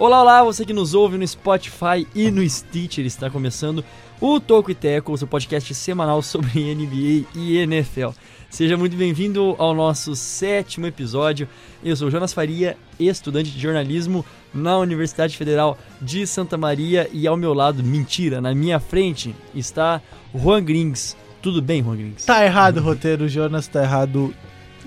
Olá, 0.00 0.22
olá, 0.22 0.44
você 0.44 0.64
que 0.64 0.72
nos 0.72 0.94
ouve 0.94 1.18
no 1.18 1.26
Spotify 1.26 2.06
e 2.14 2.30
no 2.30 2.48
Stitcher, 2.48 3.04
está 3.04 3.28
começando 3.28 3.84
o 4.20 4.38
Toco 4.38 4.70
e 4.70 4.74
Teco, 4.74 5.18
seu 5.18 5.26
podcast 5.26 5.74
semanal 5.74 6.22
sobre 6.22 6.52
NBA 6.72 7.26
e 7.34 7.56
NFL. 7.56 8.10
Seja 8.48 8.76
muito 8.76 8.96
bem-vindo 8.96 9.56
ao 9.58 9.74
nosso 9.74 10.14
sétimo 10.14 10.86
episódio. 10.86 11.48
Eu 11.82 11.96
sou 11.96 12.12
Jonas 12.12 12.32
Faria, 12.32 12.76
estudante 13.00 13.50
de 13.50 13.58
jornalismo 13.58 14.24
na 14.54 14.78
Universidade 14.78 15.36
Federal 15.36 15.76
de 16.00 16.28
Santa 16.28 16.56
Maria 16.56 17.10
e 17.12 17.26
ao 17.26 17.36
meu 17.36 17.52
lado, 17.52 17.82
mentira, 17.82 18.40
na 18.40 18.54
minha 18.54 18.78
frente 18.78 19.34
está 19.52 20.00
Juan 20.32 20.62
Grings. 20.62 21.16
Tudo 21.42 21.60
bem, 21.60 21.82
Juan 21.82 21.96
Grings? 21.96 22.24
Tá 22.24 22.44
errado 22.44 22.76
o 22.76 22.82
roteiro, 22.84 23.28
Jonas, 23.28 23.66
tá 23.66 23.82
errado. 23.82 24.32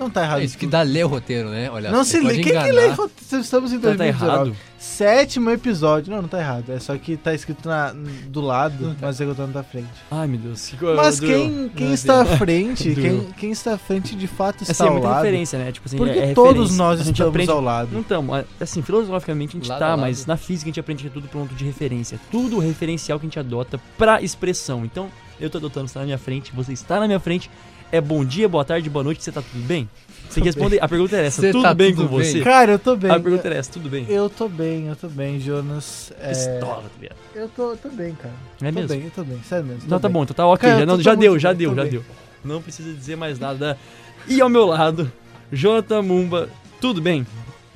Não 0.01 0.09
tá 0.09 0.23
errado. 0.23 0.41
É 0.41 0.43
isso 0.43 0.57
que 0.57 0.65
dá 0.67 0.81
ler 0.81 1.05
o 1.05 1.07
roteiro, 1.07 1.49
né? 1.49 1.69
Olha, 1.69 1.91
Não 1.91 2.03
se 2.03 2.19
lê. 2.19 2.33
Quem 2.35 2.43
que 2.45 2.49
enganar. 2.49 2.73
lê 2.73 2.87
roteiro? 2.89 3.41
Estamos 3.43 3.71
em 3.71 3.79
Tá, 3.79 3.89
tá 3.89 3.95
2019. 3.95 4.49
errado? 4.49 4.55
Sétimo 4.79 5.51
episódio. 5.51 6.11
Não, 6.11 6.23
não 6.23 6.27
tá 6.27 6.39
errado. 6.39 6.71
É 6.71 6.79
só 6.79 6.97
que 6.97 7.15
tá 7.15 7.33
escrito 7.35 7.69
na, 7.69 7.93
do 8.27 8.41
lado, 8.41 8.95
mas 8.99 9.19
eu 9.21 9.33
tô 9.35 9.45
na 9.45 9.61
frente. 9.61 9.87
Ai, 10.09 10.25
meu 10.27 10.39
Deus. 10.39 10.73
Mas 10.95 11.19
Doeu. 11.19 11.31
quem, 11.39 11.69
quem 11.69 11.93
está 11.93 12.21
à 12.21 12.25
frente, 12.25 12.95
quem, 12.95 13.21
quem 13.37 13.51
está 13.51 13.75
à 13.75 13.77
frente 13.77 14.15
de 14.15 14.25
fato 14.25 14.61
está 14.63 14.71
Essa 14.71 14.85
é 14.85 14.87
ao 14.87 14.93
muita 14.93 15.07
lado. 15.07 15.23
referência, 15.23 15.59
né? 15.59 15.71
Tipo 15.71 15.87
assim, 15.87 15.97
Porque 15.97 16.17
é, 16.17 16.31
é 16.31 16.33
todos 16.33 16.75
nós 16.75 16.99
A 16.99 17.03
gente 17.03 17.13
estamos 17.13 17.29
aprende- 17.29 17.51
ao 17.51 17.61
lado. 17.61 17.89
Não 17.93 18.01
estamos, 18.01 18.43
assim, 18.59 18.81
filosoficamente 18.81 19.55
a 19.55 19.59
gente 19.59 19.69
Lado 19.69 19.79
tá, 19.79 19.85
a 19.85 19.89
lado. 19.91 20.01
mas 20.01 20.25
na 20.25 20.35
física 20.35 20.65
a 20.67 20.69
gente 20.71 20.79
aprende 20.79 21.03
que 21.03 21.09
é 21.09 21.11
tudo 21.11 21.27
ponto 21.27 21.53
de 21.53 21.63
referência. 21.63 22.19
Tudo 22.31 22.57
referencial 22.57 23.19
que 23.19 23.25
a 23.27 23.29
gente 23.29 23.39
adota 23.39 23.79
pra 23.99 24.19
expressão. 24.21 24.83
Então, 24.83 25.09
eu 25.39 25.49
tô 25.49 25.59
adotando, 25.59 25.87
você 25.87 25.93
tá 25.93 25.99
na 26.01 26.05
minha 26.07 26.17
frente, 26.17 26.51
você 26.55 26.73
está 26.73 26.99
na 26.99 27.05
minha 27.07 27.19
frente. 27.19 27.49
É 27.91 27.99
bom 27.99 28.23
dia, 28.23 28.47
boa 28.47 28.63
tarde, 28.63 28.89
boa 28.89 29.03
noite, 29.03 29.23
você 29.23 29.31
tá 29.31 29.41
tudo 29.41 29.63
bem? 29.65 29.89
Você 30.29 30.35
tem 30.35 30.43
que 30.43 30.49
responder. 30.49 30.81
A 30.81 30.87
pergunta 30.87 31.17
é 31.17 31.25
essa, 31.25 31.41
Você 31.41 31.51
tudo 31.51 31.63
tá 31.63 31.73
bem 31.73 31.93
tudo 31.93 32.07
com 32.07 32.17
bem? 32.17 32.25
você? 32.25 32.39
Cara, 32.41 32.71
eu 32.73 32.79
tô 32.79 32.95
bem. 32.95 33.11
A 33.11 33.19
pergunta 33.19 33.49
é 33.49 33.57
essa, 33.57 33.69
tudo 33.71 33.89
bem? 33.89 34.05
Eu 34.07 34.29
tô 34.29 34.47
bem, 34.47 34.87
eu 34.87 34.95
tô 34.95 35.09
bem, 35.09 35.39
Jonas. 35.41 36.13
É, 36.21 36.29
Pistola, 36.29 36.83
tá 36.83 36.89
ligado? 37.01 37.17
Eu 37.35 37.49
tô, 37.49 37.75
tô 37.75 37.89
bem, 37.89 38.15
cara. 38.15 38.33
É 38.61 38.71
tô 38.71 38.79
mesmo? 38.79 38.87
bem, 38.87 39.03
eu 39.03 39.11
tô 39.11 39.23
bem, 39.25 39.41
sério 39.43 39.65
mesmo. 39.65 39.81
Não, 39.89 39.97
tô 39.97 39.99
tá 39.99 40.07
bem. 40.07 40.13
bom, 40.13 40.23
então 40.23 40.33
tá 40.33 40.47
ok. 40.47 40.69
Cara, 40.69 40.79
já 40.79 40.85
não, 40.85 40.95
tô- 40.95 41.03
já 41.03 41.13
tô 41.15 41.19
deu, 41.19 41.37
já 41.39 41.49
bem, 41.49 41.57
deu, 41.57 41.75
já 41.75 41.81
bem. 41.81 41.91
deu. 41.91 42.03
Não 42.45 42.61
precisa 42.61 42.93
dizer 42.93 43.17
mais 43.17 43.37
nada. 43.39 43.77
E 44.25 44.39
ao 44.39 44.47
meu 44.47 44.65
lado, 44.65 45.11
Jonathan 45.51 46.01
Mumba, 46.01 46.49
tudo 46.79 47.01
bem? 47.01 47.27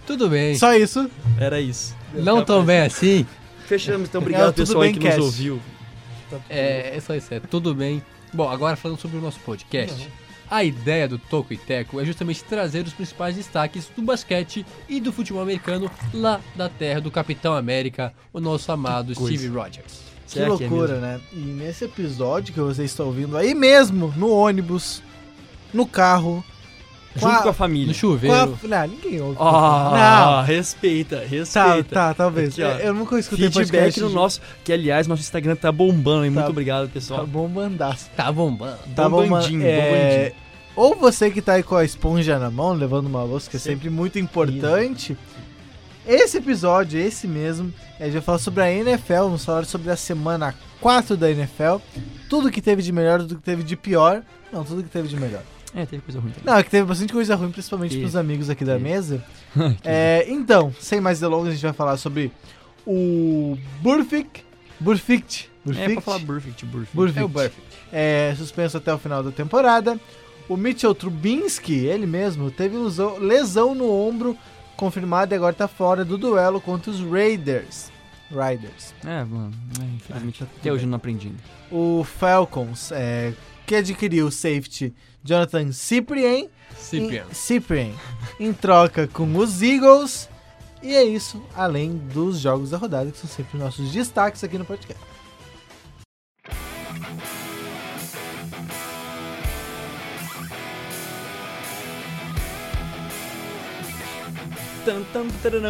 Tudo 0.08 0.30
bem. 0.30 0.56
Só 0.56 0.74
isso. 0.76 1.10
Era 1.38 1.60
isso. 1.60 1.94
Não 2.14 2.42
tão 2.46 2.64
bem 2.64 2.82
assim. 2.82 3.26
Fechamos, 3.68 4.08
então 4.08 4.22
obrigado 4.22 4.50
É, 4.50 4.52
tudo 4.54 4.66
pessoal 4.68 4.82
aí 4.84 4.92
bem, 4.94 5.00
que 5.02 5.06
nos 5.08 5.16
cast. 5.16 5.22
ouviu. 5.26 5.60
É, 6.50 6.96
é 6.96 7.00
só 7.02 7.14
isso, 7.16 7.34
é 7.34 7.40
tudo 7.42 7.76
bem. 7.76 8.02
Bom, 8.36 8.50
agora 8.50 8.76
falando 8.76 9.00
sobre 9.00 9.18
o 9.18 9.22
nosso 9.22 9.40
podcast. 9.40 10.10
A 10.52 10.62
ideia 10.62 11.08
do 11.08 11.18
Toco 11.18 11.54
e 11.54 11.58
Teco 11.58 12.02
é 12.02 12.06
justamente 12.06 12.44
trazer 12.44 12.86
os 12.86 12.92
principais 12.92 13.34
destaques 13.34 13.90
do 13.96 14.02
basquete 14.02 14.66
e 14.90 15.00
do 15.00 15.14
futebol 15.14 15.42
americano 15.42 15.90
lá 16.14 16.42
da 16.54 16.68
terra 16.68 17.00
do 17.00 17.10
Capitão 17.10 17.54
América, 17.54 18.14
o 18.34 18.42
nosso 18.42 18.70
amado. 18.74 19.16
Steve 19.16 19.48
Rogers. 19.48 20.02
Que 20.26 20.34
Será 20.34 20.58
que 20.58 20.66
é 20.66 20.68
loucura, 20.68 21.00
né? 21.00 21.22
E 21.32 21.38
nesse 21.38 21.86
episódio 21.86 22.54
que 22.54 22.60
você 22.60 22.84
está 22.84 23.06
ouvindo 23.06 23.38
aí 23.38 23.56
mesmo, 23.56 24.14
no 24.18 24.30
ônibus, 24.30 25.02
no 25.74 25.88
carro, 25.88 26.44
Junto 27.16 27.34
a- 27.34 27.42
com 27.44 27.50
a 27.50 27.54
família. 27.54 27.88
No 27.88 27.94
com 27.94 28.00
chuveiro. 28.00 28.36
a... 28.36 28.68
Não, 28.68 28.88
ninguém 28.88 29.22
ouve. 29.22 29.38
Ah, 29.40 30.44
respeita, 30.46 31.16
Não, 31.18 31.24
tá, 31.24 31.28
respeita. 31.30 31.84
tá, 31.96 32.14
talvez. 32.14 32.50
Aqui, 32.54 32.64
ó. 32.64 32.72
eu 32.80 32.94
nunca 32.94 33.18
escutei 33.20 33.46
Feedback 33.50 33.68
podcast 33.72 34.02
no 34.02 34.10
nosso, 34.10 34.42
que 34.64 34.74
aliás, 34.74 35.08
nosso 35.08 35.22
Instagram 35.22 35.56
tá 35.56 35.72
bombando, 35.72 36.26
hein? 36.26 36.32
Tá- 36.34 36.40
Muito 36.42 36.50
obrigado, 36.52 36.88
Tá 36.88 36.94
pessoal. 36.94 37.26
bom 37.26 37.48
mandaço. 37.48 38.10
Tá 38.16 38.32
bombando. 38.32 38.78
Tá 38.96 39.08
bom, 39.10 39.22
Bombandinho, 39.24 39.66
é, 39.66 39.82
bombandinho. 40.30 40.46
Ou 40.76 40.96
você 40.96 41.32
que 41.32 41.42
tá 41.42 41.54
aí 41.54 41.64
com 41.64 41.76
a 41.76 41.86
esponja 41.86 42.38
na 42.38 42.52
mão, 42.52 42.74
levando 42.74 43.06
uma 43.08 43.24
louça, 43.24 43.50
que 43.50 43.56
é 43.56 43.60
Sempre. 43.60 43.76
sempre 43.76 43.90
muito 43.90 44.20
importante. 44.20 45.18
Esse 46.08 46.38
episódio, 46.38 47.00
esse 47.00 47.28
mesmo, 47.28 47.74
a 48.00 48.04
gente 48.04 48.14
vai 48.14 48.22
falar 48.22 48.38
sobre 48.38 48.62
a 48.62 48.72
NFL, 48.72 49.14
vamos 49.24 49.44
falar 49.46 49.66
sobre 49.66 49.90
a 49.90 49.96
semana 49.96 50.54
4 50.80 51.18
da 51.18 51.32
NFL. 51.32 51.78
Tudo 52.30 52.52
que 52.52 52.62
teve 52.62 52.82
de 52.84 52.92
melhor, 52.92 53.20
tudo 53.22 53.38
que 53.38 53.42
teve 53.42 53.64
de 53.64 53.76
pior. 53.76 54.22
Não, 54.52 54.64
tudo 54.64 54.84
que 54.84 54.90
teve 54.90 55.08
de 55.08 55.16
melhor. 55.18 55.42
É, 55.76 55.86
teve 55.86 56.02
coisa 56.04 56.20
ruim 56.22 56.32
também. 56.32 56.46
Não, 56.46 56.58
é 56.58 56.64
que 56.64 56.70
teve 56.72 56.86
bastante 56.88 57.12
coisa 57.12 57.36
ruim, 57.36 57.52
principalmente 57.52 58.00
pros 58.00 58.16
amigos 58.16 58.50
aqui 58.50 58.64
da 58.64 58.74
Teve. 58.74 58.84
mesa. 58.84 59.24
É, 59.84 60.26
então, 60.30 60.74
sem 60.80 61.00
mais 61.02 61.20
delongas, 61.20 61.50
a 61.50 61.52
gente 61.52 61.62
vai 61.64 61.74
falar 61.74 61.98
sobre 61.98 62.32
o 62.86 63.58
Burfict. 63.82 64.46
Burfict. 64.80 65.50
É, 65.50 65.68
Burfict. 65.68 65.94
pra 65.94 66.02
falar 66.02 66.20
perfect, 66.20 66.66
perfect. 66.66 66.96
Burfict. 66.96 67.20
É 67.20 67.24
o 67.24 67.28
Burfict. 67.28 67.62
É, 67.92 68.34
suspenso 68.38 68.78
até 68.78 68.94
o 68.94 68.98
final 68.98 69.22
da 69.24 69.32
temporada. 69.32 70.00
O 70.48 70.56
Mitchell 70.56 70.94
Trubisky, 70.94 71.74
ele 71.86 72.06
mesmo, 72.06 72.52
teve 72.52 72.78
lesão, 72.78 73.18
lesão 73.18 73.74
no 73.76 73.92
ombro 73.92 74.38
confirmada 74.78 75.34
e 75.34 75.38
agora 75.38 75.54
tá 75.54 75.68
fora 75.68 76.06
do 76.06 76.18
duelo 76.18 76.60
contra 76.62 76.92
os 76.92 77.00
Raiders. 77.02 77.90
Raiders. 78.32 78.94
É, 79.04 79.24
mano, 79.24 79.52
é, 79.82 79.84
infelizmente 79.96 80.44
Ah, 80.44 80.46
tá 80.46 80.52
até 80.60 80.72
hoje 80.72 80.84
eu 80.84 80.90
não 80.90 80.98
aprendi. 80.98 81.28
ainda. 81.28 81.40
O 81.72 82.04
Falcons, 82.04 82.92
é, 82.92 83.34
que 83.66 83.76
adquiriu 83.76 84.28
o 84.28 84.32
safety 84.32 84.94
Jonathan 85.24 85.72
Cyprien, 85.72 86.50
Cyprian. 86.78 87.26
Em, 87.30 87.34
Cyprien, 87.34 87.96
em 88.40 88.54
troca 88.54 89.08
com 89.08 89.36
os 89.38 89.62
Eagles. 89.62 90.30
E 90.84 90.94
é 90.94 91.04
isso, 91.04 91.42
além 91.56 91.98
dos 91.98 92.40
jogos 92.40 92.70
da 92.70 92.78
rodada, 92.78 93.10
que 93.12 93.18
são 93.18 93.30
sempre 93.30 93.58
nossos 93.58 93.92
destaques 93.92 94.44
aqui 94.44 94.58
no 94.58 94.66
podcast. 94.66 95.04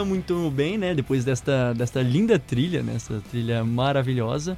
Muito 0.03 0.51
bem, 0.51 0.77
né? 0.77 0.93
Depois 0.93 1.23
desta, 1.23 1.73
desta 1.73 2.01
linda 2.01 2.37
trilha, 2.37 2.83
né? 2.83 2.95
Essa 2.95 3.21
trilha 3.31 3.63
maravilhosa. 3.63 4.57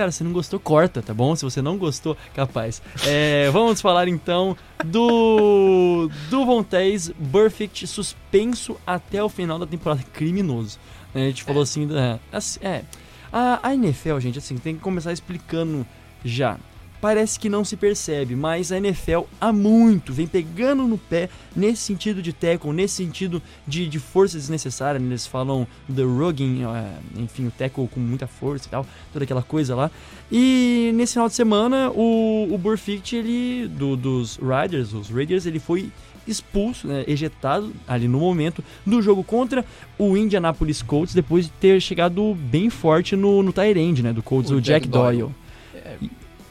Cara, 0.00 0.10
se 0.10 0.24
não 0.24 0.32
gostou, 0.32 0.58
corta, 0.58 1.02
tá 1.02 1.12
bom? 1.12 1.36
Se 1.36 1.44
você 1.44 1.60
não 1.60 1.76
gostou, 1.76 2.16
capaz. 2.34 2.80
É, 3.06 3.50
vamos 3.52 3.82
falar 3.82 4.08
então 4.08 4.56
do 4.82 6.10
do 6.30 6.46
Vontaze 6.46 7.14
Burfict 7.18 7.86
suspenso 7.86 8.78
até 8.86 9.22
o 9.22 9.28
final 9.28 9.58
da 9.58 9.66
temporada. 9.66 10.02
Criminoso. 10.10 10.78
A 11.14 11.18
gente 11.18 11.44
falou 11.44 11.62
assim, 11.62 11.86
da, 11.86 12.18
assim, 12.32 12.58
é, 12.62 12.82
a, 13.30 13.60
a 13.62 13.74
NFL, 13.74 14.18
gente, 14.20 14.38
assim, 14.38 14.56
tem 14.56 14.74
que 14.74 14.80
começar 14.80 15.12
explicando 15.12 15.86
já. 16.24 16.56
Parece 17.00 17.40
que 17.40 17.48
não 17.48 17.64
se 17.64 17.76
percebe, 17.76 18.36
mas 18.36 18.70
a 18.70 18.76
NFL 18.76 19.22
há 19.40 19.52
muito 19.52 20.12
vem 20.12 20.26
pegando 20.26 20.86
no 20.86 20.98
pé 20.98 21.30
nesse 21.56 21.82
sentido 21.82 22.20
de 22.20 22.32
tackle, 22.32 22.72
nesse 22.72 22.96
sentido 22.96 23.42
de, 23.66 23.88
de 23.88 23.98
força 23.98 24.36
desnecessária. 24.36 25.00
né? 25.00 25.06
Eles 25.06 25.26
falam 25.26 25.66
the 25.94 26.02
rugging, 26.02 26.64
é, 26.64 27.20
enfim, 27.20 27.46
o 27.46 27.50
tackle 27.50 27.88
com 27.88 28.00
muita 28.00 28.26
força 28.26 28.66
e 28.66 28.70
tal, 28.70 28.86
toda 29.12 29.24
aquela 29.24 29.42
coisa 29.42 29.74
lá. 29.74 29.90
E 30.30 30.92
nesse 30.94 31.14
final 31.14 31.28
de 31.28 31.34
semana, 31.34 31.90
o, 31.90 32.48
o 32.52 32.58
Burfict, 32.58 33.16
ele, 33.16 33.66
do, 33.68 33.96
dos 33.96 34.38
Riders, 34.38 34.92
os 34.92 35.08
Raiders, 35.08 35.46
ele 35.46 35.58
foi 35.58 35.90
expulso, 36.26 36.86
né, 36.86 37.04
ejetado 37.06 37.72
ali 37.88 38.06
no 38.06 38.20
momento 38.20 38.62
do 38.84 39.00
jogo 39.00 39.24
contra 39.24 39.64
o 39.98 40.16
Indianapolis 40.16 40.82
Colts, 40.82 41.14
depois 41.14 41.46
de 41.46 41.52
ter 41.52 41.80
chegado 41.80 42.34
bem 42.34 42.70
forte 42.70 43.16
no, 43.16 43.42
no 43.42 43.54
end, 43.76 44.02
né, 44.02 44.12
do 44.12 44.22
Colts, 44.22 44.50
O 44.50 44.56
o, 44.56 44.60
Jack, 44.60 44.86
Jack 44.86 44.88
Doyle. 44.88 45.18
Doyle. 45.20 45.34
É, 45.74 45.96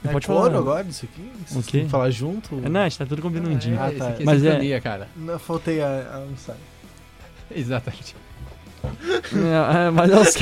É 0.03 0.11
Pode 0.13 0.27
coro 0.27 0.39
falar. 0.45 0.57
agora 0.57 0.87
isso 0.87 1.05
aqui? 1.05 1.29
Vocês 1.45 1.65
quê? 1.65 1.71
têm 1.73 1.85
que 1.85 1.91
falar 1.91 2.09
junto? 2.09 2.55
É, 2.63 2.69
não, 2.69 2.81
a 2.81 2.83
gente 2.89 2.97
tá 2.97 3.05
tudo 3.05 3.21
combinandinho. 3.21 3.77
Ah, 3.79 3.89
esse 3.89 3.97
tá. 3.99 4.07
aqui 4.09 4.21
é 4.23 4.25
Mas 4.25 4.43
é- 4.45 4.79
cara. 4.79 5.07
Não, 5.15 5.37
faltei 5.37 5.81
a, 5.81 6.11
a 6.15 6.19
um 6.19 6.37
sai. 6.37 6.55
Exatamente. 7.53 8.15
É, 8.81 9.87
é, 9.87 9.89
mas 9.91 10.09
é 10.09 10.19
os 10.19 10.35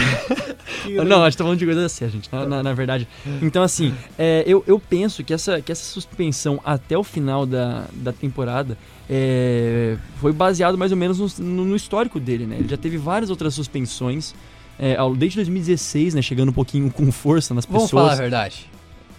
Não, 1.08 1.24
a 1.24 1.30
gente 1.30 1.38
tá 1.38 1.44
falando 1.44 1.58
de 1.58 1.66
coisa 1.66 1.90
séria, 1.90 2.12
gente, 2.14 2.30
na, 2.32 2.46
na- 2.46 2.62
na 2.64 2.74
verdade. 2.74 3.08
Então, 3.42 3.64
assim, 3.64 3.94
é, 4.18 4.44
eu, 4.46 4.64
eu 4.68 4.80
penso 4.80 5.24
que 5.24 5.34
essa, 5.34 5.60
que 5.60 5.72
essa 5.72 5.84
suspensão 5.84 6.62
até 6.64 6.96
o 6.98 7.04
final 7.04 7.46
da, 7.46 7.86
da 7.94 8.14
temporada 8.14 8.78
é, 9.10 9.98
foi 10.22 10.32
baseado 10.32 10.78
mais 10.78 10.92
ou 10.92 10.98
menos 10.98 11.18
no, 11.40 11.46
no- 11.46 11.66
no 11.66 11.76
histórico 11.76 12.20
dele, 12.20 12.46
né? 12.46 12.58
Ele 12.60 12.68
já 12.70 12.78
teve 12.78 12.98
várias 12.98 13.32
outras 13.32 13.56
suspensões, 13.56 14.36
é, 14.78 14.96
desde 15.18 15.38
2016, 15.38 16.14
né? 16.14 16.22
Chegando 16.22 16.50
um 16.50 16.54
pouquinho 16.54 16.92
com 16.92 17.12
força 17.12 17.54
nas 17.56 17.66
Vamos 17.66 17.90
falar 17.90 18.04
a 18.04 18.10
pessoas. 18.10 18.20
verdade. 18.20 18.70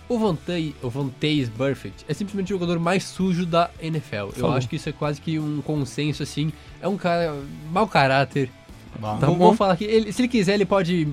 O 0.09 0.19
Vontaze, 0.19 0.75
o 0.83 0.89
Vontaze 0.89 1.51
Burfict 1.57 2.05
é 2.09 2.15
simplesmente 2.15 2.47
o 2.53 2.57
jogador 2.57 2.79
mais 2.79 3.05
sujo 3.05 3.45
da 3.45 3.71
NFL. 3.81 4.17
Eu 4.17 4.33
Falou. 4.33 4.57
acho 4.57 4.69
que 4.69 4.77
isso 4.77 4.89
é 4.89 4.93
quase 4.93 5.21
que 5.21 5.39
um 5.39 5.61
consenso, 5.61 6.23
assim. 6.23 6.51
É 6.81 6.89
um 6.89 6.97
cara 6.97 7.35
mau 7.71 7.87
caráter. 7.87 8.51
Tá 9.01 9.15
vou, 9.27 9.37
bom. 9.37 9.45
vou 9.47 9.55
falar 9.55 9.77
que 9.77 9.85
ele, 9.85 10.11
se 10.13 10.23
ele 10.23 10.29
quiser, 10.29 10.55
ele 10.55 10.65
pode 10.65 11.07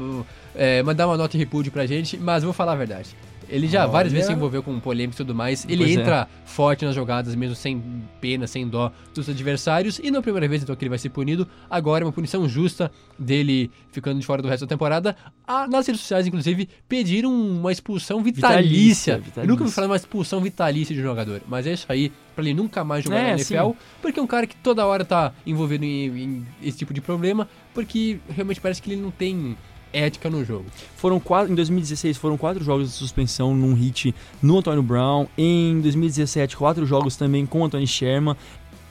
é, 0.56 0.82
mandar 0.82 1.08
uma 1.08 1.18
nota 1.18 1.34
de 1.34 1.38
repúdio 1.38 1.72
pra 1.72 1.86
gente, 1.86 2.18
mas 2.18 2.44
vou 2.44 2.54
falar 2.54 2.72
a 2.72 2.76
verdade. 2.76 3.10
Ele 3.50 3.68
já 3.68 3.86
várias 3.86 4.12
Olha. 4.12 4.20
vezes 4.20 4.28
se 4.28 4.34
envolveu 4.34 4.62
com 4.64 4.80
polêmica 4.80 5.16
e 5.16 5.18
tudo 5.18 5.34
mais. 5.36 5.66
Ele 5.66 5.78
Pois 5.78 5.90
é. 5.90 5.94
entra 6.02 6.28
forte 6.46 6.86
nas 6.86 6.96
jogadas, 6.96 7.34
mesmo 7.36 7.56
sem 7.56 7.82
pena, 8.22 8.48
sem 8.48 8.68
dó 8.68 8.92
dos 9.14 9.28
adversários. 9.30 10.00
E 10.00 10.10
não 10.12 10.18
é 10.18 10.20
a 10.20 10.24
primeira 10.24 10.48
vez, 10.48 10.64
então, 10.64 10.76
que 10.76 10.84
ele 10.84 10.90
vai 10.90 10.98
ser 11.00 11.10
punido. 11.10 11.48
Agora 11.70 12.04
é 12.04 12.06
uma 12.06 12.12
punição 12.14 12.48
justa 12.48 12.92
dele 13.18 13.72
ficando 13.92 14.20
de 14.20 14.26
fora 14.26 14.42
do 14.42 14.48
resto 14.48 14.66
da 14.66 14.70
temporada. 14.70 15.16
Ah, 15.48 15.68
nas 15.68 15.86
redes 15.88 16.02
sociais, 16.02 16.28
inclusive, 16.28 16.68
pediram 16.88 17.32
uma 17.34 17.72
expulsão 17.72 18.22
vitalícia. 18.24 18.66
Vitalícia, 18.66 19.12
Eu 19.12 19.18
nunca 19.18 19.26
vitalícia. 19.30 19.62
ouvi 19.64 19.72
falar 19.74 19.88
de 19.88 19.92
uma 19.92 19.98
expulsão 19.98 20.42
vitalícia 20.42 20.94
de 20.96 21.02
um 21.02 21.04
jogador. 21.04 21.42
Mas 21.48 21.68
é 21.68 21.74
isso 21.74 21.86
aí, 21.90 22.12
pra 22.36 22.44
ele 22.44 22.54
nunca 22.54 22.84
mais 22.84 23.04
jogar 23.04 23.18
É, 23.18 23.22
na 23.24 23.30
NFL. 23.32 23.70
sim. 23.70 23.76
Porque 24.02 24.20
é 24.20 24.24
um 24.24 24.28
cara 24.28 24.46
que 24.48 24.56
toda 24.58 24.86
hora 24.86 25.06
tá 25.06 25.34
envolvido 25.46 25.86
em, 25.86 26.06
em 26.08 26.48
esse 26.64 26.78
tipo 26.80 26.94
de 26.94 27.02
problema. 27.02 27.48
Porque 27.74 28.20
realmente 28.30 28.60
parece 28.62 28.82
que 28.82 28.92
ele 28.92 29.02
não 29.02 29.12
tem 29.12 29.56
ética 29.96 30.30
no 30.30 30.44
jogo. 30.44 30.66
Foram 30.98 31.20
quatro, 31.20 31.52
em 31.52 31.56
2016 31.56 32.18
foram 32.18 32.38
quatro 32.38 32.64
jogos 32.64 32.90
de 32.90 32.96
suspensão 32.96 33.56
num 33.56 33.74
hit 33.74 34.14
no 34.42 34.58
Antônio 34.58 34.84
Brown. 34.84 35.28
Em 35.38 35.80
2017, 35.80 36.58
quatro 36.58 36.86
jogos 36.86 37.16
também 37.16 37.46
com 37.46 37.62
o 37.62 37.66
Anthony 37.66 37.88
Sherman. 37.88 38.36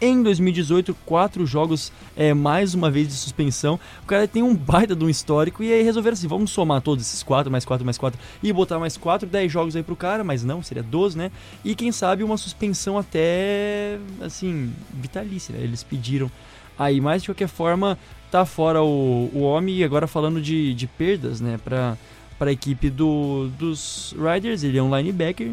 Em 0.01 0.23
2018, 0.23 0.95
quatro 1.07 1.47
jogos 1.47 1.93
é, 2.17 2.35
mais 2.35 2.75
uma 2.75 2.91
vez 2.91 3.07
de 3.07 3.15
suspensão. 3.15 3.79
O 4.03 4.07
cara 4.07 4.27
tem 4.27 4.43
um 4.43 4.55
baita 4.55 4.95
de 4.95 5.05
um 5.05 5.09
histórico 5.09 5.63
e 5.63 5.73
aí 5.73 5.83
resolveram 5.83 6.15
assim: 6.15 6.27
vamos 6.27 6.51
somar 6.51 6.81
todos 6.83 7.07
esses 7.07 7.23
quatro, 7.23 7.51
mais 7.51 7.65
quatro, 7.65 7.85
mais 7.85 7.97
quatro 7.97 8.21
e 8.43 8.53
botar 8.53 8.79
mais 8.79 8.97
quatro, 8.97 9.29
10 9.29 9.51
jogos 9.51 9.77
aí 9.77 9.83
pro 9.83 9.95
cara, 9.95 10.25
mas 10.25 10.43
não, 10.43 10.63
seria 10.63 10.83
12, 10.83 11.17
né? 11.17 11.31
E 11.65 11.75
quem 11.75 11.93
sabe 11.93 12.25
uma 12.25 12.37
suspensão 12.37 12.99
até 12.99 13.99
assim, 14.21 14.73
vitalícia. 14.93 15.55
né? 15.55 15.63
Eles 15.63 15.83
pediram 15.83 16.31
aí, 16.79 17.01
mas 17.01 17.23
de 17.23 17.29
qualquer 17.29 17.49
forma, 17.49 17.97
tá 18.35 18.45
fora 18.45 18.83
o, 18.83 19.31
o 19.33 19.43
homem. 19.43 19.77
E 19.77 19.85
agora 19.85 20.09
falando 20.09 20.43
de, 20.43 20.75
de 20.75 20.89
perdas, 20.89 21.41
né, 21.41 21.57
pra, 21.63 21.97
pra 22.37 22.51
equipe 22.51 22.91
do, 22.91 23.49
dos 23.57 24.13
Riders, 24.19 24.65
ele 24.65 24.77
é 24.77 24.83
um 24.83 24.95
linebacker. 24.95 25.53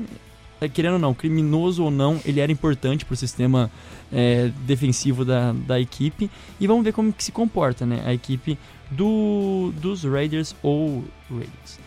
É, 0.59 0.67
Querendo 0.67 0.93
ou 0.93 0.99
não, 0.99 1.13
criminoso 1.13 1.83
ou 1.83 1.91
não, 1.91 2.19
ele 2.25 2.39
era 2.39 2.51
importante 2.51 3.05
pro 3.05 3.15
sistema 3.15 3.71
é, 4.11 4.49
defensivo 4.65 5.23
da, 5.23 5.53
da 5.53 5.79
equipe. 5.79 6.27
E 6.59 6.65
vamos 6.65 6.83
ver 6.83 6.91
como 6.91 7.13
que 7.13 7.23
se 7.23 7.31
comporta, 7.31 7.85
né, 7.85 8.01
a 8.03 8.13
equipe 8.15 8.57
do, 8.89 9.71
dos 9.79 10.03
Raiders 10.03 10.55
ou 10.63 11.03
Raiders. 11.29 11.79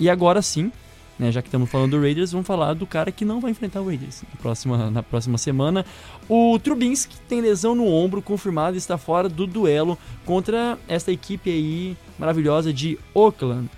E 0.00 0.08
agora 0.08 0.40
sim, 0.40 0.72
né, 1.18 1.32
já 1.32 1.42
que 1.42 1.48
estamos 1.48 1.68
falando 1.70 1.92
do 1.92 2.00
Raiders, 2.00 2.32
vamos 2.32 2.46
falar 2.46 2.74
do 2.74 2.86
cara 2.86 3.10
que 3.10 3.24
não 3.24 3.40
vai 3.40 3.50
enfrentar 3.50 3.80
o 3.80 3.86
Raiders 3.86 4.22
na 4.22 4.40
próxima, 4.40 4.90
na 4.90 5.02
próxima 5.02 5.36
semana. 5.38 5.84
O 6.28 6.58
Trubinsky 6.58 7.16
tem 7.28 7.40
lesão 7.40 7.74
no 7.74 7.86
ombro, 7.86 8.22
confirmado, 8.22 8.76
e 8.76 8.78
está 8.78 8.96
fora 8.96 9.28
do 9.28 9.46
duelo 9.46 9.98
contra 10.24 10.78
esta 10.86 11.10
equipe 11.10 11.50
aí 11.50 11.96
maravilhosa 12.18 12.72
de 12.72 12.98
Oakland. 13.14 13.68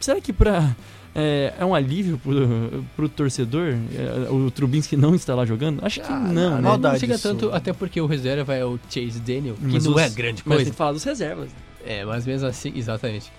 Será 0.00 0.20
que 0.20 0.32
para 0.32 0.74
é, 1.14 1.54
é 1.58 1.64
um 1.64 1.74
alívio 1.74 2.18
pro, 2.18 2.84
pro 2.94 3.08
torcedor 3.08 3.74
é, 3.94 4.30
o 4.30 4.50
Trubinsky 4.50 4.96
não 4.96 5.14
está 5.14 5.34
lá 5.34 5.44
jogando? 5.46 5.84
Acho 5.84 6.00
que 6.00 6.06
Ah, 6.12 6.18
não, 6.18 6.60
né? 6.60 6.76
não, 6.78 6.98
chega 6.98 7.18
tanto, 7.18 7.50
até 7.52 7.72
porque 7.72 8.00
o 8.00 8.06
reserva 8.06 8.54
é 8.54 8.64
o 8.64 8.78
Chase 8.90 9.18
Daniel, 9.20 9.54
que 9.54 9.64
Mas 9.66 9.84
não 9.84 9.94
os- 9.94 10.00
é 10.02 10.08
grande 10.10 10.42
Mas 10.44 10.56
tem 10.56 10.56
coisa. 10.56 10.70
que 10.70 10.76
falar 10.76 10.92
dos 10.92 11.04
reservas. 11.04 11.48
É, 11.84 12.04
mas 12.04 12.26
mesmo 12.26 12.46
assim, 12.48 12.72
exatamente. 12.76 13.32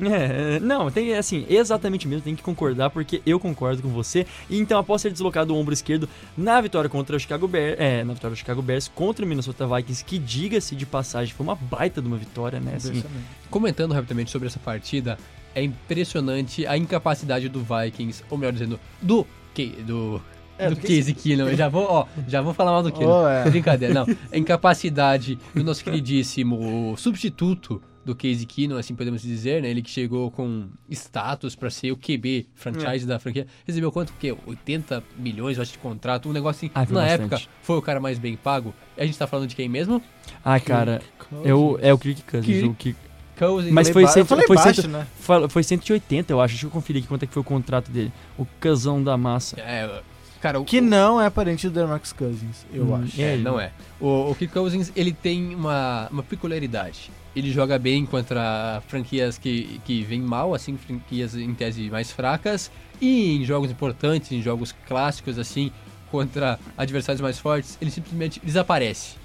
É, 0.00 0.60
não, 0.60 0.90
tem 0.90 1.14
assim, 1.14 1.46
exatamente 1.48 2.06
mesmo, 2.06 2.22
tem 2.22 2.36
que 2.36 2.42
concordar, 2.42 2.90
porque 2.90 3.22
eu 3.24 3.40
concordo 3.40 3.80
com 3.80 3.88
você. 3.88 4.26
E 4.50 4.58
então, 4.58 4.78
após 4.78 5.00
ser 5.00 5.10
deslocado 5.10 5.54
o 5.54 5.58
ombro 5.58 5.72
esquerdo 5.72 6.06
na 6.36 6.60
vitória 6.60 6.90
contra 6.90 7.16
o 7.16 7.20
Chicago 7.20 7.48
Bears, 7.48 7.76
é, 7.80 8.04
na 8.04 8.12
vitória 8.12 8.34
do 8.34 8.38
Chicago 8.38 8.60
Bears 8.60 8.88
contra 8.88 9.24
o 9.24 9.28
Minnesota 9.28 9.66
Vikings, 9.66 10.04
que 10.04 10.18
diga-se 10.18 10.76
de 10.76 10.84
passagem, 10.84 11.32
foi 11.34 11.44
uma 11.44 11.54
baita 11.54 12.02
de 12.02 12.08
uma 12.08 12.16
vitória, 12.18 12.60
né? 12.60 12.74
Assim, 12.76 13.02
Comentando 13.50 13.92
rapidamente 13.92 14.30
sobre 14.30 14.48
essa 14.48 14.58
partida, 14.58 15.16
é 15.54 15.62
impressionante 15.62 16.66
a 16.66 16.76
incapacidade 16.76 17.48
do 17.48 17.60
Vikings, 17.60 18.22
ou 18.28 18.36
melhor 18.36 18.52
dizendo, 18.52 18.78
do 19.00 19.26
Ke- 19.54 19.76
do 19.86 20.20
É, 20.58 20.68
do 20.68 20.74
do 20.74 20.80
Casey 20.82 21.14
Keenum. 21.14 21.54
Já 21.56 21.68
vou, 21.68 21.84
ó, 21.88 22.06
já 22.28 22.42
vou 22.42 22.52
falar 22.52 22.72
mal 22.72 22.82
do 22.82 22.92
Keenum. 22.92 23.22
Oh, 23.24 23.26
é. 23.28 23.48
Brincadeira, 23.48 23.94
não. 23.94 24.06
A 24.30 24.36
incapacidade 24.36 25.38
do 25.54 25.64
nosso 25.64 25.82
queridíssimo 25.84 26.94
substituto 26.98 27.80
do 28.06 28.14
Casey 28.14 28.46
Keenum, 28.46 28.76
assim 28.78 28.94
podemos 28.94 29.20
dizer, 29.20 29.60
né? 29.60 29.68
Ele 29.68 29.82
que 29.82 29.90
chegou 29.90 30.30
com 30.30 30.68
status 30.88 31.54
pra 31.56 31.68
ser 31.68 31.90
o 31.90 31.96
QB 31.96 32.46
franchise 32.54 33.04
É. 33.04 33.08
da 33.08 33.18
franquia. 33.18 33.46
Recebeu 33.66 33.90
quanto? 33.90 34.10
O 34.10 34.12
quê? 34.18 34.34
80 34.46 35.02
milhões, 35.18 35.56
eu 35.56 35.62
acho, 35.62 35.72
de 35.72 35.78
contrato. 35.78 36.28
Um 36.28 36.32
negócio 36.32 36.66
assim. 36.66 36.70
Ah, 36.74 36.80
na 36.88 37.00
bastante. 37.02 37.10
época, 37.34 37.40
foi 37.62 37.76
o 37.76 37.82
cara 37.82 37.98
mais 38.00 38.18
bem 38.18 38.36
pago. 38.36 38.72
A 38.96 39.04
gente 39.04 39.18
tá 39.18 39.26
falando 39.26 39.48
de 39.48 39.56
quem 39.56 39.68
mesmo? 39.68 40.00
ah, 40.44 40.58
cara, 40.60 41.02
eu, 41.44 41.78
é 41.82 41.92
o 41.92 41.98
Kirk 41.98 42.22
Cousins. 42.22 42.46
Kirk 42.46 42.68
o 42.68 42.74
Kirk- 42.74 43.00
Cousins. 43.38 43.72
Mas 43.72 43.88
Falei 43.90 44.06
foi 44.06 44.12
cento- 44.24 44.46
foi 44.46 44.56
baixo, 44.56 44.82
cento- 44.82 44.90
né? 44.92 45.06
Foi 45.50 45.62
180, 45.62 46.32
eu 46.32 46.40
acho. 46.40 46.54
Deixa 46.54 46.66
eu 46.66 46.70
conferir 46.70 47.00
aqui 47.00 47.08
quanto 47.08 47.24
é 47.24 47.26
que 47.26 47.34
foi 47.34 47.42
o 47.42 47.44
contrato 47.44 47.90
dele. 47.90 48.10
O 48.38 48.46
casão 48.58 49.02
da 49.02 49.14
massa. 49.18 49.60
É, 49.60 50.00
cara, 50.40 50.58
o, 50.60 50.64
Que 50.64 50.80
não 50.80 51.20
é 51.20 51.28
parente 51.28 51.68
do 51.68 51.74
Demarcus 51.80 52.12
Cousins, 52.14 52.64
eu 52.72 52.84
Hum, 52.84 52.94
acho. 53.02 53.20
É, 53.20 53.34
É, 53.34 53.36
não 53.36 53.60
é. 53.60 53.72
O, 54.00 54.30
o 54.30 54.34
Kirk 54.34 54.54
Cousins, 54.54 54.90
ele 54.96 55.12
tem 55.12 55.54
uma, 55.54 56.08
uma 56.10 56.22
peculiaridade. 56.22 57.10
Ele 57.36 57.52
joga 57.52 57.78
bem 57.78 58.06
contra 58.06 58.82
franquias 58.88 59.36
que, 59.36 59.78
que 59.84 60.02
vêm 60.02 60.22
mal, 60.22 60.54
assim, 60.54 60.74
franquias 60.78 61.34
em 61.36 61.52
tese 61.54 61.90
mais 61.90 62.10
fracas, 62.10 62.70
e 62.98 63.36
em 63.36 63.44
jogos 63.44 63.70
importantes, 63.70 64.32
em 64.32 64.40
jogos 64.40 64.74
clássicos, 64.88 65.38
assim, 65.38 65.70
contra 66.10 66.58
adversários 66.78 67.20
mais 67.20 67.38
fortes, 67.38 67.76
ele 67.78 67.90
simplesmente 67.90 68.40
desaparece. 68.42 69.16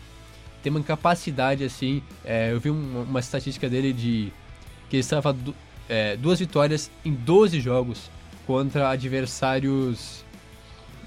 Tem 0.61 0.69
uma 0.69 0.83
capacidade, 0.83 1.63
assim, 1.63 2.03
é, 2.25 2.51
eu 2.51 2.59
vi 2.59 2.69
um- 2.69 3.03
uma 3.03 3.21
estatística 3.21 3.69
dele 3.69 3.93
de 3.93 4.31
que 4.89 4.97
ele 4.97 5.01
estava 5.01 5.31
du- 5.31 5.55
é, 5.87 6.17
duas 6.17 6.39
vitórias 6.39 6.91
em 7.05 7.13
12 7.13 7.61
jogos 7.61 8.11
contra 8.45 8.89
adversários 8.89 10.25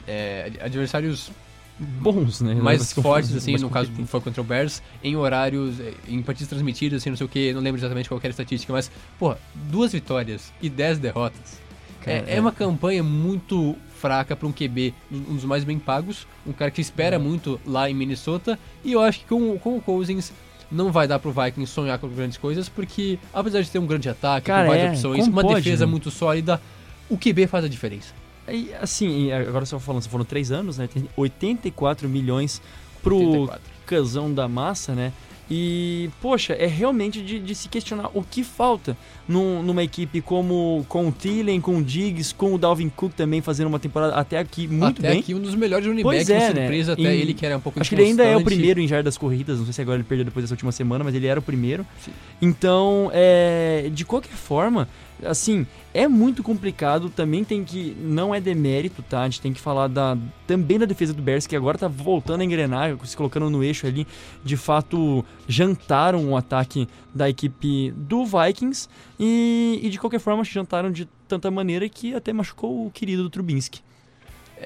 é, 0.07 0.53
adversários 0.61 1.31
Bons, 1.79 2.41
né? 2.41 2.55
mais 2.55 2.93
fortes, 2.93 3.35
assim, 3.35 3.53
mais 3.53 3.63
no 3.63 3.69
caso 3.69 3.91
foi 4.07 4.21
contra 4.21 4.41
o 4.41 4.45
Bears, 4.45 4.81
em 5.03 5.17
horários, 5.17 5.81
eh, 5.81 5.93
em 6.07 6.23
partidas 6.23 6.49
transmitidas, 6.49 7.03
assim, 7.03 7.11
não 7.11 7.17
sei 7.17 7.27
o 7.27 7.29
que, 7.29 7.53
não 7.53 7.61
lembro 7.61 7.81
exatamente 7.81 8.09
qual 8.09 8.19
era 8.19 8.29
a 8.29 8.31
estatística, 8.31 8.73
mas, 8.73 8.91
porra, 9.19 9.39
duas 9.55 9.93
vitórias 9.93 10.53
e 10.63 10.69
dez 10.69 10.99
derrotas. 10.99 11.61
Cara, 12.01 12.19
é, 12.19 12.35
é 12.35 12.37
é. 12.37 12.41
uma 12.41 12.53
campanha 12.53 13.03
muito 13.03 13.75
fraca 13.99 14.37
para 14.37 14.47
um 14.47 14.53
QB, 14.53 14.95
um 15.11 15.35
dos 15.35 15.45
mais 15.45 15.65
bem 15.65 15.79
pagos, 15.79 16.27
um 16.47 16.53
cara 16.53 16.71
que 16.71 16.81
espera 16.81 17.19
muito 17.19 17.61
lá 17.67 17.91
em 17.91 17.95
Minnesota, 17.95 18.59
e 18.85 18.93
eu 18.93 19.01
acho 19.01 19.21
que 19.21 19.27
com, 19.27 19.59
com 19.59 19.77
o 19.77 19.81
Cousins 19.81 20.33
não 20.71 20.93
vai 20.93 21.09
dar 21.09 21.19
pro 21.19 21.33
Vikings 21.33 21.73
sonhar 21.73 21.99
com 21.99 22.09
grandes 22.09 22.39
coisas, 22.39 22.69
porque 22.69 23.19
apesar 23.33 23.63
de 23.63 23.71
ter 23.71 23.79
um 23.79 23.87
grande 23.87 24.09
ataque, 24.09 24.47
Cara, 24.47 24.63
com 24.63 24.69
várias 24.69 24.87
é, 24.87 24.91
opções, 24.91 25.27
uma 25.27 25.43
pode, 25.43 25.57
defesa 25.57 25.87
né? 25.87 25.91
muito 25.91 26.11
sólida, 26.11 26.61
o 27.09 27.17
QB 27.17 27.47
faz 27.47 27.65
a 27.65 27.69
diferença. 27.69 28.15
E, 28.49 28.71
assim, 28.81 29.33
agora 29.33 29.65
só 29.67 29.79
falando, 29.79 30.03
só 30.03 30.11
foram 30.11 30.25
três 30.25 30.51
anos, 30.53 30.79
né? 30.79 30.89
Tem 30.93 31.05
84 31.17 32.09
milhões 32.09 32.61
pro 33.03 33.17
84. 33.17 33.63
casão 33.87 34.33
da 34.33 34.47
massa, 34.49 34.95
né? 34.95 35.13
E, 35.51 36.09
poxa, 36.23 36.55
é 36.55 36.67
realmente 36.67 37.21
de, 37.21 37.39
de 37.39 37.55
se 37.55 37.69
questionar 37.69 38.09
o 38.15 38.23
que 38.23 38.43
falta 38.43 38.97
num- 39.29 39.63
numa 39.63 39.83
equipe 39.83 40.23
como 40.23 40.87
com 40.89 41.07
o 41.09 41.13
Thielen, 41.13 41.61
com 41.61 41.77
o 41.77 41.83
Diggs, 41.85 42.35
com 42.35 42.55
o 42.55 42.59
Dalvin 42.59 42.89
Cook 42.89 43.13
também 43.13 43.43
fazendo 43.43 43.67
uma 43.67 43.79
temporada 43.79 44.15
até 44.15 44.39
aqui 44.39 44.67
muito 44.67 45.01
até 45.01 45.11
bem. 45.11 45.21
aqui 45.21 45.35
um 45.35 45.41
dos 45.41 45.55
melhores 45.55 45.87
running 45.87 46.03
backs, 46.03 46.31
é, 46.31 46.39
né? 46.55 46.61
surpresa 46.63 46.93
até 46.95 47.03
Em- 47.15 47.21
ele 47.21 47.35
que 47.35 47.45
era 47.45 47.59
um 47.59 47.61
pouco 47.61 47.79
Acho 47.79 47.91
que 47.91 47.95
ele 47.95 48.05
ainda 48.05 48.25
é 48.25 48.35
o 48.35 48.43
primeiro 48.43 48.81
em 48.81 48.89
jardas 48.89 49.19
corridas, 49.19 49.59
não 49.59 49.67
sei 49.67 49.75
se 49.75 49.83
agora 49.83 49.99
ele 49.99 50.05
perdeu 50.05 50.25
depois 50.25 50.45
dessa 50.45 50.55
última 50.55 50.73
semana, 50.73 51.05
mas 51.05 51.15
ele 51.15 51.27
era 51.27 51.39
o 51.39 51.43
primeiro. 51.43 51.85
Sim. 52.03 52.13
Então, 52.41 53.11
é, 53.13 53.91
de 53.93 54.03
qualquer 54.07 54.33
forma, 54.37 54.89
assim, 55.23 55.67
é 55.93 56.09
muito 56.09 56.43
complicado, 56.43 57.09
também 57.09 57.45
tem 57.45 57.65
que, 57.65 57.97
não 58.01 58.35
é 58.35 58.41
demérito, 58.41 59.03
tá? 59.03 59.23
A 59.23 59.25
gente 59.25 59.41
tem 59.41 59.53
que 59.53 59.61
falar 59.61 59.89
da, 59.89 60.17
também 60.47 60.79
da 60.79 60.87
defesa 60.87 61.13
do 61.13 61.23
Bears, 61.23 61.47
que 61.47 61.55
agora 61.55 61.79
tá 61.79 61.89
voltando 61.89 62.41
a 62.41 62.45
engrenar, 62.45 62.97
se 63.05 63.17
colocando 63.17 63.49
no 63.51 63.63
eixo 63.63 63.87
ali, 63.87 64.07
de 64.45 64.57
fato, 64.57 65.25
jantaram 65.47 66.29
o 66.31 66.37
ataque 66.37 66.89
da 67.15 67.29
equipe 67.29 67.93
do 67.97 68.25
Vikings, 68.25 68.89
e, 69.19 69.81
e 69.83 69.91
de 69.91 69.99
qualquer 69.99 70.21
forma, 70.21 70.43
jantaram 70.45 70.91
de 70.91 71.09
tanta 71.29 71.51
maneira 71.51 71.89
que 71.89 72.15
até 72.15 72.33
machucou 72.33 72.87
o 72.87 72.91
querido 72.91 73.23
do 73.23 73.31
Trubinsky. 73.31 73.81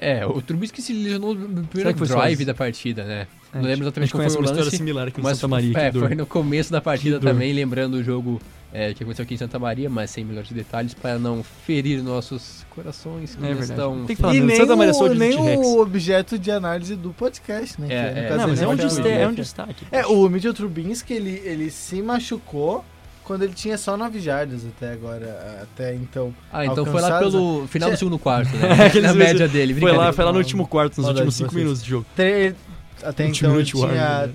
É, 0.01 0.25
o 0.25 0.41
Trubisky 0.41 0.81
se 0.81 0.93
lesionou 0.93 1.35
no 1.35 1.65
primeiro 1.65 2.05
drive 2.05 2.45
da 2.45 2.53
partida, 2.53 3.03
né? 3.03 3.27
É, 3.51 3.57
Não 3.57 3.65
lembro 3.65 3.83
exatamente 3.85 4.11
qual 4.11 4.23
foi 4.23 4.31
o 4.31 4.37
uma 4.37 4.45
história 4.45 4.63
lance, 4.63 4.77
similar 4.77 5.07
aqui 5.07 5.19
em 5.19 5.23
mas 5.23 5.37
Santa 5.37 5.47
Maria. 5.47 5.77
é, 5.77 5.91
foi 5.91 6.15
no 6.15 6.25
começo 6.25 6.71
da 6.71 6.79
partida 6.79 7.19
também, 7.19 7.51
lembrando 7.51 7.95
o 7.95 8.03
jogo 8.03 8.39
é, 8.71 8.93
que 8.93 9.03
aconteceu 9.03 9.23
aqui 9.23 9.33
em 9.33 9.37
Santa 9.37 9.57
Maria, 9.57 9.89
mas 9.89 10.11
sem 10.11 10.23
melhores 10.23 10.51
detalhes 10.51 10.93
para 10.93 11.17
não 11.17 11.43
ferir 11.43 12.03
nossos 12.03 12.65
corações 12.69 13.35
que 13.35 13.45
É 13.45 13.51
estão... 13.51 14.05
Tem 14.05 14.15
que 14.15 14.21
falar 14.21 14.35
E 14.35 14.41
nem, 14.41 14.55
Santa 14.55 14.75
Maria 14.75 14.93
o, 14.93 15.13
nem 15.13 15.37
o 15.57 15.79
objeto 15.79 16.37
de 16.37 16.51
análise 16.51 16.95
do 16.95 17.11
podcast, 17.11 17.81
né? 17.81 17.87
É, 17.89 18.25
é. 18.27 18.37
Não, 18.37 18.47
mas 18.47 18.61
é 18.61 18.67
um, 18.67 18.73
NFL, 18.73 18.87
destaque, 18.87 19.09
é 19.09 19.27
um 19.27 19.33
destaque. 19.33 19.87
É, 19.91 20.05
o 20.05 20.29
Mitchell 20.29 20.53
Trubisky, 20.53 21.13
ele, 21.13 21.41
ele 21.43 21.71
se 21.71 22.01
machucou 22.01 22.85
quando 23.23 23.43
ele 23.43 23.53
tinha 23.53 23.77
só 23.77 23.95
9 23.95 24.19
jardas 24.19 24.65
até 24.65 24.91
agora, 24.91 25.59
até 25.61 25.93
então. 25.93 26.33
Ah, 26.51 26.65
então 26.65 26.83
foi 26.85 26.99
lá 26.99 27.19
pelo 27.19 27.67
final 27.67 27.91
do 27.91 27.97
segundo 27.97 28.17
quarto, 28.17 28.55
né? 28.55 28.71
Aqueles 28.85 29.09
Na 29.09 29.13
média 29.15 29.47
dele, 29.47 29.79
Foi 29.79 29.91
lá, 29.91 30.11
foi 30.11 30.25
lá 30.25 30.31
no 30.31 30.39
último 30.39 30.67
quarto, 30.67 30.97
nos 30.97 31.07
últimos 31.09 31.33
de 31.35 31.37
5 31.39 31.51
vocês. 31.51 31.63
minutos 31.63 31.83
de 31.83 31.89
jogo. 31.89 32.05
Tre- 32.15 32.55
até 33.03 33.27
então 33.27 33.55
ele 33.55 33.63
tinha 33.63 33.87
né? 33.87 34.33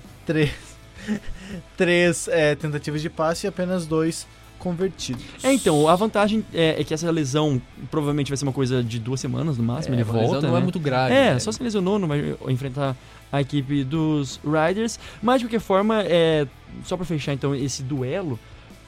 Três, 1.77 2.27
é, 2.27 2.55
tentativas 2.55 3.01
de 3.01 3.09
passe 3.09 3.45
e 3.45 3.47
apenas 3.47 3.85
dois 3.85 4.27
convertidos. 4.59 5.23
É, 5.43 5.53
então, 5.53 5.87
a 5.87 5.95
vantagem 5.95 6.43
é, 6.53 6.81
é 6.81 6.83
que 6.83 6.93
essa 6.93 7.09
lesão 7.11 7.61
provavelmente 7.91 8.29
vai 8.29 8.37
ser 8.37 8.45
uma 8.45 8.53
coisa 8.53 8.83
de 8.83 8.99
duas 8.99 9.19
semanas 9.19 9.57
no 9.57 9.63
máximo, 9.63 9.93
ele 9.93 10.01
a 10.01 10.05
lesão 10.05 10.21
volta, 10.21 10.47
não 10.47 10.53
né? 10.53 10.59
é 10.59 10.63
muito 10.63 10.79
grave. 10.79 11.13
É, 11.13 11.33
né? 11.33 11.39
só 11.39 11.51
se 11.51 11.61
lesionou, 11.61 11.99
não 11.99 12.07
vai 12.07 12.35
enfrentar 12.47 12.95
a 13.31 13.41
equipe 13.41 13.83
dos 13.83 14.39
Riders. 14.43 14.99
Mas 15.21 15.39
de 15.39 15.45
qualquer 15.45 15.59
forma, 15.59 16.01
é, 16.03 16.47
só 16.83 16.97
pra 16.97 17.05
fechar 17.05 17.33
então 17.33 17.53
esse 17.53 17.83
duelo, 17.83 18.39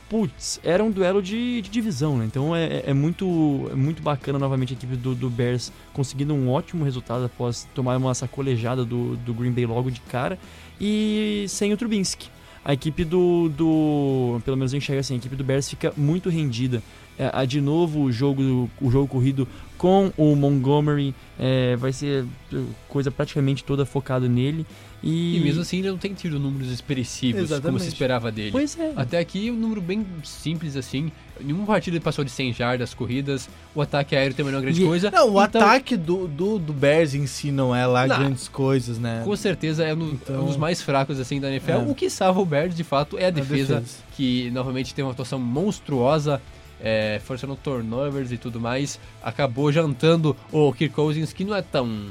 putz, 0.09 0.59
era 0.63 0.83
um 0.83 0.89
duelo 0.89 1.21
de, 1.21 1.61
de 1.61 1.69
divisão, 1.69 2.17
né? 2.17 2.25
Então 2.25 2.55
é, 2.55 2.83
é 2.85 2.93
muito, 2.93 3.69
é 3.71 3.75
muito 3.75 4.01
bacana 4.01 4.39
novamente 4.39 4.73
a 4.73 4.77
equipe 4.77 4.95
do, 4.95 5.13
do 5.13 5.29
Bears 5.29 5.71
conseguindo 5.93 6.33
um 6.33 6.49
ótimo 6.49 6.83
resultado 6.83 7.25
após 7.25 7.67
tomar 7.75 7.97
uma 7.97 8.13
sacolejada 8.13 8.85
do, 8.85 9.15
do 9.17 9.33
Green 9.33 9.51
Bay 9.51 9.65
logo 9.65 9.91
de 9.91 10.01
cara 10.01 10.39
e 10.79 11.45
sem 11.49 11.73
o 11.73 11.77
Trubinsky. 11.77 12.29
A 12.67 12.74
equipe 12.74 13.05
do, 13.05 13.47
do. 13.47 14.41
Pelo 14.43 14.57
menos 14.57 14.74
eu 14.74 14.77
enxergo 14.77 15.00
assim, 15.00 15.13
a 15.13 15.17
equipe 15.17 15.38
do 15.38 15.43
Bears 15.45 15.69
fica 15.69 15.93
muito 15.95 16.29
rendida. 16.29 16.83
É, 17.17 17.45
de 17.45 17.62
novo 17.62 18.01
o 18.01 18.12
jogo, 18.12 18.69
o 18.81 18.91
jogo 18.91 19.07
corrido 19.07 19.47
com 19.77 20.12
o 20.17 20.36
Montgomery 20.36 21.13
é, 21.39 21.75
vai 21.75 21.93
ser 21.93 22.25
uh, 22.51 22.65
coisa 22.89 23.12
praticamente 23.12 23.63
toda 23.63 23.86
focada 23.86 24.27
nele. 24.27 24.65
E, 25.03 25.38
E 25.38 25.39
mesmo 25.41 25.62
assim 25.62 25.77
ele 25.77 25.89
não 25.91 25.98
tem 25.98 26.12
tido 26.15 26.39
números 26.39 26.72
expressivos 26.72 27.41
como 27.41 27.53
Exatamente. 27.53 27.84
se 27.84 27.88
esperava 27.89 28.31
dele. 28.31 28.51
Pois 28.51 28.77
é. 28.79 28.93
Até 28.96 29.19
aqui 29.19 29.51
um 29.51 29.55
número 29.55 29.79
bem 29.79 30.03
simples 30.24 30.75
assim. 30.75 31.12
Nenhuma 31.39 31.67
partida 31.67 31.96
ele 31.98 32.03
passou 32.03 32.25
de 32.25 32.31
100 32.31 32.53
jardas 32.53 32.96
corridas. 32.96 33.48
O 33.75 33.81
ataque 33.84 34.15
aéreo 34.15 34.34
também 34.34 34.51
não 34.51 34.57
é 34.57 34.62
grande 34.63 34.81
E- 34.81 34.86
coisa. 34.86 35.12
Não, 35.12 35.27
o 35.36 35.43
Então, 35.43 35.62
ataque 35.62 35.96
do, 35.96 36.27
do, 36.27 36.57
do 36.57 36.74
Bears 36.74 37.13
em 37.13 37.27
si 37.27 37.51
não 37.51 37.75
é 37.75 37.86
lá 37.86 38.07
Não. 38.07 38.17
grandes 38.17 38.48
coisas, 38.48 38.98
né? 38.98 39.22
Com 39.24 39.36
certeza 39.36 39.84
é, 39.86 39.93
no- 39.93 40.13
Então- 40.13 40.36
é 40.36 40.39
um 40.39 40.46
dos 40.48 40.57
mais 40.57 40.81
fracos 40.81 41.19
assim 41.19 41.39
da 41.39 41.48
NFL. 41.51 41.72
É. 41.74 41.77
O 41.77 41.93
que 41.93 42.10
salva 42.10 42.41
o 42.41 42.46
Bears 42.46 42.74
de 42.75 42.84
fato 42.84 43.19
é 43.19 43.25
a 43.25 43.27
A 43.27 43.31
defesa, 43.31 43.75
defesa. 43.75 43.98
que 44.15 44.50
novamente 44.50 44.96
tem 44.96 45.05
uma 45.05 45.12
atuação 45.12 45.38
monstruosa, 45.38 46.41
é, 46.81 47.19
forçando 47.24 47.55
turnovers 47.55 48.31
e 48.31 48.38
tudo 48.38 48.60
mais. 48.60 49.00
Acabou 49.24 49.72
jantando 49.72 50.36
o 50.51 50.72
Kirk 50.74 50.93
Cousins, 50.93 51.34
que 51.34 51.43
não 51.43 51.55
é 51.55 51.62
tão 51.62 52.07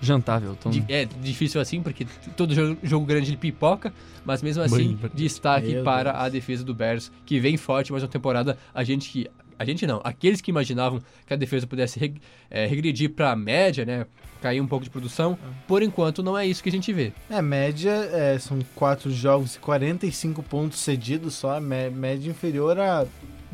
Jantável. 0.00 0.56
Di- 0.66 0.84
É 0.88 1.06
difícil 1.06 1.60
assim, 1.60 1.80
porque 1.82 2.06
todo 2.36 2.54
jogo, 2.54 2.76
jogo 2.82 3.06
grande 3.06 3.30
ele 3.30 3.38
pipoca, 3.38 3.92
mas 4.24 4.42
mesmo 4.42 4.62
assim, 4.62 4.96
Bem, 4.96 5.10
destaque 5.14 5.68
Meu 5.68 5.84
para 5.84 6.12
Deus. 6.12 6.24
a 6.24 6.28
defesa 6.28 6.62
do 6.64 6.74
Bears, 6.74 7.10
que 7.24 7.40
vem 7.40 7.56
forte 7.56 7.90
mais 7.90 8.02
uma 8.02 8.08
temporada. 8.10 8.58
A 8.74 8.84
gente 8.84 9.08
que. 9.10 9.26
A 9.56 9.64
gente 9.64 9.86
não, 9.86 10.00
aqueles 10.02 10.40
que 10.40 10.50
imaginavam 10.50 11.00
que 11.24 11.32
a 11.32 11.36
defesa 11.36 11.64
pudesse 11.64 11.96
reg- 11.98 12.20
é, 12.50 12.66
regredir 12.66 13.10
para 13.10 13.30
a 13.30 13.36
média, 13.36 13.84
né? 13.86 14.04
Cair 14.42 14.60
um 14.60 14.66
pouco 14.66 14.84
de 14.84 14.90
produção, 14.90 15.38
por 15.66 15.80
enquanto 15.80 16.24
não 16.24 16.36
é 16.36 16.44
isso 16.44 16.60
que 16.62 16.68
a 16.68 16.72
gente 16.72 16.92
vê. 16.92 17.12
É, 17.30 17.40
média 17.40 17.92
é, 17.92 18.36
são 18.38 18.58
quatro 18.74 19.10
jogos 19.12 19.54
e 19.54 19.58
45 19.60 20.42
pontos 20.42 20.80
cedidos 20.80 21.34
só, 21.34 21.58
mé- 21.60 21.88
média 21.88 22.28
inferior 22.28 22.78
a 22.80 23.06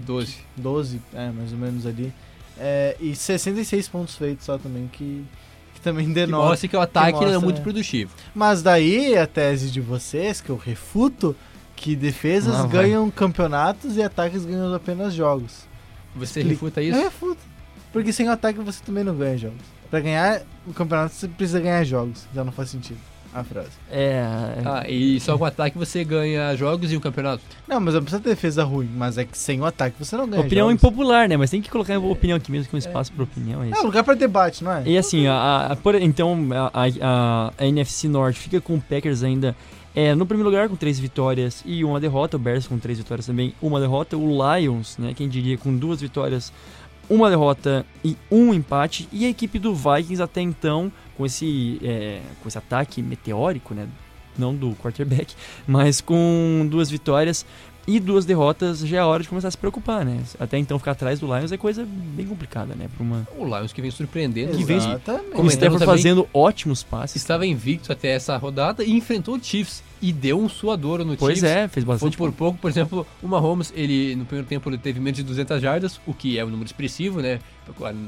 12. 0.05 0.37
12, 0.57 1.01
é, 1.15 1.31
mais 1.31 1.53
ou 1.53 1.59
menos 1.59 1.87
ali. 1.87 2.13
É, 2.59 2.97
e 3.01 3.15
66 3.15 3.89
pontos 3.89 4.17
feitos 4.17 4.45
só 4.45 4.59
também, 4.59 4.89
que, 4.93 5.25
que 5.75 5.81
também 5.81 6.07
Que 6.09 6.13
denota. 6.15 6.45
mostra 6.49 6.69
que 6.69 6.77
o 6.77 6.81
ataque 6.81 7.13
não 7.13 7.23
é 7.23 7.25
mostra, 7.27 7.41
muito 7.41 7.61
é. 7.61 7.63
produtivo. 7.63 8.13
Mas 8.35 8.63
daí 8.63 9.17
a 9.17 9.27
tese 9.27 9.71
de 9.71 9.81
vocês, 9.81 10.41
que 10.41 10.51
eu 10.51 10.57
refuto, 10.57 11.35
que 11.75 11.97
defesas 11.97 12.53
Lá 12.55 12.63
vai. 12.67 12.83
ganham 12.83 13.11
campeonatos 13.11 13.97
e 13.97 14.03
ataques 14.03 14.45
ganham 14.45 14.75
apenas 14.75 15.15
jogos. 15.15 15.67
Você 16.15 16.41
Explica. 16.41 16.49
refuta 16.51 16.83
Eu 16.83 16.91
isso? 16.93 17.03
refuto. 17.03 17.41
Porque 17.93 18.13
sem 18.13 18.29
o 18.29 18.33
ataque 18.33 18.59
você 18.61 18.83
também 18.85 19.03
não 19.05 19.15
ganha 19.17 19.39
jogos. 19.39 19.63
Pra 19.91 20.01
ganhar 20.01 20.43
o 20.67 20.73
campeonato 20.73 21.15
você 21.15 21.27
precisa 21.29 21.59
ganhar 21.61 21.83
jogos. 21.85 22.27
Já 22.35 22.45
não 22.45 22.53
faz 22.53 22.71
sentido 22.71 22.99
a 23.33 23.45
frase. 23.45 23.69
é, 23.91 24.23
é- 24.59 24.63
Ah, 24.65 24.85
e 24.89 25.21
só 25.21 25.37
com 25.39 25.45
o 25.45 25.47
ataque 25.47 25.79
você 25.79 26.03
ganha 26.05 26.55
jogos 26.57 26.93
e 26.93 26.97
um 26.97 27.01
campeonato. 27.01 27.43
Não, 27.69 27.79
mas 27.81 27.95
não 27.95 28.03
precisa 28.03 28.23
ter 28.23 28.31
defesa 28.31 28.65
ruim, 28.65 28.89
mas 28.97 29.17
é 29.19 29.25
que 29.25 29.37
sem 29.39 29.61
o 29.61 29.65
ataque 29.65 29.97
você 29.99 30.17
não 30.17 30.29
ganha 30.29 30.41
opinião 30.43 30.69
jogos. 30.69 30.83
impopular, 30.83 31.29
né? 31.29 31.37
Mas 31.37 31.51
tem 31.51 31.63
que 31.63 31.71
colocar 31.71 31.95
a 31.95 31.99
opinião 31.99 32.37
aqui 32.37 32.51
mesmo, 32.51 32.71
com 32.71 32.77
espaço 32.77 33.13
pra 33.13 33.25
opinião. 33.25 33.63
É 33.63 33.69
É 33.69 33.71
isso. 33.71 33.85
lugar 33.87 34.03
pra 34.05 34.15
debate, 34.15 34.65
não 34.65 34.73
é? 34.73 34.83
E 34.87 34.99
assim, 34.99 35.27
a, 35.27 35.69
a- 35.71 35.77
por- 35.77 35.95
então 35.95 36.37
a, 36.73 36.87
a- 37.01 37.53
a 37.59 37.67
NFC 37.67 38.09
Norte 38.09 38.39
fica 38.41 38.61
com 38.61 38.75
o 38.77 38.81
Packers 38.81 39.23
ainda 39.23 39.55
é, 39.95 40.15
no 40.15 40.25
primeiro 40.25 40.49
lugar 40.49 40.69
com 40.69 40.77
três 40.77 40.99
vitórias 41.01 41.63
e 41.67 41.85
uma 41.85 41.99
derrota, 41.99 42.37
o 42.37 42.41
Bears 42.41 42.67
com 42.67 42.79
três 42.79 42.99
vitórias 42.99 43.27
também, 43.27 43.53
uma 43.61 43.81
derrota, 43.81 44.17
o 44.17 44.29
Lions, 44.57 44.97
né, 44.99 45.13
quem 45.17 45.29
diria, 45.29 45.59
com 45.59 45.77
duas 45.77 46.01
vitórias, 46.01 46.53
uma 47.11 47.29
derrota 47.29 47.85
e 48.05 48.17
um 48.31 48.55
empate, 48.55 49.09
e 49.13 49.27
a 49.27 49.29
equipe 49.29 49.59
do 49.59 49.75
Vikings 49.75 50.23
até 50.23 50.41
então, 50.41 50.93
com 51.17 51.27
esse, 51.27 51.81
é, 51.83 52.21
com 52.41 52.49
esse 52.49 52.57
ataque 52.57 53.03
meteórico, 53.03 53.75
né, 53.75 53.89
não 54.39 54.55
do 54.55 54.75
quarterback, 54.77 55.35
mas 55.67 56.01
com 56.01 56.67
duas 56.71 56.89
vitórias 56.89 57.45
e 57.97 58.01
duas 58.01 58.25
derrotas, 58.25 58.81
já 58.81 58.99
é 58.99 59.03
hora 59.03 59.23
de 59.23 59.29
começar 59.29 59.49
a 59.49 59.51
se 59.51 59.59
preocupar, 59.59 60.05
né? 60.05 60.19
Até 60.39 60.59
então 60.59 60.79
ficar 60.79 60.93
atrás 60.93 61.19
do 61.21 61.27
Lions 61.27 61.51
é 61.53 61.57
coisa 61.57 61.87
bem 61.87 62.27
complicada, 62.27 62.75
né, 62.75 62.89
pra 62.95 63.03
uma... 63.03 63.27
O 63.37 63.45
Lions 63.45 63.73
que 63.73 63.81
vem 63.83 63.91
surpreendendo. 63.91 64.57
que 64.57 64.65
vem 64.65 64.77
Exatamente. 64.77 65.41
O 65.41 65.47
Stafford 65.47 65.85
fazendo 65.85 66.29
ótimos 66.33 66.83
passes. 66.83 67.17
Estava 67.17 67.45
invicto 67.47 67.93
até 67.93 68.09
essa 68.09 68.37
rodada 68.37 68.85
e 68.85 68.93
enfrentou 68.93 69.37
o 69.37 69.43
Chiefs. 69.43 69.83
E 70.03 70.13
deu 70.15 70.41
um 70.41 70.49
suadouro 70.49 71.05
no 71.05 71.15
Pois 71.15 71.39
Chiefs. 71.39 71.51
é, 71.57 71.69
fez 71.69 71.85
Foi 71.85 71.95
bastante. 71.95 72.17
por 72.17 72.33
pouco, 72.33 72.59
por 72.59 72.71
exemplo, 72.71 73.07
o 73.23 73.29
Mahomes, 73.29 73.71
ele 73.77 74.17
no 74.17 74.25
primeiro 74.25 74.49
tempo 74.49 74.71
ele 74.71 74.79
teve 74.79 74.99
menos 74.99 75.17
de 75.19 75.23
200 75.23 75.61
jardas, 75.61 76.01
o 76.07 76.15
que 76.15 76.39
é 76.39 76.45
um 76.45 76.49
número 76.49 76.65
expressivo, 76.67 77.21
né? 77.21 77.39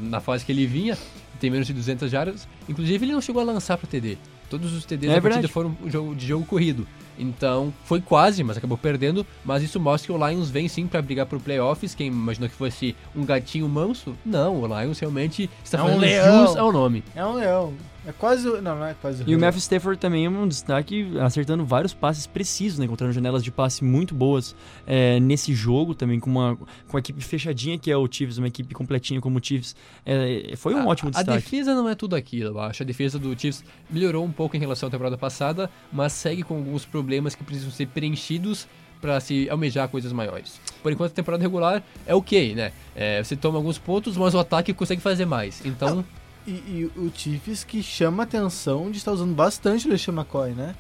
Na 0.09 0.19
fase 0.19 0.43
que 0.45 0.51
ele 0.53 0.65
vinha, 0.67 0.97
tem 1.39 1.51
menos 1.51 1.67
de 1.67 1.75
200 1.75 2.11
jardas. 2.11 2.49
Inclusive, 2.67 3.05
ele 3.05 3.13
não 3.13 3.21
chegou 3.21 3.43
a 3.43 3.45
lançar 3.45 3.77
para 3.77 3.87
TD. 3.87 4.17
Todos 4.49 4.73
os 4.73 4.87
TDs 4.87 5.11
É 5.11 5.15
da 5.17 5.21
partida 5.21 5.31
verdade. 5.43 5.53
foram 5.53 5.77
jogo- 5.87 6.15
de 6.15 6.27
jogo 6.27 6.47
corrido. 6.47 6.87
Então, 7.19 7.73
foi 7.85 8.01
quase, 8.01 8.43
mas 8.43 8.57
acabou 8.57 8.77
perdendo. 8.79 9.27
Mas 9.45 9.63
isso 9.63 9.79
mostra 9.79 10.07
que 10.07 10.19
o 10.21 10.29
Lions 10.29 10.51
vem 10.51 10.69
sim 10.69 10.87
para 10.87 11.03
brigar 11.03 11.27
por 11.27 11.39
playoffs. 11.41 11.95
Quem 11.95 12.09
imaginou 12.09 12.49
que 12.49 12.55
fosse 12.55 12.97
um 13.15 13.25
gatinho 13.25 13.69
manso? 13.69 14.15
Não, 14.25 14.61
o 14.63 14.67
Lions 14.67 14.99
realmente 14.99 15.49
está 15.65 15.79
É 15.79 15.83
um 15.83 15.85
fazendo 15.87 16.01
leão. 16.01 16.47
jus 16.47 16.57
ao 16.57 16.73
nome. 16.73 17.05
É 17.15 17.25
um 17.25 17.35
leão. 17.35 17.73
É 18.05 18.11
quase. 18.13 18.49
o- 18.49 18.61
Não, 18.61 18.77
não 18.77 18.85
é 18.87 18.95
quase. 18.95 19.23
E 19.27 19.35
o 19.37 19.39
Matthew 19.39 19.59
Stafford 19.61 19.99
também 20.01 20.25
é 20.27 20.29
um 20.29 20.49
destaque, 20.49 21.07
acertando 21.21 21.65
vários 21.65 21.95
passes 21.95 22.27
precisos, 22.27 22.79
né? 22.79 22.85
Encontrando 22.87 23.13
janelas 23.13 23.45
de 23.45 23.51
passe 23.53 23.85
muito 23.85 24.13
boas 24.15 24.57
é, 24.87 25.21
nesse 25.21 25.55
jogo, 25.55 25.95
também 25.95 26.19
com 26.19 26.29
uma, 26.29 26.57
com 26.89 26.97
a 26.97 27.01
equipe 27.01 27.23
fechadinha 27.23 27.79
que 27.79 27.91
é 27.91 27.97
o 27.97 28.09
Chiefs, 28.11 28.39
uma 28.39 28.49
equipe 28.49 28.75
completinha 28.75 29.21
como 29.21 29.39
o 29.39 29.45
Chiefs. 29.45 29.77
É, 30.05 30.55
foi 30.57 30.75
um 30.75 30.81
A- 30.81 30.87
ótimo 30.87 31.11
A 31.11 31.13
destaque. 31.23 31.45
defesa 31.45 31.75
não 31.75 31.89
é 31.89 31.95
tudo 31.95 32.17
aquilo, 32.17 32.51
eu 32.51 32.61
acho. 32.61 32.83
A 32.83 32.87
defesa 32.87 33.19
do 33.19 33.39
Chiefs 33.39 33.65
melhorou 33.89 34.25
um 34.25 34.33
pouco 34.33 34.57
em 34.57 34.59
relação 34.61 34.89
à 34.89 34.91
temporada 34.91 35.17
passada, 35.17 35.71
mas 35.93 36.13
segue 36.13 36.43
com 36.43 36.57
alguns 36.57 36.85
problemas 36.85 37.35
que 37.37 37.45
precisam 37.45 37.71
ser 37.71 37.87
preenchidos 37.87 38.67
para 39.01 39.19
se 39.21 39.49
almejar 39.51 39.89
coisas 39.89 40.13
maiores. 40.13 40.61
Por 40.83 40.91
enquanto, 40.93 41.11
a 41.13 41.15
temporada 41.15 41.43
regular 41.43 41.83
é 42.07 42.15
ok, 42.15 42.55
né? 42.55 42.73
É, 42.97 43.23
você 43.23 43.35
toma 43.37 43.59
alguns 43.59 43.79
pontos, 43.79 44.17
mas 44.17 44.35
o 44.35 44.39
ataque 44.39 44.73
consegue 44.73 45.01
fazer 45.01 45.25
mais. 45.25 45.61
Então, 45.65 46.05
E, 46.47 46.51
e 46.51 46.91
o 46.97 47.11
Chiefs 47.15 47.63
que 47.65 47.83
chama 47.83 48.23
a 48.23 48.25
atenção 48.25 48.91
de 48.91 48.99
estar 48.99 49.13
usando 49.13 49.35
bastante 49.35 49.87
o 49.87 49.91
LeSean 49.91 50.15
McCoy, 50.15 50.51
né? 50.53 50.75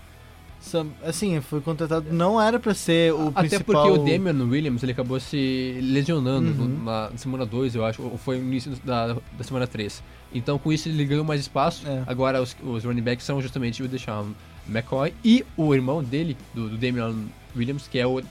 Assim, 1.04 1.40
foi 1.40 1.60
contratado. 1.60 2.06
Não 2.12 2.40
era 2.40 2.58
pra 2.58 2.72
ser 2.72 3.12
o 3.12 3.28
até 3.34 3.48
principal. 3.48 3.84
porque 3.88 3.98
o 4.00 4.04
Damian 4.04 4.44
Williams 4.44 4.82
ele 4.84 4.92
acabou 4.92 5.18
se 5.18 5.76
lesionando 5.82 6.50
Uhum. 6.62 6.84
na 6.84 7.10
semana 7.16 7.44
2, 7.44 7.74
eu 7.74 7.84
acho, 7.84 8.00
ou 8.00 8.16
foi 8.16 8.38
no 8.38 8.44
início 8.44 8.70
da, 8.84 9.14
da 9.36 9.42
semana 9.44 9.66
3. 9.66 10.00
Então, 10.32 10.58
com 10.60 10.72
isso, 10.72 10.88
ele 10.88 11.04
ganhou 11.04 11.24
mais 11.24 11.40
espaço. 11.40 11.86
É. 11.86 12.04
Agora, 12.06 12.40
os, 12.40 12.56
os 12.62 12.84
running 12.84 13.02
backs 13.02 13.26
são 13.26 13.42
justamente 13.42 13.82
o 13.82 13.88
Deshaun 13.88 14.32
McCoy 14.68 15.12
e 15.24 15.44
o 15.56 15.74
irmão 15.74 16.02
dele, 16.02 16.36
do, 16.54 16.68
do 16.68 16.76
Damian 16.78 17.12
Williams, 17.56 17.88
que 17.88 17.98
é 17.98 18.06
o 18.06 18.22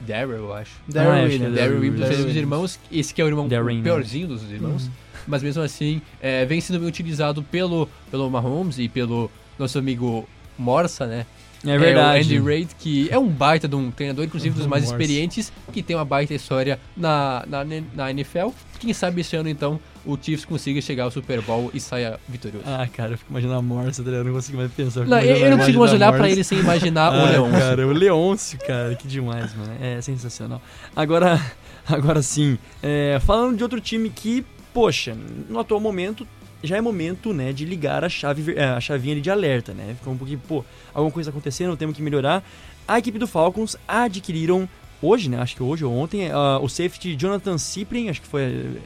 Darryl, 0.00 0.32
eu 0.38 0.52
acho. 0.52 0.72
Darryl 0.88 1.12
Ah, 1.12 1.18
é 1.20 1.24
Williams. 1.26 1.54
Darryl 1.54 1.80
Williams. 1.80 2.36
Irmãos, 2.36 2.80
esse 2.90 3.14
que 3.14 3.22
é 3.22 3.24
o 3.24 3.28
irmão 3.28 3.46
Darren, 3.46 3.76
né? 3.78 3.82
piorzinho 3.84 4.26
dos 4.26 4.42
irmãos, 4.50 4.86
Uhum. 4.86 4.90
Mas 5.26 5.42
mesmo 5.42 5.62
assim, 5.62 6.00
é, 6.20 6.44
vem 6.44 6.60
sendo 6.60 6.78
bem 6.80 6.88
utilizado 6.88 7.42
pelo, 7.42 7.88
pelo 8.10 8.30
Mahomes 8.30 8.78
e 8.78 8.88
pelo 8.88 9.30
nosso 9.58 9.78
amigo 9.78 10.28
Morsa, 10.58 11.06
né? 11.06 11.26
É 11.64 11.78
verdade. 11.78 12.18
o 12.18 12.38
Andy 12.38 12.48
Reid, 12.48 12.68
que 12.78 13.08
é 13.10 13.18
um 13.18 13.28
baita 13.28 13.66
de 13.66 13.74
um 13.74 13.90
treinador, 13.90 14.24
inclusive 14.24 14.54
dos 14.54 14.66
mais 14.66 14.84
Morsa. 14.84 14.94
experientes, 14.94 15.52
que 15.72 15.82
tem 15.82 15.96
uma 15.96 16.04
baita 16.04 16.34
história 16.34 16.78
na, 16.96 17.44
na, 17.48 17.64
na 17.94 18.10
NFL. 18.10 18.50
Quem 18.78 18.92
sabe 18.92 19.22
esse 19.22 19.34
ano, 19.34 19.48
então, 19.48 19.80
o 20.04 20.18
Chiefs 20.20 20.44
consiga 20.44 20.80
chegar 20.80 21.04
ao 21.04 21.10
Super 21.10 21.40
Bowl 21.40 21.70
e 21.72 21.80
saia 21.80 22.20
vitorioso. 22.28 22.66
Ah, 22.68 22.86
cara, 22.92 23.12
eu 23.12 23.18
fico 23.18 23.30
imaginando 23.30 23.58
a 23.58 23.62
Morsa, 23.62 24.04
tá 24.04 24.10
eu 24.10 24.22
não 24.22 24.32
consigo 24.34 24.58
mais 24.58 24.70
pensar. 24.70 25.06
não, 25.06 25.18
eu, 25.18 25.36
eu 25.36 25.50
não 25.50 25.58
consigo 25.58 25.80
mais 25.80 25.92
olhar 25.92 26.12
pra 26.12 26.30
ele 26.30 26.44
sem 26.44 26.58
imaginar 26.58 27.10
o 27.10 27.16
Ah, 27.26 27.30
Leão. 27.30 27.50
Cara, 27.50 27.86
o 27.86 27.90
Leôncio, 27.92 28.58
cara, 28.60 28.94
que 28.94 29.08
demais, 29.08 29.54
mano. 29.54 29.72
É 29.80 30.00
sensacional. 30.02 30.60
Agora, 30.94 31.40
agora 31.88 32.20
sim, 32.22 32.58
é, 32.82 33.18
falando 33.24 33.56
de 33.56 33.62
outro 33.62 33.80
time 33.80 34.10
que, 34.10 34.44
poxa, 34.76 35.16
no 35.48 35.58
atual 35.58 35.80
momento 35.80 36.28
já 36.62 36.76
é 36.76 36.80
momento, 36.82 37.32
né, 37.32 37.50
de 37.50 37.64
ligar 37.64 38.04
a 38.04 38.10
chave, 38.10 38.54
é, 38.54 38.64
a 38.64 38.80
chavinha 38.80 39.18
de 39.18 39.30
alerta, 39.30 39.72
né? 39.72 39.94
Ficou 39.98 40.12
um 40.12 40.18
pouquinho, 40.18 40.38
pô, 40.46 40.62
alguma 40.92 41.10
coisa 41.10 41.30
acontecendo, 41.30 41.74
temos 41.78 41.96
que 41.96 42.02
melhorar. 42.02 42.44
A 42.86 42.98
equipe 42.98 43.18
do 43.18 43.26
Falcons 43.26 43.74
adquiriram 43.88 44.68
hoje, 45.00 45.30
né? 45.30 45.38
Acho 45.38 45.56
que 45.56 45.62
hoje 45.62 45.82
ou 45.82 45.96
ontem, 45.96 46.30
ah, 46.30 46.58
o 46.60 46.68
safety 46.68 47.16
Jonathan 47.16 47.56
Cyprien, 47.56 48.10
acho 48.10 48.20
que 48.20 48.28
foi 48.28 48.78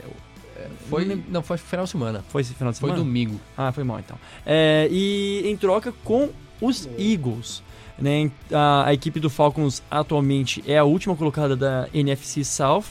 Foi, 0.89 1.23
Não 1.29 1.43
foi 1.43 1.59
final 1.59 1.85
de 1.87 1.91
semana. 1.91 2.25
foi 2.29 2.45
final 2.45 2.73
de 2.73 2.79
Foi 2.79 2.91
semana. 2.91 3.05
domingo. 3.05 3.41
Ah, 3.57 3.73
foi 3.73 3.83
mal 3.83 3.99
então. 3.99 4.17
É, 4.47 4.87
e 4.93 5.43
em 5.45 5.57
troca 5.57 5.93
com 6.05 6.29
os 6.61 6.89
Eagles. 6.99 7.63
Né? 7.99 8.31
A, 8.53 8.87
a 8.87 8.95
equipe 8.95 9.19
do 9.19 9.29
Falcons 9.29 9.83
atualmente 9.91 10.63
é 10.69 10.79
a 10.79 10.85
última 10.85 11.17
colocada 11.17 11.57
da 11.57 11.89
NFC 11.93 12.45
South. 12.45 12.85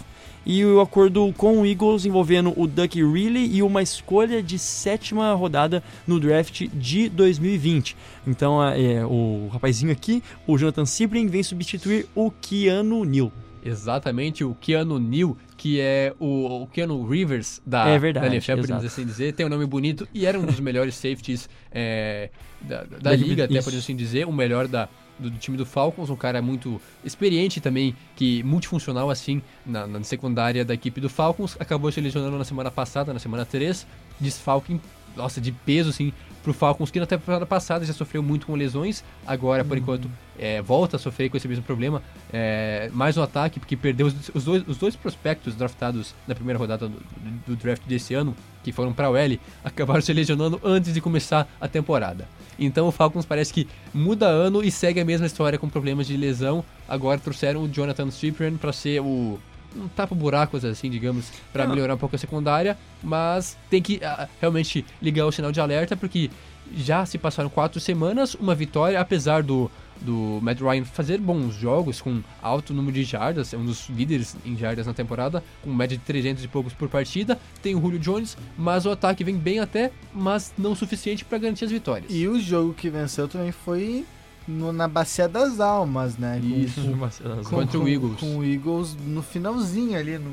E 0.46 0.64
o 0.66 0.82
acordo 0.82 1.34
com 1.38 1.62
o 1.62 1.66
Eagles 1.66 2.06
envolvendo 2.06 2.54
o 2.56 2.66
Duck 2.66 3.02
Riley 3.02 3.56
e 3.56 3.62
uma 3.62 3.82
escolha 3.82 4.42
de 4.42 4.58
sétima 4.58 5.34
rodada 5.34 5.84
no 6.08 6.20
draft 6.20 6.68
de 6.74 7.10
2020. 7.10 7.96
Então 8.26 8.64
é, 8.64 9.06
o 9.06 9.50
rapazinho 9.52 9.92
aqui, 9.92 10.24
o 10.48 10.58
Jonathan 10.58 10.86
Sibling, 10.86 11.28
vem 11.28 11.44
substituir 11.44 12.08
o 12.16 12.32
Keanu 12.32 13.04
Neal. 13.04 13.32
Exatamente, 13.64 14.44
o 14.44 14.56
Keanu 14.56 15.00
Neal, 15.00 15.38
que 15.58 15.80
é 15.80 16.14
o, 16.20 16.64
o 16.64 16.68
Keanu 16.68 17.06
Rivers 17.08 17.62
da, 17.66 17.90
É 17.90 18.00
verdade, 18.00 18.28
da 18.28 18.34
NFL, 18.34 18.62
podemos 18.62 18.86
assim 18.86 19.06
dizer. 19.06 19.34
Tem 19.34 19.46
um 19.46 19.50
nome 19.50 19.66
bonito 19.66 20.08
e 20.14 20.26
era 20.26 20.40
um 20.40 20.46
dos 20.46 20.60
melhores 20.60 20.96
safeties 20.96 21.50
é, 21.72 22.30
da, 22.62 22.84
da 22.84 22.98
Da 22.98 23.16
liga, 23.16 23.44
até 23.44 23.62
podemos 23.62 23.84
assim 23.84 23.96
dizer. 23.96 24.26
O 24.26 24.32
melhor 24.32 24.68
da, 24.68 24.88
do, 25.20 25.30
do 25.30 25.38
time 25.38 25.58
do 25.58 25.66
Falcons, 25.66 26.10
um 26.10 26.16
cara 26.16 26.42
muito 26.42 26.80
experiente 27.04 27.60
também, 27.60 27.96
que 28.16 28.42
multifuncional 28.44 29.10
assim 29.10 29.42
na, 29.66 29.86
na 29.86 30.04
secundária 30.04 30.64
da 30.64 30.74
equipe 30.74 31.02
do 31.02 31.10
Falcons. 31.10 31.56
Acabou 31.60 31.92
se 31.92 32.02
lesionando 32.02 32.38
na 32.38 32.46
semana 32.46 32.72
passada, 32.72 33.14
na 33.14 33.20
semana 33.20 33.46
3. 33.46 33.86
Desfalque, 34.20 34.80
nossa, 35.16 35.40
de 35.40 35.52
peso 35.52 35.90
assim 35.90 36.14
pro 36.44 36.54
Falcons, 36.54 36.90
que 36.90 37.00
na 37.00 37.06
temporada 37.06 37.46
passada 37.46 37.86
já 37.86 37.94
sofreu 37.94 38.24
muito 38.24 38.46
com 38.48 38.56
lesões. 38.56 39.04
Agora, 39.26 39.64
por 39.64 39.78
enquanto, 39.78 40.10
é, 40.38 40.62
volta 40.62 40.96
a 40.96 41.00
sofrer 41.00 41.30
com 41.30 41.38
esse 41.38 41.48
mesmo 41.48 41.64
problema. 41.64 42.02
É, 42.32 42.90
mais 42.94 43.18
um 43.18 43.22
ataque, 43.22 43.60
porque 43.60 43.76
perdeu 43.76 44.08
os, 44.08 44.32
os 44.34 44.44
dois, 44.44 44.68
os 44.68 44.78
dois 44.78 44.96
prospectos 44.96 45.56
draftados 45.56 46.16
na 46.28 46.34
primeira 46.34 46.58
rodada 46.58 46.88
do, 46.88 47.00
do 47.46 47.56
draft 47.56 47.84
desse 47.86 48.14
ano, 48.14 48.36
que 48.64 48.72
foram 48.72 48.94
para 48.94 49.10
o 49.10 49.18
L, 49.18 49.40
acabaram 49.64 50.02
se 50.02 50.14
lesionando 50.14 50.60
antes 50.64 50.94
de 50.94 51.02
começar 51.02 51.48
a 51.60 51.68
temporada. 51.68 52.28
Então 52.60 52.88
o 52.88 52.92
Falcons 52.92 53.26
parece 53.26 53.54
que 53.54 53.68
muda 53.94 54.28
ano 54.28 54.62
e 54.62 54.70
segue 54.70 55.00
a 55.00 55.06
mesma 55.06 55.26
história 55.26 55.58
com 55.58 55.70
problemas 55.70 56.06
de 56.06 56.18
lesão. 56.18 56.64
Agora 56.88 57.20
trouxeram 57.20 57.64
o 57.64 57.70
Jonathan 57.70 58.12
Cyprian 58.12 58.58
para 58.58 58.74
ser 58.74 59.02
o 59.02 59.40
um 59.76 59.88
tapa-buracos, 59.88 60.66
assim, 60.66 60.90
digamos, 60.90 61.32
para 61.54 61.68
melhorar 61.68 61.94
um 61.94 61.98
pouco 61.98 62.16
a 62.16 62.20
secundária, 62.20 62.78
mas 63.04 63.56
tem 63.70 63.82
que 63.82 64.04
ah, 64.04 64.28
realmente 64.40 64.84
ligar 65.02 65.26
o 65.26 65.32
sinal 65.32 65.52
de 65.52 65.62
alerta, 65.62 65.96
porque 65.96 66.30
já 66.76 67.06
se 67.06 67.18
passaram 67.18 67.50
quatro 67.50 67.80
semanas, 67.80 68.36
uma 68.36 68.56
vitória, 68.56 69.00
apesar 69.00 69.44
do, 69.44 69.70
do 70.02 70.40
Matt 70.42 70.60
Ryan 70.62 70.86
fazer 70.86 71.20
bons 71.20 71.54
jogos, 71.56 72.02
com 72.02 72.22
alto 72.42 72.74
número 72.74 72.94
de 72.94 73.04
jardas, 73.04 73.54
é 73.54 73.58
um 73.58 73.66
dos 73.66 73.90
líderes 73.90 74.36
em 74.46 74.56
jardas 74.58 74.88
na 74.88 74.94
temporada, 74.94 75.44
com 75.62 75.74
média 75.74 75.98
de 75.98 76.04
300 76.04 76.44
e 76.44 76.48
poucos 76.48 76.74
por 76.74 76.88
partida, 76.90 77.38
tem 77.62 77.76
o 77.76 77.82
Julio 77.82 78.00
Jones, 78.00 78.38
mas 78.58 78.86
o 78.86 78.92
ataque 78.92 79.24
vem 79.24 79.36
bem 79.38 79.60
até, 79.60 79.92
mas 80.14 80.54
não 80.58 80.72
o 80.72 80.76
suficiente 80.76 81.26
para 81.26 81.38
garantir 81.38 81.66
as 81.66 81.72
vitórias. 81.72 82.12
E 82.12 82.28
o 82.28 82.40
jogo 82.40 82.74
que 82.74 82.90
venceu 82.90 83.28
também 83.28 83.52
foi 83.52 84.06
no- 84.48 84.72
na 84.74 84.88
Bacia 84.88 85.28
das 85.28 85.60
Almas, 85.60 86.18
né? 86.18 86.40
Com- 86.42 86.48
Isso. 86.48 86.82
com- 86.82 87.44
Contra 87.58 87.78
o 87.78 87.82
com- 87.82 87.88
Eagles. 87.88 88.20
Com 88.20 88.38
o 88.38 88.44
Eagles 88.46 88.98
no 89.06 89.22
finalzinho 89.22 89.98
ali, 90.00 90.18
no- 90.18 90.32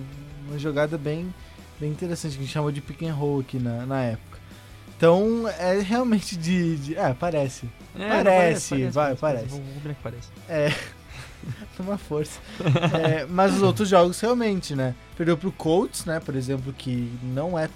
uma 0.48 0.58
jogada 0.58 0.96
bem, 0.96 1.26
bem 1.80 1.90
interessante, 1.90 2.32
que 2.34 2.38
a 2.38 2.42
gente 2.44 2.52
chamou 2.52 2.70
de 2.70 2.80
pick 2.80 3.02
and 3.02 3.12
roll 3.14 3.40
aqui 3.40 3.58
na, 3.58 3.84
na 3.84 4.00
época. 4.02 4.35
Então, 4.96 5.46
é 5.46 5.78
realmente 5.80 6.36
de... 6.36 6.76
de 6.76 6.96
é, 6.96 7.12
parece. 7.12 7.68
É, 7.98 8.08
Parece, 8.08 8.84
vai, 8.86 9.14
parece. 9.14 9.46
Vamos 9.46 9.82
ver 9.82 9.94
que 9.94 10.02
parece. 10.02 10.28
É. 10.48 10.72
Toma 11.76 11.96
força. 11.98 12.40
É, 13.06 13.26
mas 13.26 13.54
os 13.54 13.62
outros 13.62 13.88
jogos 13.88 14.18
realmente, 14.20 14.74
né? 14.74 14.94
Perdeu 15.16 15.36
pro 15.36 15.52
Colts, 15.52 16.04
né? 16.04 16.20
Por 16.20 16.34
exemplo, 16.34 16.72
que 16.72 17.10
não 17.22 17.58
é 17.58 17.68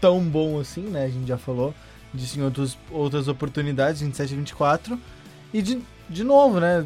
tão 0.00 0.20
bom 0.20 0.60
assim, 0.60 0.82
né? 0.82 1.04
A 1.04 1.08
gente 1.08 1.26
já 1.26 1.38
falou 1.38 1.74
disso 2.12 2.38
em 2.38 2.42
outros, 2.42 2.78
outras 2.90 3.28
oportunidades, 3.28 4.00
27 4.00 4.32
a 4.32 4.36
24. 4.36 5.00
E 5.52 5.62
de, 5.62 5.80
de 6.08 6.24
novo, 6.24 6.60
né? 6.60 6.84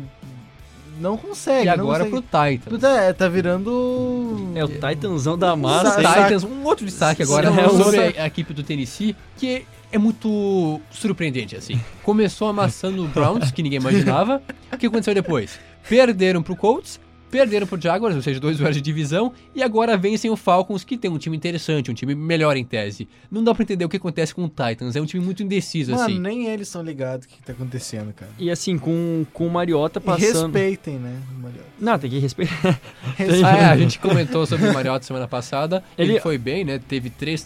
Não 1.03 1.17
consegue. 1.17 1.67
e 1.67 1.69
agora 1.69 2.05
consegue. 2.05 2.23
pro 2.29 2.41
Titans. 2.41 2.69
Puta, 2.73 2.89
é, 2.89 3.13
tá 3.13 3.29
virando. 3.29 4.53
É 4.55 4.65
o 4.65 4.69
Titanzão 4.69 5.37
da 5.37 5.49
Sa- 5.51 5.57
massa. 5.57 5.97
Titans, 5.97 6.45
um 6.45 6.65
outro 6.65 6.87
destaque 6.87 7.23
agora 7.23 7.49
é 7.49 7.69
sobre 7.69 8.19
a 8.19 8.27
equipe 8.27 8.55
do 8.55 8.63
Tennessee, 8.63 9.17
que 9.37 9.67
é 9.91 9.99
muito 9.99 10.81
surpreendente, 10.91 11.57
assim. 11.57 11.81
Começou 12.03 12.49
amassando 12.49 13.05
o 13.05 13.09
Browns, 13.09 13.51
que 13.51 13.63
ninguém 13.63 13.79
imaginava. 13.79 14.43
O 14.73 14.79
que 14.79 14.87
aconteceu 14.87 15.15
depois? 15.15 15.59
Perderam 15.89 16.43
pro 16.43 16.57
Colts, 16.57 16.99
perderam 17.33 17.67
pro 17.67 17.81
Jaguars, 17.81 18.15
ou 18.15 18.21
seja, 18.23 18.39
dois 18.39 18.59
duelos 18.59 18.77
de 18.77 18.83
divisão, 18.83 19.33
e 19.55 19.63
agora 19.63 19.97
vencem 19.97 20.31
o 20.31 20.37
Falcons, 20.37 20.85
que 20.85 20.99
tem 20.99 21.11
um 21.11 21.17
time 21.17 21.35
interessante, 21.37 21.91
um 21.91 21.95
time 21.95 22.15
melhor 22.15 22.57
em 22.59 22.65
tese. 22.65 23.09
Não 23.31 23.43
dá 23.43 23.55
pra 23.55 23.63
entender 23.63 23.85
o 23.85 23.89
que 23.89 23.97
acontece 23.97 24.35
com 24.35 24.45
o 24.45 24.49
Titans, 24.49 24.95
é 24.95 25.01
um 25.01 25.07
time 25.07 25.25
muito 25.25 25.43
indeciso, 25.43 25.93
Mano, 25.93 26.05
assim. 26.05 26.19
nem 26.19 26.47
eles 26.47 26.69
estão 26.69 26.83
ligados 26.83 27.25
o 27.25 27.29
que, 27.31 27.43
tá 27.43 27.53
acontecendo, 27.53 28.13
cara. 28.13 28.31
E 28.39 28.51
assim, 28.51 28.77
com, 28.77 29.25
com 29.33 29.47
o 29.47 29.51
Mariota 29.51 29.99
E 29.99 30.03
passando. 30.03 30.53
respeitem, 30.53 30.99
né? 30.99 31.17
Mariota. 31.41 31.67
Não, 31.81 31.99
tem 31.99 32.11
que 32.11 32.19
respeitar. 32.19 32.79
Respe- 33.17 33.45
Ah, 33.45 33.57
é, 33.57 33.65
a 33.65 33.77
gente 33.79 33.99
comentou 33.99 34.47
sobre 34.47 34.69
o 34.69 34.75
Mariota 34.75 35.05
semana 35.07 35.27
passada. 35.27 35.83
Ele, 35.97 36.13
Ele- 36.13 36.21
foi 36.21 36.37
bem, 36.37 36.65
né? 36.65 36.79
Teve 36.87 37.09
três 37.09 37.45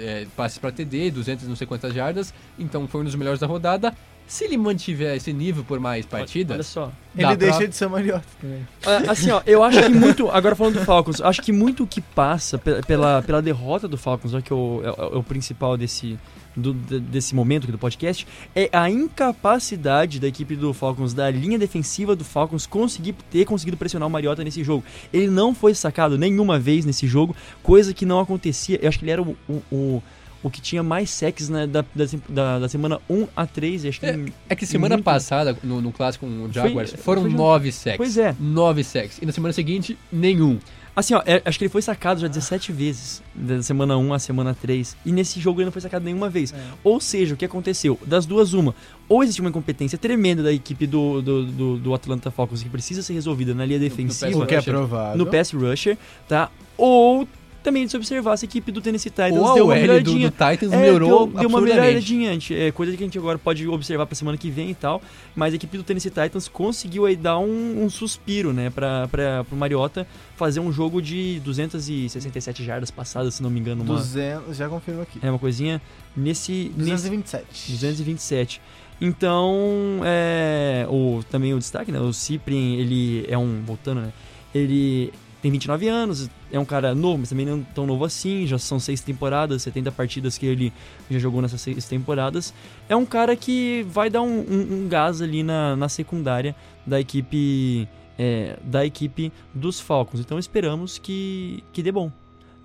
é, 0.00 0.26
passes 0.36 0.58
para 0.58 0.72
TD, 0.72 1.10
200 1.10 1.46
não 1.46 1.54
sei 1.54 1.66
quantas 1.66 1.94
jardas. 1.94 2.32
Então 2.58 2.88
foi 2.88 3.02
um 3.02 3.04
dos 3.04 3.14
melhores 3.14 3.38
da 3.38 3.46
rodada. 3.46 3.94
Se 4.32 4.44
ele 4.44 4.56
mantiver 4.56 5.14
esse 5.14 5.30
nível 5.30 5.62
por 5.62 5.78
mais 5.78 6.06
Olha 6.10 6.20
partidas, 6.20 6.66
só. 6.66 6.90
Ele 7.14 7.22
dá 7.26 7.34
deixa 7.34 7.58
pra- 7.58 7.66
de 7.66 7.76
ser 7.76 7.86
Mariota 7.88 8.24
também. 8.40 8.66
Ah, 8.86 9.10
Assim, 9.12 9.30
ó, 9.30 9.42
eu 9.44 9.62
acho 9.62 9.82
que 9.82 9.88
muito. 9.90 10.30
Agora 10.30 10.56
falando 10.56 10.78
do 10.78 10.84
Falcons, 10.86 11.20
eu 11.20 11.26
acho 11.26 11.42
que 11.42 11.52
muito 11.52 11.82
o 11.82 11.86
que 11.86 12.00
passa 12.00 12.56
pe- 12.56 12.80
pela, 12.86 13.20
pela 13.20 13.42
derrota 13.42 13.86
do 13.86 13.98
Falcons, 13.98 14.32
ó, 14.32 14.40
que 14.40 14.50
é 14.50 14.56
o, 14.56 14.80
é, 14.82 14.90
o- 14.90 15.14
é 15.16 15.18
o 15.18 15.22
principal 15.22 15.76
desse, 15.76 16.18
do- 16.56 16.72
de- 16.72 16.98
desse 17.00 17.34
momento 17.34 17.64
aqui 17.64 17.72
do 17.72 17.76
podcast, 17.78 18.26
é 18.56 18.70
a 18.72 18.88
incapacidade 18.88 20.18
da 20.18 20.26
equipe 20.28 20.56
do 20.56 20.72
Falcons, 20.72 21.12
da 21.12 21.30
linha 21.30 21.58
defensiva 21.58 22.16
do 22.16 22.24
Falcons, 22.24 22.64
conseguir 22.66 23.14
ter 23.30 23.44
conseguido 23.44 23.76
pressionar 23.76 24.08
o 24.08 24.10
Mariota 24.10 24.42
nesse 24.42 24.64
jogo. 24.64 24.82
Ele 25.12 25.26
não 25.28 25.54
foi 25.54 25.74
sacado 25.74 26.16
nenhuma 26.16 26.58
vez 26.58 26.86
nesse 26.86 27.06
jogo, 27.06 27.36
coisa 27.62 27.92
que 27.92 28.06
não 28.06 28.18
acontecia. 28.18 28.78
Eu 28.80 28.88
acho 28.88 28.98
que 28.98 29.04
ele 29.04 29.12
era 29.12 29.20
o. 29.22 29.36
o, 29.48 29.62
o 29.70 30.02
o 30.42 30.50
que 30.50 30.60
tinha 30.60 30.82
mais 30.82 31.08
sacks 31.10 31.48
né, 31.48 31.66
da, 31.66 31.84
da, 32.28 32.58
da- 32.58 32.68
semana 32.68 33.00
1 33.08 33.28
a 33.36 33.46
3, 33.46 33.84
e 33.84 33.88
acho 33.88 34.00
que 34.00 34.06
É, 34.06 34.18
É 34.48 34.54
que 34.56 34.66
semana 34.66 34.96
Muito. 34.96 35.04
passada, 35.04 35.56
no, 35.62 35.80
no 35.80 35.92
clássico 35.92 36.26
com 36.26 36.44
o 36.44 36.52
Jaguars, 36.52 36.90
Foi- 36.90 36.98
foram 37.00 37.22
foi 37.22 37.30
nove 37.32 37.70
sacks. 37.72 37.96
Pois 37.96 38.16
é. 38.16 38.34
Nove 38.40 38.82
sacks. 38.82 39.18
E 39.22 39.26
na 39.26 39.32
semana 39.32 39.52
seguinte, 39.52 39.96
nenhum. 40.12 40.58
Assim, 40.94 41.14
ó, 41.14 41.22
é- 41.24 41.40
acho 41.44 41.56
que 41.58 41.64
ele 41.64 41.70
foi 41.70 41.80
sacado 41.80 42.20
já 42.20 42.28
17 42.28 42.70
vezes, 42.70 43.22
da 43.34 43.62
semana 43.62 43.96
1 43.96 44.12
à 44.12 44.18
semana 44.18 44.54
3. 44.54 44.94
E 45.06 45.12
nesse 45.12 45.40
jogo 45.40 45.60
ele 45.60 45.66
não 45.66 45.72
foi 45.72 45.80
sacado 45.80 46.04
nenhuma 46.04 46.28
vez. 46.28 46.52
É. 46.52 46.56
Ou 46.84 47.00
seja, 47.00 47.32
o 47.32 47.36
que 47.36 47.46
aconteceu? 47.46 47.98
Das 48.04 48.26
duas, 48.26 48.52
uma. 48.52 48.74
Ou 49.08 49.22
existe 49.22 49.40
uma 49.40 49.48
incompetência 49.48 49.96
tremenda 49.96 50.42
da 50.42 50.52
equipe 50.52 50.86
do, 50.86 51.22
do, 51.22 51.46
do, 51.46 51.76
do 51.78 51.94
Atlanta 51.94 52.30
Falcons 52.30 52.62
que 52.62 52.68
precisa 52.68 53.00
ser 53.02 53.14
resolvida 53.14 53.54
na 53.54 53.64
linha 53.64 53.78
defensiva, 53.78 54.32
pass 54.32 54.42
O 54.42 54.46
que 54.46 54.54
é 54.54 54.58
rusher. 54.58 54.74
provável. 54.74 55.16
no 55.18 55.26
pass 55.30 55.52
rusher, 55.52 55.96
tá? 56.28 56.50
Ou 56.76 57.26
também 57.62 57.84
de 57.84 57.90
se 57.90 57.96
observar 57.96 58.36
se 58.36 58.44
a 58.44 58.48
equipe 58.48 58.70
do 58.72 58.80
Tennessee 58.80 59.10
Titans 59.10 59.36
Ou 59.36 59.50
a 59.50 59.54
deu 59.54 59.64
uma 59.66 60.00
do, 60.00 60.12
do. 60.12 60.30
Titans 60.30 60.72
É, 60.72 60.76
melhorou 60.76 61.26
deu, 61.26 61.40
deu 61.40 61.48
uma 61.48 61.60
melhoradinha, 61.60 62.38
é 62.50 62.72
coisa 62.72 62.96
que 62.96 63.02
a 63.02 63.06
gente 63.06 63.18
agora 63.18 63.38
pode 63.38 63.66
observar 63.68 64.06
pra 64.06 64.14
semana 64.14 64.36
que 64.36 64.50
vem 64.50 64.70
e 64.70 64.74
tal. 64.74 65.00
Mas 65.34 65.52
a 65.52 65.56
equipe 65.56 65.76
do 65.76 65.82
Tennessee 65.82 66.10
Titans 66.10 66.48
conseguiu 66.48 67.06
aí 67.06 67.16
dar 67.16 67.38
um, 67.38 67.84
um 67.84 67.88
suspiro, 67.88 68.52
né, 68.52 68.70
pra, 68.70 69.08
pro 69.08 69.56
Mariota 69.56 70.06
fazer 70.36 70.60
um 70.60 70.72
jogo 70.72 71.00
de 71.00 71.40
267 71.40 72.64
jardas 72.64 72.90
passadas, 72.90 73.34
se 73.34 73.42
não 73.42 73.50
me 73.50 73.60
engano. 73.60 73.82
Uma, 73.82 73.94
200, 73.94 74.56
já 74.56 74.68
confirmo 74.68 75.02
aqui. 75.02 75.18
é 75.22 75.30
uma 75.30 75.38
coisinha 75.38 75.80
nesse, 76.16 76.72
nesse 76.76 76.90
227. 76.90 77.72
227. 77.72 78.60
Então, 79.00 80.00
é, 80.04 80.86
o, 80.88 81.22
também 81.30 81.52
o 81.54 81.58
destaque, 81.58 81.90
né? 81.90 81.98
O 82.00 82.12
Cyprien, 82.12 82.76
ele 82.76 83.26
é 83.28 83.36
um, 83.36 83.62
voltando, 83.64 84.00
né? 84.00 84.12
Ele 84.54 85.12
tem 85.42 85.50
29 85.50 85.88
anos, 85.88 86.30
é 86.52 86.58
um 86.58 86.64
cara 86.64 86.94
novo, 86.94 87.18
mas 87.18 87.28
também 87.30 87.44
não 87.44 87.62
tão 87.62 87.84
novo 87.84 88.04
assim, 88.04 88.46
já 88.46 88.58
são 88.58 88.78
seis 88.78 89.00
temporadas, 89.00 89.62
70 89.62 89.90
partidas 89.90 90.38
que 90.38 90.46
ele 90.46 90.72
já 91.10 91.18
jogou 91.18 91.42
nessas 91.42 91.60
seis 91.60 91.84
temporadas. 91.88 92.54
É 92.88 92.94
um 92.94 93.04
cara 93.04 93.34
que 93.34 93.84
vai 93.90 94.08
dar 94.08 94.22
um, 94.22 94.40
um- 94.40 94.84
um 94.84 94.88
gás 94.88 95.20
ali 95.20 95.42
na, 95.42 95.74
na 95.74 95.88
secundária 95.88 96.54
da 96.86 97.00
equipe 97.00 97.88
é, 98.18 98.56
da 98.64 98.86
equipe 98.86 99.32
dos 99.52 99.80
Falcons. 99.80 100.20
Então 100.20 100.38
esperamos 100.38 100.96
que, 100.98 101.64
que 101.72 101.82
dê 101.82 101.90
bom. 101.90 102.12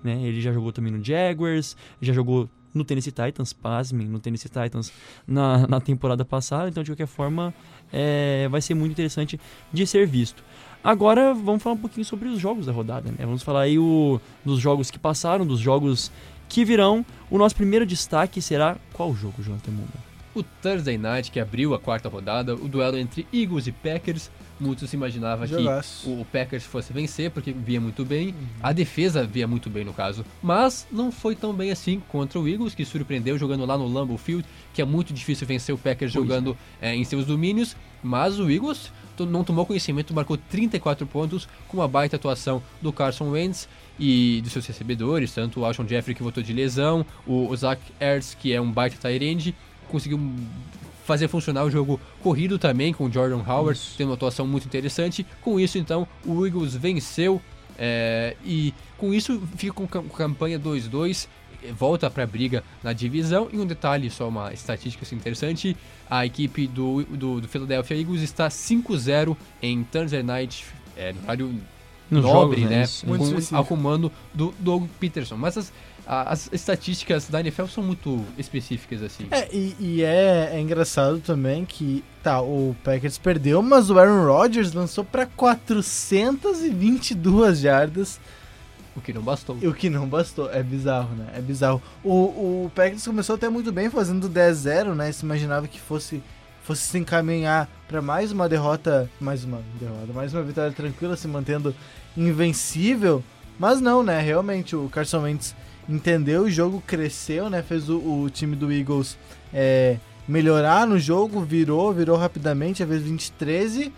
Né? 0.04 0.20
Ele 0.22 0.40
já 0.40 0.52
jogou 0.52 0.70
também 0.72 0.92
no 0.92 1.02
Jaguars, 1.04 1.76
já 2.00 2.12
jogou 2.12 2.48
no 2.72 2.84
Tennessee 2.84 3.10
Titans, 3.10 3.52
pasmem, 3.52 4.06
no 4.06 4.20
Tennessee 4.20 4.48
Titans 4.50 4.92
na, 5.26 5.66
na 5.66 5.80
temporada 5.80 6.24
passada, 6.24 6.68
então 6.68 6.82
de 6.82 6.90
qualquer 6.92 7.06
forma 7.08 7.52
é, 7.92 8.46
vai 8.50 8.60
ser 8.60 8.74
muito 8.74 8.92
interessante 8.92 9.40
de 9.72 9.86
ser 9.86 10.06
visto. 10.06 10.44
Agora 10.82 11.34
vamos 11.34 11.62
falar 11.62 11.74
um 11.74 11.78
pouquinho 11.78 12.04
sobre 12.04 12.28
os 12.28 12.38
jogos 12.38 12.66
da 12.66 12.72
rodada, 12.72 13.10
né? 13.10 13.18
Vamos 13.20 13.42
falar 13.42 13.62
aí 13.62 13.78
o, 13.78 14.20
dos 14.44 14.60
jogos 14.60 14.90
que 14.90 14.98
passaram, 14.98 15.46
dos 15.46 15.60
jogos 15.60 16.10
que 16.48 16.64
virão. 16.64 17.04
O 17.30 17.36
nosso 17.36 17.54
primeiro 17.54 17.84
destaque 17.84 18.40
será 18.40 18.76
qual 18.92 19.14
jogo, 19.14 19.42
Jonathan 19.42 19.72
Munda? 19.72 20.08
O 20.34 20.42
Thursday 20.42 20.98
Night, 20.98 21.30
que 21.30 21.40
abriu 21.40 21.74
a 21.74 21.78
quarta 21.78 22.08
rodada, 22.08 22.54
o 22.54 22.68
duelo 22.68 22.98
entre 22.98 23.26
Eagles 23.32 23.66
e 23.66 23.72
Packers. 23.72 24.30
Muitos 24.60 24.92
imaginavam 24.92 25.46
que 25.46 25.54
Jogaço. 25.54 26.10
o 26.10 26.24
Packers 26.24 26.64
fosse 26.64 26.92
vencer, 26.92 27.30
porque 27.30 27.52
via 27.52 27.80
muito 27.80 28.04
bem. 28.04 28.34
A 28.60 28.72
defesa 28.72 29.24
via 29.24 29.46
muito 29.46 29.70
bem, 29.70 29.84
no 29.84 29.92
caso. 29.92 30.24
Mas 30.42 30.86
não 30.90 31.12
foi 31.12 31.36
tão 31.36 31.52
bem 31.52 31.70
assim 31.70 32.02
contra 32.08 32.40
o 32.40 32.48
Eagles, 32.48 32.74
que 32.74 32.84
surpreendeu 32.84 33.38
jogando 33.38 33.64
lá 33.64 33.78
no 33.78 33.86
Lambeau 33.86 34.18
Field, 34.18 34.44
que 34.74 34.82
é 34.82 34.84
muito 34.84 35.12
difícil 35.14 35.46
vencer 35.46 35.72
o 35.74 35.78
Packers 35.78 36.12
jogando 36.12 36.56
é, 36.80 36.94
em 36.94 37.04
seus 37.04 37.24
domínios. 37.24 37.76
Mas 38.02 38.40
o 38.40 38.50
Eagles 38.50 38.92
não 39.24 39.44
tomou 39.44 39.66
conhecimento, 39.66 40.14
marcou 40.14 40.36
34 40.36 41.06
pontos 41.06 41.48
com 41.66 41.78
uma 41.78 41.88
baita 41.88 42.16
atuação 42.16 42.62
do 42.80 42.92
Carson 42.92 43.30
Wentz 43.30 43.68
e 43.98 44.40
dos 44.42 44.52
seus 44.52 44.66
recebedores, 44.66 45.32
tanto 45.32 45.60
o 45.60 45.64
Alshon 45.64 45.86
Jeffrey 45.86 46.14
que 46.14 46.22
voltou 46.22 46.42
de 46.42 46.52
lesão, 46.52 47.04
o 47.26 47.54
Zach 47.56 47.80
Ertz, 48.00 48.34
que 48.34 48.52
é 48.52 48.60
um 48.60 48.70
baita 48.70 48.96
tight 48.96 49.24
end, 49.24 49.54
conseguiu 49.88 50.20
fazer 51.04 51.26
funcionar 51.28 51.64
o 51.64 51.70
jogo 51.70 51.98
corrido 52.22 52.58
também 52.58 52.92
com 52.92 53.06
o 53.06 53.12
Jordan 53.12 53.42
Howard, 53.46 53.80
tendo 53.96 54.08
uma 54.08 54.14
atuação 54.14 54.46
muito 54.46 54.66
interessante. 54.66 55.24
Com 55.40 55.58
isso, 55.58 55.78
então, 55.78 56.06
o 56.24 56.44
Eagles 56.46 56.74
venceu 56.74 57.40
é, 57.78 58.36
e 58.44 58.74
com 58.98 59.14
isso 59.14 59.40
fica 59.56 59.72
com 59.72 59.86
cam- 59.86 60.02
campanha 60.08 60.58
2-2, 60.58 61.26
eh, 61.62 61.72
volta 61.72 62.10
para 62.10 62.24
a 62.24 62.26
briga 62.26 62.62
na 62.82 62.92
divisão. 62.92 63.48
E 63.52 63.58
um 63.58 63.64
detalhe, 63.64 64.10
só 64.10 64.28
uma 64.28 64.52
estatística 64.52 65.04
assim, 65.04 65.16
interessante: 65.16 65.76
a 66.10 66.26
equipe 66.26 66.66
do, 66.66 67.02
do, 67.04 67.40
do 67.40 67.48
Philadelphia 67.48 67.96
Eagles 67.98 68.20
está 68.22 68.48
5-0 68.48 69.36
em 69.62 69.82
Thursday 69.84 70.22
Night, 70.22 70.66
é, 70.96 71.12
no 71.14 71.22
horário 71.22 71.54
Nos 72.10 72.22
nobre, 72.24 72.60
jogos, 72.62 72.70
né? 72.76 72.82
Isso. 72.82 73.06
Muito 73.06 73.48
com, 73.48 73.56
ao 73.56 73.64
comando 73.64 74.12
do 74.34 74.52
Doug 74.58 74.86
Peterson. 75.00 75.36
Mas 75.36 75.56
as, 75.56 75.68
a- 75.68 75.72
as 76.10 76.48
estatísticas 76.52 77.28
da 77.28 77.40
NFL 77.40 77.66
são 77.66 77.84
muito 77.84 78.24
específicas 78.38 79.02
assim. 79.02 79.26
É, 79.30 79.46
e, 79.54 79.76
e 79.78 80.02
é, 80.02 80.52
é 80.54 80.60
engraçado 80.60 81.20
também 81.20 81.66
que, 81.66 82.02
tá, 82.22 82.40
o 82.40 82.74
Packers 82.82 83.18
perdeu, 83.18 83.60
mas 83.60 83.90
o 83.90 83.98
Aaron 83.98 84.24
Rodgers 84.26 84.72
lançou 84.72 85.04
pra 85.04 85.26
422 85.26 87.58
jardas, 87.60 88.18
O 88.96 89.02
que 89.02 89.12
não 89.12 89.20
bastou. 89.20 89.56
o 89.56 89.74
que 89.74 89.90
não 89.90 90.08
bastou. 90.08 90.50
É 90.50 90.62
bizarro, 90.62 91.14
né? 91.14 91.26
É 91.36 91.42
bizarro. 91.42 91.82
O, 92.02 92.64
o 92.64 92.72
Packers 92.74 93.06
começou 93.06 93.34
até 93.36 93.50
muito 93.50 93.70
bem 93.70 93.90
fazendo 93.90 94.30
10-0, 94.30 94.94
né? 94.94 95.12
Se 95.12 95.26
imaginava 95.26 95.68
que 95.68 95.78
fosse, 95.78 96.22
fosse 96.62 96.86
se 96.86 96.96
encaminhar 96.98 97.68
pra 97.86 98.00
mais 98.00 98.32
uma 98.32 98.48
derrota, 98.48 99.10
mais 99.20 99.44
uma 99.44 99.60
derrota, 99.78 100.10
mais 100.14 100.32
uma 100.32 100.42
vitória 100.42 100.72
tranquila, 100.72 101.16
se 101.16 101.28
mantendo 101.28 101.74
invencível. 102.16 103.22
Mas 103.58 103.78
não, 103.80 104.02
né? 104.02 104.20
Realmente 104.20 104.74
o 104.74 104.88
Carson 104.88 105.20
Wentz 105.22 105.54
entendeu 105.88 106.42
o 106.42 106.50
jogo, 106.50 106.82
cresceu, 106.86 107.48
né? 107.48 107.62
Fez 107.62 107.88
o, 107.88 107.96
o 107.96 108.30
time 108.30 108.54
do 108.54 108.72
Eagles 108.72 109.18
é, 109.52 109.96
melhorar 110.26 110.86
no 110.86 110.98
jogo, 110.98 111.40
virou, 111.40 111.92
virou 111.92 112.16
rapidamente, 112.16 112.82
a 112.82 112.86
vez 112.86 113.00
2013 113.00 113.92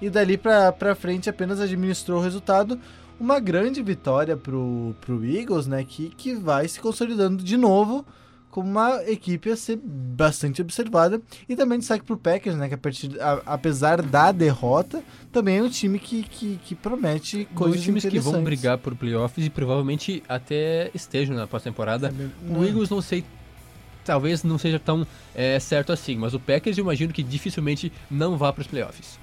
e 0.00 0.10
dali 0.10 0.36
pra, 0.36 0.72
pra 0.72 0.94
frente 0.94 1.28
apenas 1.28 1.60
administrou 1.60 2.18
o 2.18 2.22
resultado. 2.22 2.78
Uma 3.20 3.38
grande 3.38 3.82
vitória 3.82 4.36
pro, 4.36 4.94
pro 5.00 5.24
Eagles, 5.24 5.66
né? 5.66 5.84
Que, 5.84 6.08
que 6.10 6.34
vai 6.34 6.66
se 6.66 6.80
consolidando 6.80 7.42
de 7.42 7.56
novo 7.56 8.04
como 8.54 8.70
uma 8.70 9.02
equipe 9.10 9.50
a 9.50 9.56
ser 9.56 9.76
bastante 9.84 10.62
observada. 10.62 11.20
E 11.48 11.56
também 11.56 11.76
destaque 11.76 12.04
pro 12.04 12.16
Packers, 12.16 12.54
né? 12.54 12.68
Que 12.68 12.74
a 12.74 12.78
partir, 12.78 13.20
a- 13.20 13.42
apesar 13.46 14.00
da 14.00 14.30
derrota, 14.30 15.02
também 15.32 15.58
é 15.58 15.62
um 15.64 15.68
time 15.68 15.98
que, 15.98 16.22
que, 16.22 16.60
que 16.64 16.72
promete 16.76 17.48
coisas 17.52 17.74
Dois 17.84 17.84
times 17.84 18.04
que 18.04 18.20
vão 18.20 18.44
brigar 18.44 18.78
por 18.78 18.94
playoffs 18.94 19.44
e 19.44 19.50
provavelmente 19.50 20.22
até 20.28 20.88
estejam 20.94 21.34
na 21.34 21.48
pós-temporada. 21.48 22.14
O 22.48 22.64
Eagles 22.64 22.88
não 22.90 23.02
sei, 23.02 23.24
talvez 24.04 24.44
não 24.44 24.56
seja 24.56 24.78
tão 24.78 25.04
é, 25.34 25.58
certo 25.58 25.92
assim, 25.92 26.16
mas 26.16 26.32
o 26.32 26.38
Packers 26.38 26.78
eu 26.78 26.84
imagino 26.84 27.12
que 27.12 27.24
dificilmente 27.24 27.92
não 28.08 28.36
vá 28.36 28.52
para 28.52 28.62
os 28.62 28.68
playoffs. 28.68 29.18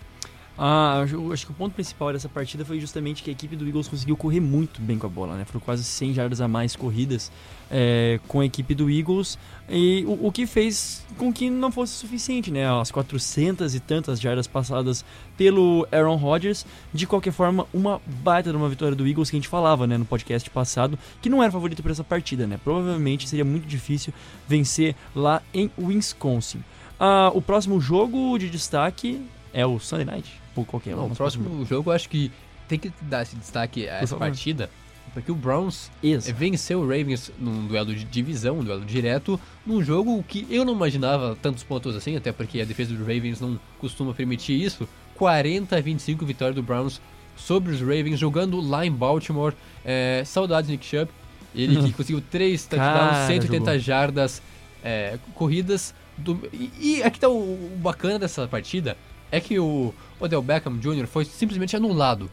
Ah, 0.63 1.03
acho 1.33 1.43
que 1.47 1.51
o 1.51 1.55
ponto 1.55 1.73
principal 1.73 2.13
dessa 2.13 2.29
partida 2.29 2.63
foi 2.63 2.79
justamente 2.79 3.23
que 3.23 3.31
a 3.31 3.33
equipe 3.33 3.55
do 3.55 3.65
Eagles 3.65 3.87
conseguiu 3.87 4.15
correr 4.15 4.39
muito 4.39 4.79
bem 4.79 4.95
com 4.95 5.07
a 5.07 5.09
bola, 5.09 5.35
né? 5.35 5.43
Foram 5.43 5.59
quase 5.59 5.83
100 5.83 6.13
jardas 6.13 6.39
a 6.39 6.47
mais 6.47 6.75
corridas 6.75 7.31
é, 7.71 8.19
com 8.27 8.41
a 8.41 8.45
equipe 8.45 8.75
do 8.75 8.87
Eagles, 8.87 9.39
e 9.67 10.05
o, 10.05 10.27
o 10.27 10.31
que 10.31 10.45
fez 10.45 11.03
com 11.17 11.33
que 11.33 11.49
não 11.49 11.71
fosse 11.71 11.93
suficiente, 11.93 12.51
né? 12.51 12.69
As 12.79 12.91
400 12.91 13.73
e 13.73 13.79
tantas 13.79 14.21
jardas 14.21 14.45
passadas 14.45 15.03
pelo 15.35 15.87
Aaron 15.91 16.15
Rodgers. 16.15 16.63
De 16.93 17.07
qualquer 17.07 17.33
forma, 17.33 17.65
uma 17.73 17.99
baita 18.05 18.51
de 18.51 18.55
uma 18.55 18.69
vitória 18.69 18.95
do 18.95 19.07
Eagles 19.07 19.31
que 19.31 19.37
a 19.37 19.39
gente 19.39 19.49
falava, 19.49 19.87
né, 19.87 19.97
no 19.97 20.05
podcast 20.05 20.47
passado, 20.51 20.99
que 21.23 21.27
não 21.27 21.41
era 21.41 21.51
favorito 21.51 21.81
para 21.81 21.91
essa 21.91 22.03
partida, 22.03 22.45
né? 22.45 22.59
Provavelmente 22.63 23.27
seria 23.27 23.43
muito 23.43 23.65
difícil 23.65 24.13
vencer 24.47 24.95
lá 25.15 25.41
em 25.55 25.71
Wisconsin. 25.75 26.63
Ah, 26.99 27.31
o 27.33 27.41
próximo 27.41 27.81
jogo 27.81 28.37
de 28.37 28.47
destaque 28.47 29.19
é 29.51 29.65
o 29.65 29.79
Sunday 29.79 30.05
Night? 30.05 30.40
Ou 30.55 30.65
qualquer 30.65 30.95
Não, 30.95 31.07
o 31.07 31.15
próximo 31.15 31.65
jogo 31.65 31.89
eu 31.89 31.95
acho 31.95 32.09
que 32.09 32.31
tem 32.67 32.77
que 32.79 32.91
dar 33.01 33.21
esse 33.23 33.35
destaque 33.35 33.87
a 33.87 33.95
essa 33.97 34.15
partida, 34.15 34.69
porque 35.13 35.31
o 35.31 35.35
Browns 35.35 35.89
Isso. 36.01 36.33
venceu 36.33 36.79
o 36.79 36.83
Ravens 36.83 37.31
num 37.39 37.67
duelo 37.67 37.93
de 37.93 38.03
divisão, 38.05 38.59
um 38.59 38.63
duelo 38.63 38.85
direto, 38.85 39.39
num 39.65 39.83
jogo 39.83 40.23
que 40.27 40.47
eu 40.49 40.63
não 40.63 40.73
imaginava 40.73 41.37
tantos 41.41 41.63
pontos 41.63 41.95
assim, 41.95 42.15
até 42.15 42.31
porque 42.31 42.61
a 42.61 42.65
defesa 42.65 42.93
do 42.93 42.99
Ravens 43.01 43.39
não 43.41 43.59
costuma 43.79 44.13
permitir 44.13 44.61
isso. 44.61 44.87
40 45.15 45.75
a 45.75 45.81
25 45.81 46.25
vitória 46.25 46.53
do 46.53 46.63
Browns 46.63 47.01
sobre 47.35 47.71
os 47.73 47.79
Ravens, 47.81 48.17
jogando 48.19 48.59
lá 48.61 48.85
em 48.85 48.91
Baltimore. 48.91 49.53
É, 49.85 50.23
saudades 50.25 50.69
Nick 50.69 50.85
Chubb, 50.85 51.11
ele 51.53 51.75
que 51.83 51.91
conseguiu 51.93 52.21
3 52.31 52.65
touchdowns, 52.65 52.93
Cara, 53.11 53.27
180 53.27 53.65
jogou. 53.65 53.79
jardas 53.79 54.41
é, 54.83 55.17
corridas. 55.35 55.93
do- 56.17 56.39
e, 56.53 56.71
e 56.97 57.03
aqui 57.03 57.19
tá 57.19 57.27
o, 57.29 57.33
o 57.33 57.77
bacana 57.77 58.17
dessa 58.19 58.47
partida, 58.47 58.95
é 59.31 59.39
que 59.39 59.59
o 59.59 59.93
Odell 60.21 60.41
Beckham 60.41 60.77
Jr. 60.79 61.07
foi 61.07 61.25
simplesmente 61.25 61.75
anulado 61.75 62.29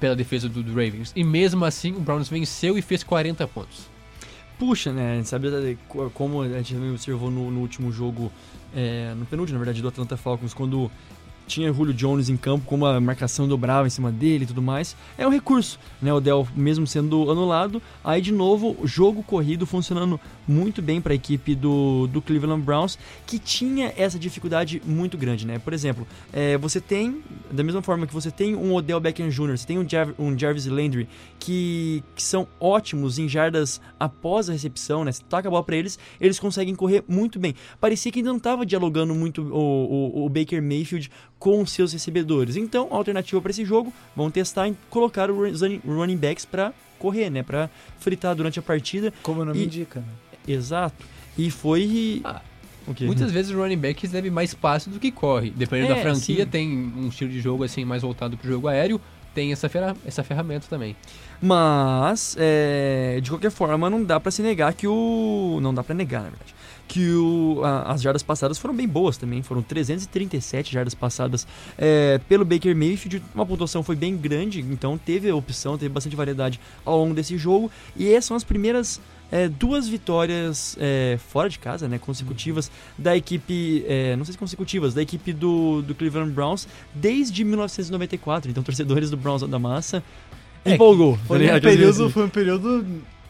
pela 0.00 0.16
defesa 0.16 0.48
do, 0.48 0.62
do 0.62 0.70
Ravens. 0.70 1.12
E 1.14 1.22
mesmo 1.22 1.64
assim, 1.64 1.92
o 1.92 2.00
Browns 2.00 2.28
venceu 2.28 2.76
e 2.76 2.82
fez 2.82 3.02
40 3.04 3.46
pontos. 3.48 3.86
Puxa, 4.58 4.92
né? 4.92 5.22
Sabe 5.24 5.78
co- 5.88 6.10
como 6.10 6.42
a 6.42 6.48
gente 6.48 6.76
observou 6.76 7.30
no, 7.30 7.50
no 7.50 7.60
último 7.60 7.90
jogo, 7.92 8.30
é, 8.74 9.14
no 9.16 9.24
penúltimo, 9.26 9.58
na 9.58 9.64
verdade, 9.64 9.80
do 9.82 9.88
Atlanta 9.88 10.16
Falcons, 10.16 10.52
quando 10.54 10.90
tinha 11.46 11.72
Julio 11.72 11.94
Jones 11.94 12.28
em 12.28 12.36
campo, 12.36 12.64
como 12.66 12.86
a 12.86 13.00
marcação 13.00 13.46
dobrava 13.46 13.86
em 13.86 13.90
cima 13.90 14.10
dele 14.10 14.44
e 14.44 14.46
tudo 14.46 14.62
mais. 14.62 14.96
É 15.16 15.26
um 15.26 15.30
recurso, 15.30 15.78
né? 16.00 16.12
O 16.12 16.20
Dell 16.20 16.46
mesmo 16.54 16.86
sendo 16.86 17.30
anulado. 17.30 17.82
Aí, 18.04 18.20
de 18.20 18.32
novo, 18.32 18.76
jogo 18.84 19.22
corrido 19.22 19.66
funcionando 19.66 20.20
muito 20.46 20.82
bem 20.82 21.00
para 21.00 21.12
a 21.12 21.16
equipe 21.16 21.54
do, 21.54 22.06
do 22.08 22.20
Cleveland 22.20 22.62
Browns, 22.62 22.98
que 23.26 23.38
tinha 23.38 23.92
essa 23.96 24.18
dificuldade 24.18 24.82
muito 24.84 25.16
grande, 25.16 25.46
né? 25.46 25.58
Por 25.58 25.72
exemplo, 25.72 26.06
é, 26.32 26.58
você 26.58 26.80
tem, 26.80 27.22
da 27.50 27.62
mesma 27.62 27.82
forma 27.82 28.06
que 28.06 28.14
você 28.14 28.30
tem 28.30 28.54
um 28.54 28.74
Odell 28.74 29.00
Beckham 29.00 29.28
Jr., 29.28 29.56
você 29.56 29.66
tem 29.66 29.78
um, 29.78 29.86
um 30.18 30.38
Jarvis 30.38 30.66
Landry, 30.66 31.08
que, 31.38 32.02
que 32.14 32.22
são 32.22 32.46
ótimos 32.60 33.18
em 33.18 33.28
jardas 33.28 33.80
após 33.98 34.48
a 34.48 34.52
recepção, 34.52 35.04
né? 35.04 35.12
Você 35.12 35.22
taca 35.28 35.48
a 35.48 35.50
bola 35.50 35.62
para 35.62 35.76
eles, 35.76 35.98
eles 36.20 36.38
conseguem 36.38 36.74
correr 36.74 37.04
muito 37.08 37.38
bem. 37.38 37.54
Parecia 37.80 38.10
que 38.10 38.18
ainda 38.18 38.30
não 38.30 38.36
estava 38.38 38.66
dialogando 38.66 39.14
muito 39.14 39.42
o, 39.42 40.22
o, 40.22 40.26
o 40.26 40.28
Baker 40.28 40.62
Mayfield 40.62 41.10
com 41.42 41.66
seus 41.66 41.92
recebedores. 41.92 42.54
Então, 42.54 42.86
a 42.92 42.94
alternativa 42.94 43.40
para 43.42 43.50
esse 43.50 43.64
jogo, 43.64 43.92
vão 44.14 44.30
testar 44.30 44.68
em 44.68 44.76
colocar 44.88 45.28
os 45.28 45.60
running- 45.84 46.16
backs 46.16 46.44
para 46.44 46.72
correr, 47.00 47.30
né? 47.30 47.42
Para 47.42 47.68
fritar 47.98 48.32
durante 48.36 48.60
a 48.60 48.62
partida. 48.62 49.12
Como 49.24 49.40
o 49.40 49.44
nome 49.44 49.58
E- 49.58 49.64
indica, 49.64 49.98
né? 49.98 50.06
Exato. 50.46 51.04
E 51.36 51.50
foi. 51.50 52.20
Ah, 52.22 52.40
o 52.86 52.94
quê? 52.94 53.06
Muitas 53.06 53.32
vezes 53.32 53.50
o 53.50 53.56
running 53.58 53.76
back 53.76 54.00
recebe 54.06 54.30
mais 54.30 54.54
passe 54.54 54.88
do 54.88 55.00
que 55.00 55.10
corre. 55.10 55.50
Dependendo 55.50 55.92
É, 55.92 55.96
da 55.96 56.00
franquia, 56.02 56.44
sim. 56.44 56.50
tem 56.50 56.68
um 56.96 57.08
estilo 57.08 57.32
de 57.32 57.40
jogo 57.40 57.64
assim 57.64 57.84
mais 57.84 58.02
voltado 58.02 58.36
pro 58.36 58.48
jogo 58.48 58.68
aéreo. 58.68 59.00
Tem 59.34 59.50
essa, 59.52 59.68
ferra 59.68 59.96
essa 60.06 60.22
ferramenta 60.22 60.66
também. 60.68 60.94
Mas, 61.40 62.36
é, 62.38 63.18
de 63.22 63.30
qualquer 63.30 63.50
forma, 63.50 63.88
não 63.90 64.04
dá 64.04 64.20
pra 64.20 64.30
se 64.30 64.42
negar 64.42 64.72
que 64.74 64.86
o. 64.86 65.58
Não 65.60 65.72
dá 65.74 65.82
pra 65.82 65.94
negar, 65.94 66.22
na 66.22 66.28
verdade. 66.28 66.54
Que 66.86 67.14
o, 67.14 67.62
a- 67.64 67.92
as 67.92 68.02
jardas 68.02 68.22
passadas 68.22 68.58
foram 68.58 68.74
bem 68.74 68.86
boas 68.86 69.16
também. 69.16 69.42
Foram 69.42 69.62
337 69.62 70.72
jardas 70.72 70.94
passadas 70.94 71.46
é, 71.78 72.20
pelo 72.28 72.44
Baker 72.44 72.76
Mayfield. 72.76 73.22
Uma 73.34 73.46
pontuação 73.46 73.82
foi 73.82 73.96
bem 73.96 74.16
grande, 74.16 74.60
então 74.60 74.98
teve 74.98 75.32
opção, 75.32 75.78
teve 75.78 75.88
bastante 75.92 76.14
variedade 76.14 76.60
ao 76.84 76.98
longo 76.98 77.14
desse 77.14 77.36
jogo. 77.38 77.70
E 77.96 78.08
essas 78.12 78.26
são 78.26 78.36
as 78.36 78.44
primeiras 78.44 79.00
é, 79.32 79.48
duas 79.48 79.88
vitórias 79.88 80.76
é, 80.78 81.18
fora 81.30 81.48
de 81.48 81.58
casa, 81.58 81.88
né, 81.88 81.98
consecutivas 81.98 82.70
da 82.96 83.16
equipe, 83.16 83.84
é, 83.88 84.14
não 84.14 84.24
sei 84.24 84.32
se 84.32 84.38
consecutivas, 84.38 84.92
da 84.94 85.00
equipe 85.02 85.32
do, 85.32 85.82
do 85.82 85.94
Cleveland 85.94 86.30
Browns 86.32 86.68
desde 86.94 87.42
1994. 87.42 88.50
Então, 88.50 88.62
torcedores 88.62 89.08
do 89.10 89.16
Browns 89.16 89.42
da 89.42 89.58
massa 89.58 90.02
É, 90.64 90.74
empolgou. 90.74 91.18
Foi 91.26 91.38
um 91.50 91.60
período, 91.60 92.10
foi 92.10 92.24
um 92.26 92.28
período 92.28 92.84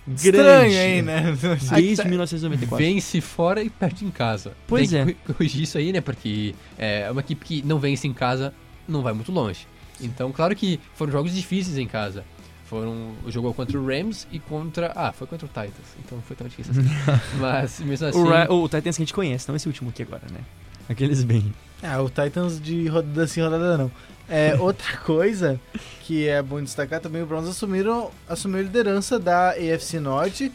grande. 0.06 0.28
estranho 0.28 0.78
aí, 0.80 1.02
né? 1.02 1.38
Desde 1.76 2.04
1994. 2.08 2.84
Vence 2.84 3.20
fora 3.20 3.62
e 3.62 3.70
perde 3.70 4.04
em 4.04 4.10
casa. 4.10 4.52
Pois 4.66 4.90
tem 4.90 5.00
é. 5.00 5.04
que 5.06 5.12
corri- 5.14 5.34
corrigir 5.34 5.62
isso 5.62 5.78
aí, 5.78 5.92
né? 5.92 6.00
Porque 6.00 6.54
é 6.76 7.08
uma 7.10 7.20
equipe 7.20 7.44
que 7.44 7.62
não 7.64 7.78
vence 7.78 8.06
em 8.08 8.12
casa 8.12 8.52
não 8.88 9.00
vai 9.02 9.12
muito 9.12 9.30
longe. 9.30 9.66
Então, 10.00 10.32
claro 10.32 10.56
que 10.56 10.80
foram 10.96 11.12
jogos 11.12 11.32
difíceis 11.32 11.78
em 11.78 11.86
casa. 11.86 12.24
Foram 12.72 13.12
jogou 13.28 13.52
contra 13.52 13.78
o 13.78 13.86
Rams 13.86 14.26
e 14.32 14.38
contra 14.38 14.90
ah 14.96 15.12
foi 15.12 15.26
contra 15.26 15.44
o 15.44 15.48
Titans 15.48 15.88
então 16.02 16.16
não 16.16 16.22
foi 16.22 16.34
tão 16.34 16.48
difícil 16.48 16.72
assim 16.72 16.88
mas 17.38 17.78
mesmo 17.80 18.06
assim 18.06 18.18
O, 18.18 18.24
Ra- 18.28 18.46
o 18.50 18.66
Titans 18.66 18.96
que 18.96 19.02
a 19.02 19.04
gente 19.04 19.12
conhece, 19.12 19.46
não 19.46 19.54
esse 19.56 19.66
último 19.68 19.90
aqui 19.90 20.02
agora, 20.02 20.22
né? 20.32 20.40
Aqueles 20.88 21.22
bem. 21.22 21.52
Ah, 21.82 22.00
o 22.02 22.08
Titans 22.08 22.58
de 22.60 22.88
rodada 22.88 23.26
sim, 23.26 23.42
rodada 23.42 23.76
não. 23.76 23.90
É, 24.28 24.54
outra 24.58 24.96
coisa 24.98 25.60
que 26.00 26.26
é 26.26 26.40
bom 26.42 26.62
destacar 26.62 26.98
também, 27.00 27.22
o 27.22 27.26
Browns 27.26 27.48
assumiram, 27.48 28.10
assumiu 28.28 28.58
a 28.60 28.62
liderança 28.62 29.18
da 29.18 29.50
AFC 29.50 30.00
Norte. 30.00 30.50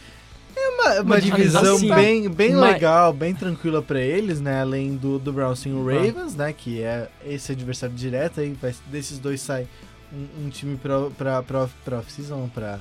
É 0.55 0.69
uma, 0.69 0.93
uma 0.95 1.01
Uma 1.03 1.21
divisão 1.21 1.61
divisão 1.61 1.75
assim, 1.75 1.93
bem, 1.93 2.29
bem 2.29 2.53
mas- 2.55 2.73
legal, 2.73 3.13
bem 3.13 3.33
tranquila 3.35 3.81
pra 3.81 4.01
eles, 4.01 4.41
né? 4.41 4.59
Além 4.61 4.95
do, 4.95 5.19
do 5.19 5.31
Browns 5.31 5.61
tem 5.61 5.71
o 5.73 5.85
Ravens, 5.85 6.35
né? 6.35 6.51
Que 6.51 6.81
é 6.81 7.09
esse 7.25 7.51
adversário 7.51 7.95
direto 7.95 8.39
aí. 8.41 8.55
Vai, 8.59 8.73
desses 8.87 9.19
dois 9.19 9.39
sai 9.39 9.67
um, 10.13 10.45
um 10.45 10.49
time 10.49 10.77
pra, 10.77 11.09
pra, 11.17 11.43
pra, 11.43 11.67
pra 11.83 11.97
off-season, 11.99 12.49
pra, 12.53 12.79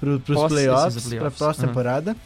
pro, 0.00 0.18
pros 0.20 0.36
Pós- 0.38 0.52
playoffs, 0.52 0.96
esses 0.96 1.08
pra 1.08 1.18
playoffs, 1.18 1.38
pós-temporada. 1.38 2.16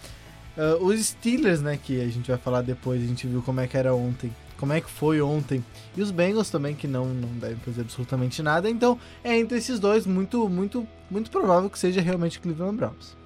Ah, 0.57 0.77
os 0.81 1.05
Steelers, 1.05 1.61
né? 1.61 1.79
Que 1.83 2.01
a 2.01 2.09
gente 2.09 2.29
vai 2.31 2.39
falar 2.39 2.63
depois, 2.63 3.03
a 3.03 3.07
gente 3.07 3.27
viu 3.27 3.43
como 3.43 3.61
é 3.61 3.67
que 3.67 3.77
era 3.77 3.95
ontem. 3.95 4.35
Como 4.59 4.73
é 4.73 4.81
que 4.81 4.91
foi 4.91 5.21
ontem. 5.21 5.65
E 5.97 6.03
os 6.03 6.11
Bengals 6.11 6.51
também, 6.51 6.75
que 6.75 6.89
não, 6.89 7.07
não 7.07 7.29
devem 7.39 7.57
fazer 7.59 7.83
absolutamente 7.83 8.43
nada. 8.43 8.69
Então, 8.69 8.99
é 9.23 9.39
entre 9.39 9.57
esses 9.59 9.79
dois, 9.79 10.05
muito, 10.05 10.49
muito, 10.49 10.87
muito 11.09 11.31
provável 11.31 11.71
que 11.71 11.79
seja 11.79 12.01
realmente 12.01 12.41
Cleveland 12.41 12.77
Browns. 12.77 13.17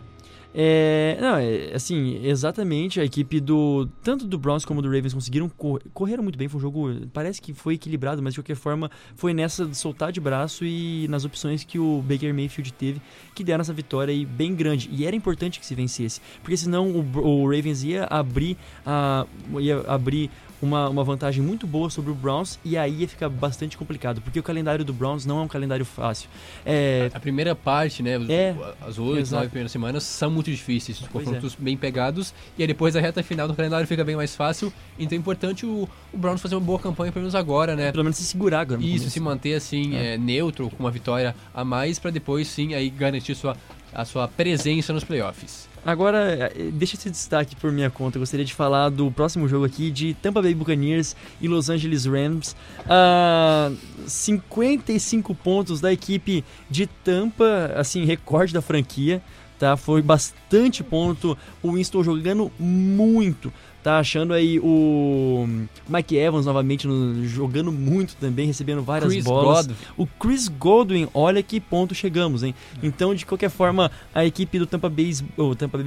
É, 0.55 1.17
não, 1.21 1.37
é, 1.37 1.75
assim, 1.75 2.21
exatamente 2.25 3.01
a 3.01 3.05
equipe 3.05 3.41
do 3.41 3.89
tanto 4.03 4.27
do 4.27 4.39
Browns 4.39 4.65
como 4.65 4.83
do 4.83 4.89
Ravens 4.89 5.15
conseguiram 5.15 5.49
cor- 5.49 5.81
correram 5.95 6.23
muito 6.23 6.39
bem, 6.39 6.47
foi 6.49 6.59
um 6.59 6.61
jogo, 6.61 6.95
parece 7.13 7.41
que 7.41 7.55
foi 7.55 7.75
equilibrado, 7.75 8.23
mas 8.23 8.35
de 8.35 8.41
qualquer 8.41 8.57
forma 8.57 8.91
foi 9.17 9.33
nessa 9.33 9.65
de 9.65 9.77
soltar 9.77 10.13
de 10.13 10.21
braço 10.21 10.65
e 10.65 11.07
nas 11.09 11.25
opções 11.25 11.65
que 11.65 11.79
o 11.79 12.03
Baker 12.07 12.35
Mayfield 12.35 12.73
teve 12.75 13.01
que 13.35 13.43
deram 13.43 13.63
essa 13.63 13.73
vitória 13.73 14.13
aí 14.13 14.27
bem 14.27 14.55
grande. 14.55 14.91
E 14.93 15.07
era 15.07 15.17
importante 15.17 15.59
que 15.59 15.65
se 15.65 15.75
vencesse, 15.75 16.21
porque 16.43 16.57
senão 16.57 16.91
o, 16.91 17.19
o 17.19 17.45
Ravens 17.45 17.83
ia 17.83 18.05
abrir 18.05 18.57
a 18.85 19.27
ia 19.59 19.81
abrir 19.89 20.31
uma, 20.61 20.89
uma 20.89 21.03
vantagem 21.03 21.43
muito 21.43 21.67
boa 21.67 21.91
sobre 21.91 22.13
o 22.13 22.15
Browns 22.15 22.59
e 22.65 22.77
aí 22.77 23.01
ia 23.01 23.09
ficar 23.09 23.29
bastante 23.29 23.77
complicado, 23.77 24.21
porque 24.21 24.39
o 24.39 24.43
calendário 24.43 24.85
do 24.85 24.93
Browns 24.93 25.27
não 25.27 25.41
é 25.41 25.43
um 25.43 25.49
calendário 25.49 25.85
fácil. 25.85 26.29
É, 26.65 27.11
a 27.13 27.19
primeira 27.19 27.55
parte 27.55 28.01
né 28.03 28.13
É, 28.29 28.55
as 28.81 28.97
oito 28.99 29.31
nove 29.33 29.49
primeiras 29.49 29.73
semanas 29.73 30.05
são 30.05 30.31
muito 30.43 30.51
difíceis 30.57 31.01
os 31.01 31.07
Pois 31.09 31.23
é. 31.27 31.31
confrontos 31.31 31.57
bem 31.59 31.77
pegados 31.77 32.35
e 32.59 32.63
aí 32.63 32.67
depois 32.67 32.95
a 32.97 33.01
reta 33.01 33.23
final 33.23 33.47
do 33.49 33.55
calendário 33.55 33.87
fica 33.87 34.05
bem 34.05 34.17
mais 34.17 34.35
fácil 34.35 34.73
então 34.99 35.17
é 35.17 35.19
importante 35.21 35.65
o, 35.65 35.89
o 36.13 36.17
Browns 36.17 36.41
fazer 36.41 36.55
uma 36.57 36.61
boa 36.61 36.79
campanha 36.79 37.13
pelo 37.13 37.23
menos 37.23 37.35
agora 37.35 37.77
né 37.77 37.91
pelo 37.93 38.05
menos 38.05 38.17
se 38.17 38.25
segurar 38.25 38.61
agora. 38.61 38.81
Isso, 38.81 38.91
começo. 38.99 39.11
se 39.11 39.21
manter 39.21 39.55
assim, 39.55 39.95
É. 39.97 40.15
é, 40.15 40.19
neutro, 40.19 40.69
com 40.71 40.83
uma 40.83 40.91
vitória 40.91 41.35
a 41.55 41.65
mais, 41.65 41.99
pra 41.99 42.11
depois 42.11 42.49
sim 42.49 42.75
aí 42.75 42.91
garantir 42.91 43.35
sua, 43.35 43.57
a 43.95 44.05
sua 44.05 44.27
presença 44.29 44.93
nos 44.93 45.05
playoffs. 45.05 45.71
Agora, 45.85 46.53
eh, 46.55 46.71
deixa 46.73 46.95
esse 46.95 47.11
destaque 47.11 47.57
por 47.57 47.73
minha 47.73 47.91
conta. 47.91 48.17
Eu 48.17 48.21
gostaria 48.21 48.45
de 48.47 48.55
falar 48.55 48.89
do 48.89 49.11
próximo 49.11 49.49
jogo 49.49 49.65
aqui 49.65 49.91
de 49.91 50.15
Tampa 50.15 50.41
Bay 50.41 50.55
Buccaneers 50.55 51.17
e 51.41 51.49
Los 51.49 51.69
Angeles 51.69 52.05
Rams. 52.07 52.55
Ah, 52.89 53.73
55 54.07 55.35
pontos 55.35 55.81
da 55.81 55.93
equipe 55.93 56.45
de 56.71 56.87
Tampa, 56.87 57.73
assim, 57.77 58.05
recorde 58.05 58.53
da 58.55 58.63
franquia. 58.63 59.21
Tá, 59.63 59.77
foi 59.77 60.03
bastante 60.03 60.83
ponto. 60.83 61.39
O 61.63 61.75
Winston 61.75 62.03
jogando 62.03 62.51
muito. 62.59 63.53
Tá 63.83 63.99
achando 63.99 64.33
aí 64.33 64.61
o 64.61 65.45
Mike 65.89 66.17
Evans 66.17 66.47
novamente 66.47 66.87
no- 66.87 67.27
jogando 67.27 67.73
muito 67.73 68.15
também, 68.15 68.47
recebendo 68.47 68.81
várias 68.81 69.11
Chris 69.13 69.25
bolas. 69.25 69.67
God, 69.67 69.77
O 69.99 70.07
Chris 70.07 70.47
Godwin, 70.47 71.09
olha 71.13 71.43
que 71.43 71.59
ponto 71.59 71.93
chegamos, 71.93 72.45
hein? 72.45 72.55
Então, 72.81 73.13
de 73.13 73.27
qualquer 73.27 73.51
forma, 73.51 73.91
a 74.15 74.25
equipe 74.25 74.57
do 74.59 74.67
Tampa 74.67 74.89
Bay, 74.89 75.13
ou 75.37 75.57
Tampa 75.57 75.79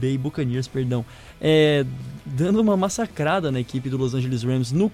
Bay 0.00 0.16
Buccaneers, 0.16 0.66
perdão, 0.66 1.04
é, 1.38 1.84
dando 2.24 2.58
uma 2.60 2.74
massacrada 2.74 3.52
na 3.52 3.60
equipe 3.60 3.90
do 3.90 3.98
Los 3.98 4.14
Angeles 4.14 4.42
Rams 4.42 4.72
no, 4.72 4.90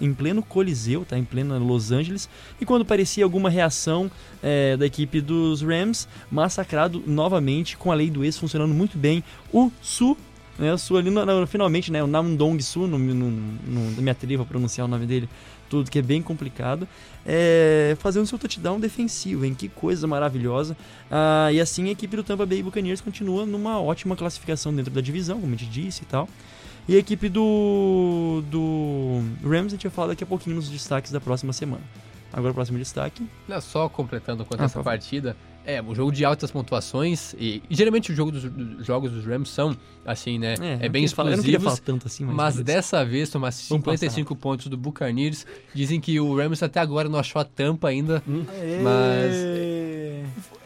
em, 0.00 0.12
pleno 0.12 0.42
Coliseu, 0.42 1.06
tá? 1.08 1.16
Em 1.18 1.24
pleno 1.24 1.58
Los 1.58 1.90
Angeles. 1.92 2.28
E 2.60 2.66
quando 2.66 2.84
parecia 2.84 3.24
alguma 3.24 3.48
reação 3.48 4.10
é, 4.42 4.76
da 4.76 4.84
equipe 4.84 5.20
dos 5.22 5.62
Rams, 5.62 6.06
massacrado 6.30 7.02
novamente 7.06 7.76
com 7.78 7.90
a 7.90 7.94
lei 7.94 8.10
do 8.10 8.22
ex 8.22 8.36
funcionando 8.36 8.74
muito 8.74 8.98
bem. 8.98 9.24
O 9.50 9.70
Su 9.80 10.14
né, 10.60 10.76
Su 10.76 10.96
ali, 10.96 11.10
no- 11.10 11.24
no- 11.24 11.46
finalmente, 11.46 11.90
né, 11.90 12.02
o 12.02 12.06
Namdong 12.06 12.60
Su, 12.62 12.86
não, 12.86 12.98
não, 12.98 13.30
não 13.30 14.02
me 14.02 14.10
atrevo 14.10 14.42
a 14.42 14.46
pronunciar 14.46 14.86
o 14.86 14.88
nome 14.88 15.06
dele, 15.06 15.28
tudo 15.68 15.90
que 15.90 15.98
é 15.98 16.02
bem 16.02 16.20
complicado, 16.20 16.86
é, 17.24 17.96
fazendo 18.00 18.26
seu 18.26 18.38
touchdown 18.38 18.78
defensivo, 18.80 19.44
hein? 19.44 19.54
Que 19.54 19.68
coisa 19.68 20.06
maravilhosa. 20.06 20.76
Ah, 21.10 21.48
e 21.52 21.60
assim 21.60 21.88
a 21.88 21.92
equipe 21.92 22.16
do 22.16 22.22
Tampa 22.24 22.44
Bay 22.44 22.62
Buccaneers 22.62 23.00
continua 23.00 23.46
numa 23.46 23.80
ótima 23.80 24.16
classificação 24.16 24.74
dentro 24.74 24.92
da 24.92 25.00
divisão, 25.00 25.40
como 25.40 25.54
a 25.54 25.56
gente 25.56 25.70
disse 25.70 26.02
e 26.02 26.06
tal. 26.06 26.28
E 26.88 26.96
a 26.96 26.98
equipe 26.98 27.28
do, 27.28 28.42
do 28.50 29.22
Rams 29.44 29.66
a 29.66 29.76
gente 29.76 29.82
vai 29.86 29.92
falar 29.92 30.08
daqui 30.08 30.24
a 30.24 30.26
pouquinho 30.26 30.56
nos 30.56 30.68
destaques 30.68 31.12
da 31.12 31.20
próxima 31.20 31.52
semana. 31.52 31.82
Agora 32.32 32.50
o 32.52 32.54
próximo 32.54 32.78
destaque. 32.78 33.26
Olha 33.48 33.60
só 33.60 33.88
completando 33.88 34.44
quanto 34.44 34.60
Ah, 34.60 34.64
essa 34.66 34.82
partida, 34.82 35.36
é 35.66 35.82
um 35.82 35.94
jogo 35.94 36.10
de 36.10 36.24
altas 36.24 36.50
pontuações 36.50 37.34
e, 37.34 37.62
e 37.68 37.74
geralmente 37.74 38.10
os 38.10 38.16
jogos 38.16 38.42
dos, 38.42 38.50
dos 38.50 38.86
jogos 38.86 39.12
dos 39.12 39.24
Rams 39.26 39.50
são 39.50 39.76
assim, 40.06 40.38
né? 40.38 40.54
É, 40.60 40.86
eu 40.86 40.90
bem 40.90 41.06
queria 41.06 41.60
falar- 41.60 41.76
tanto 41.78 42.06
assim, 42.06 42.24
mas. 42.24 42.34
Mas 42.36 42.56
dessa 42.60 43.04
vez, 43.04 43.28
tomar 43.28 43.50
Vamos 43.50 43.84
55 43.84 44.34
pontos 44.36 44.66
do 44.68 44.76
Buccaneers. 44.76 45.46
Dizem 45.74 46.00
que 46.00 46.18
o 46.18 46.34
Rams 46.36 46.62
até 46.62 46.80
agora 46.80 47.08
não 47.08 47.18
achou 47.18 47.40
a 47.40 47.44
tampa 47.44 47.88
ainda. 47.88 48.22
Mas... 48.82 49.34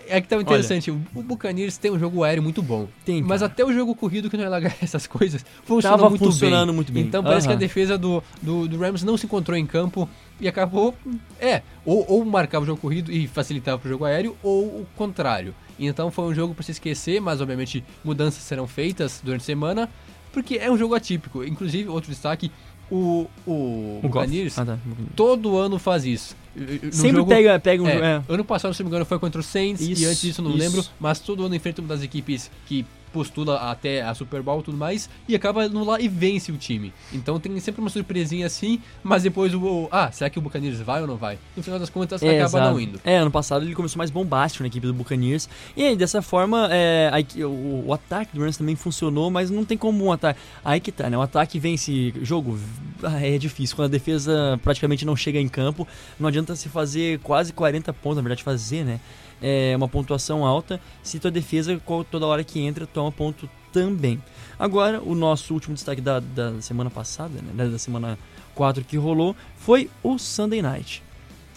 É 0.06 0.20
que 0.20 0.28
tá 0.28 0.36
interessante, 0.36 0.90
o 0.90 1.00
o 1.14 1.22
Buccaneers 1.22 1.78
tem 1.78 1.90
um 1.90 1.98
jogo 1.98 2.22
aéreo 2.22 2.42
muito 2.42 2.62
bom. 2.62 2.86
Tem, 3.06 3.22
Mas 3.22 3.42
até 3.42 3.64
o 3.64 3.72
jogo 3.72 3.94
corrido, 3.94 4.28
que 4.28 4.36
não 4.36 4.44
é 4.44 4.48
lá 4.50 4.58
essas 4.82 5.06
coisas, 5.06 5.44
funciona 5.64 5.96
Tava 5.96 6.10
muito 6.10 6.24
funcionando 6.24 6.66
bem. 6.68 6.74
muito 6.76 6.92
bem. 6.92 7.04
Então 7.04 7.22
parece 7.24 7.46
que 7.46 7.52
a 7.54 7.56
defesa 7.56 7.96
do, 7.96 8.22
do, 8.42 8.68
do 8.68 8.76
Rams 8.78 9.02
não 9.02 9.16
se 9.16 9.24
encontrou 9.24 9.56
em 9.56 9.64
campo 9.64 10.06
e 10.40 10.48
acabou. 10.48 10.94
É, 11.40 11.62
ou, 11.84 12.04
ou 12.08 12.24
marcava 12.24 12.62
o 12.62 12.66
jogo 12.66 12.80
corrido 12.80 13.10
e 13.12 13.26
facilitava 13.26 13.78
pro 13.78 13.88
jogo 13.88 14.04
aéreo, 14.04 14.36
ou 14.42 14.64
o 14.66 14.86
contrário. 14.96 15.54
Então 15.78 16.10
foi 16.10 16.24
um 16.26 16.34
jogo 16.34 16.54
para 16.54 16.64
se 16.64 16.72
esquecer, 16.72 17.20
mas 17.20 17.40
obviamente 17.40 17.84
mudanças 18.04 18.42
serão 18.42 18.66
feitas 18.66 19.20
durante 19.22 19.40
a 19.42 19.44
semana, 19.44 19.90
porque 20.32 20.56
é 20.56 20.70
um 20.70 20.76
jogo 20.78 20.94
atípico. 20.94 21.42
Inclusive, 21.44 21.88
outro 21.88 22.10
destaque, 22.10 22.50
o, 22.90 23.26
o, 23.46 23.52
O. 23.52 24.00
Buccaneers 24.02 24.58
Ah, 24.58 24.64
tá. 24.64 24.78
todo 25.16 25.56
ano 25.56 25.78
faz 25.78 26.04
isso. 26.04 26.36
No 26.54 26.92
Sempre 26.92 27.16
jogo- 27.18 27.28
pega, 27.28 27.58
pega 27.58 27.82
um. 27.82 27.88
é, 27.88 27.96
é. 27.96 28.22
Ano 28.28 28.44
passado, 28.44 28.72
se 28.74 28.80
não 28.82 28.86
me 28.86 28.90
engano, 28.90 29.04
foi 29.04 29.18
contra 29.18 29.40
o 29.40 29.44
Saints 29.44 29.80
e 29.82 29.92
Isso, 29.92 30.06
antes 30.06 30.20
disso 30.20 30.42
não 30.42 30.50
isso. 30.50 30.58
lembro, 30.60 30.84
mas 31.00 31.18
todo 31.18 31.44
ano 31.44 31.54
enfrenta 31.56 31.80
uma 31.80 31.88
das 31.88 32.02
equipes 32.02 32.48
que 32.66 32.86
postula 33.14 33.70
até 33.70 34.02
a 34.02 34.12
Super 34.12 34.42
Bowl 34.42 34.58
e 34.58 34.62
tudo 34.64 34.76
mais 34.76 35.08
e 35.28 35.36
acaba 35.36 35.64
indo 35.66 35.84
lá 35.84 36.00
e 36.00 36.08
vence 36.08 36.50
o 36.50 36.56
time. 36.56 36.92
Então 37.12 37.38
tem 37.38 37.58
sempre 37.60 37.80
uma 37.80 37.88
surpresinha 37.88 38.46
assim, 38.46 38.80
mas 39.04 39.22
depois 39.22 39.54
o, 39.54 39.88
ah, 39.92 40.10
será 40.10 40.28
que 40.28 40.38
o 40.38 40.42
Buccaneers 40.42 40.80
vai 40.80 41.00
ou 41.00 41.06
não 41.06 41.16
vai? 41.16 41.38
No 41.56 41.62
final 41.62 41.78
das 41.78 41.88
contas 41.88 42.20
É, 42.22 42.30
acaba 42.40 42.44
exato. 42.58 42.70
não 42.72 42.80
indo. 42.80 43.00
É, 43.04 43.18
ano 43.18 43.30
passado 43.30 43.64
ele 43.64 43.74
começou 43.74 43.98
mais 43.98 44.10
bombástico 44.10 44.64
na 44.64 44.66
equipe 44.66 44.86
do 44.86 44.92
Buccaneers. 44.92 45.48
E 45.76 45.84
aí, 45.84 45.96
dessa 45.96 46.20
forma, 46.20 46.68
é, 46.72 47.08
a 47.12 47.44
o, 47.46 47.84
o 47.86 47.92
ataque 47.92 48.34
do 48.36 48.40
Rams 48.42 48.56
também 48.56 48.74
funcionou, 48.74 49.30
mas 49.30 49.48
não 49.50 49.64
tem 49.64 49.78
como 49.78 50.04
um 50.04 50.10
ataque. 50.12 50.40
Aí 50.64 50.80
que 50.80 50.90
tá, 50.90 51.08
né? 51.08 51.16
O 51.16 51.22
ataque 51.22 51.58
vence 51.60 52.12
jogo. 52.22 52.58
ah, 53.02 53.20
É 53.24 53.38
difícil. 53.38 53.76
Quando 53.76 53.86
a 53.86 53.90
defesa 53.90 54.58
praticamente 54.62 55.04
não 55.04 55.14
chega 55.14 55.38
em 55.38 55.48
campo, 55.48 55.86
não 56.18 56.28
adianta 56.28 56.56
se 56.56 56.68
fazer 56.68 57.20
quase 57.20 57.52
40 57.52 57.92
pontos, 57.92 58.16
na 58.16 58.22
verdade, 58.22 58.42
fazer, 58.42 58.84
né? 58.84 58.98
É 59.46 59.76
uma 59.76 59.86
pontuação 59.86 60.46
alta. 60.46 60.80
Se 61.02 61.18
tua 61.18 61.30
defesa, 61.30 61.78
toda 62.10 62.26
hora 62.26 62.42
que 62.42 62.60
entra, 62.60 62.86
toma 62.86 63.12
ponto 63.12 63.48
também. 63.70 64.22
Agora, 64.58 65.02
o 65.02 65.14
nosso 65.14 65.52
último 65.52 65.74
destaque 65.74 66.00
da, 66.00 66.20
da 66.20 66.62
semana 66.62 66.88
passada, 66.88 67.42
né? 67.42 67.68
Da, 67.68 67.78
semana 67.78 68.18
4 68.54 68.84
que 68.84 68.96
rolou, 68.96 69.36
foi 69.56 69.90
o 70.02 70.18
Sunday 70.18 70.62
Night. 70.62 71.02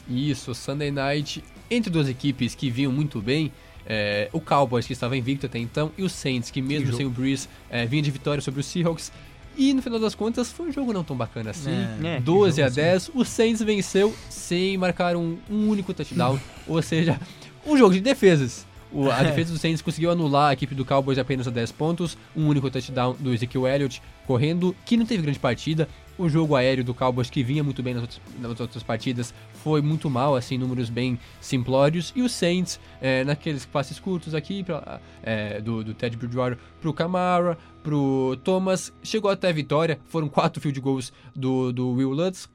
Isso, 0.10 0.54
Sunday 0.54 0.91
Night, 0.91 1.43
entre 1.69 1.89
duas 1.89 2.10
equipes 2.10 2.56
que 2.56 2.69
vinham 2.69 2.91
muito 2.91 3.21
bem, 3.21 3.52
é, 3.86 4.30
o 4.34 4.41
Cowboys, 4.41 4.86
que 4.86 4.93
estava 4.93 5.15
invicto 5.15 5.45
até 5.45 5.60
então, 5.60 5.91
e 5.97 6.04
o 6.04 6.10
Saints, 6.10 6.52
que 6.52 6.62
mesmo 6.62 6.88
jogo. 6.88 6.97
sem 6.97 7.06
o 7.06 7.10
Breeze, 7.10 7.47
é, 7.69 7.86
vinha 7.86 8.02
de 8.02 8.12
vitória 8.12 8.41
sobre 8.41 8.60
os 8.60 8.65
Seahawks. 8.65 9.12
E 9.56 9.73
no 9.73 9.82
final 9.82 10.00
das 10.00 10.13
contas, 10.13 10.52
foi 10.52 10.67
um 10.67 10.71
jogo 10.71 10.93
não 10.93 11.04
tão 11.04 11.15
bacana 11.15 11.52
assim. 11.52 11.71
É, 12.04 12.17
que 12.17 12.23
12 12.23 12.62
a 12.62 12.69
jogo, 12.69 12.82
assim. 12.82 12.82
10, 12.82 13.12
o 13.15 13.26
Saints 13.26 13.62
venceu 13.62 14.13
sem 14.30 14.78
marcar 14.78 15.15
um, 15.15 15.38
um 15.50 15.69
único 15.69 15.93
touchdown, 15.93 16.39
ou 16.67 16.82
seja, 16.82 17.19
um 17.67 17.77
jogo 17.77 17.93
de 17.93 18.01
defesas. 18.01 18.65
O- 18.91 19.10
a 19.12 19.21
defesa 19.23 19.51
do 19.53 19.60
Saints 19.60 19.82
conseguiu 19.82 20.10
anular 20.12 20.49
a 20.49 20.53
equipe 20.53 20.73
do 20.73 20.86
Cowboys 20.86 21.17
apenas 21.17 21.47
a 21.47 21.51
10 21.51 21.71
pontos, 21.73 22.17
um 22.36 22.47
único 22.47 22.69
touchdown 22.69 23.15
do 23.19 23.34
Ezekiel 23.34 23.67
Elliott 23.67 24.01
correndo, 24.25 24.75
que 24.86 24.97
não 24.97 25.06
teve 25.06 25.23
grande 25.23 25.39
partida. 25.39 25.88
O 26.17 26.27
jogo 26.27 26.56
aéreo 26.56 26.84
do 26.84 26.95
Cowboys, 26.95 27.30
que 27.30 27.43
vinha 27.43 27.63
muito 27.63 27.84
bem 27.84 27.93
nas 27.93 28.01
outras, 28.01 28.21
nas 28.41 28.60
outras 28.60 28.82
partidas, 28.82 29.32
foi 29.63 29.84
muito 29.84 30.10
mal, 30.10 30.36
assim, 30.36 30.58
números 30.58 30.89
bem 30.89 31.19
simplórios. 31.39 32.12
E 32.15 32.23
o 32.23 32.30
Saints, 32.30 32.80
é, 32.99 33.23
naqueles 33.23 33.67
passes 33.67 33.99
curtos 33.99 34.34
aqui, 34.34 34.63
pra, 34.63 34.99
é, 35.21 35.62
do, 35.62 35.84
do 35.84 35.93
Ted 35.93 36.17
Bridgewater 36.17 36.58
pro 36.82 36.91
Camara, 36.91 37.56
pro 37.84 38.36
Thomas, 38.43 38.91
chegou 39.03 39.30
até 39.30 39.49
a 39.49 39.51
vitória. 39.51 39.99
Foram 40.06 40.27
quatro 40.27 40.60
field 40.60 40.80
goals 40.80 41.13
do, 41.36 41.71
do 41.71 41.91
Will 41.91 42.10
Lutz, 42.10 42.49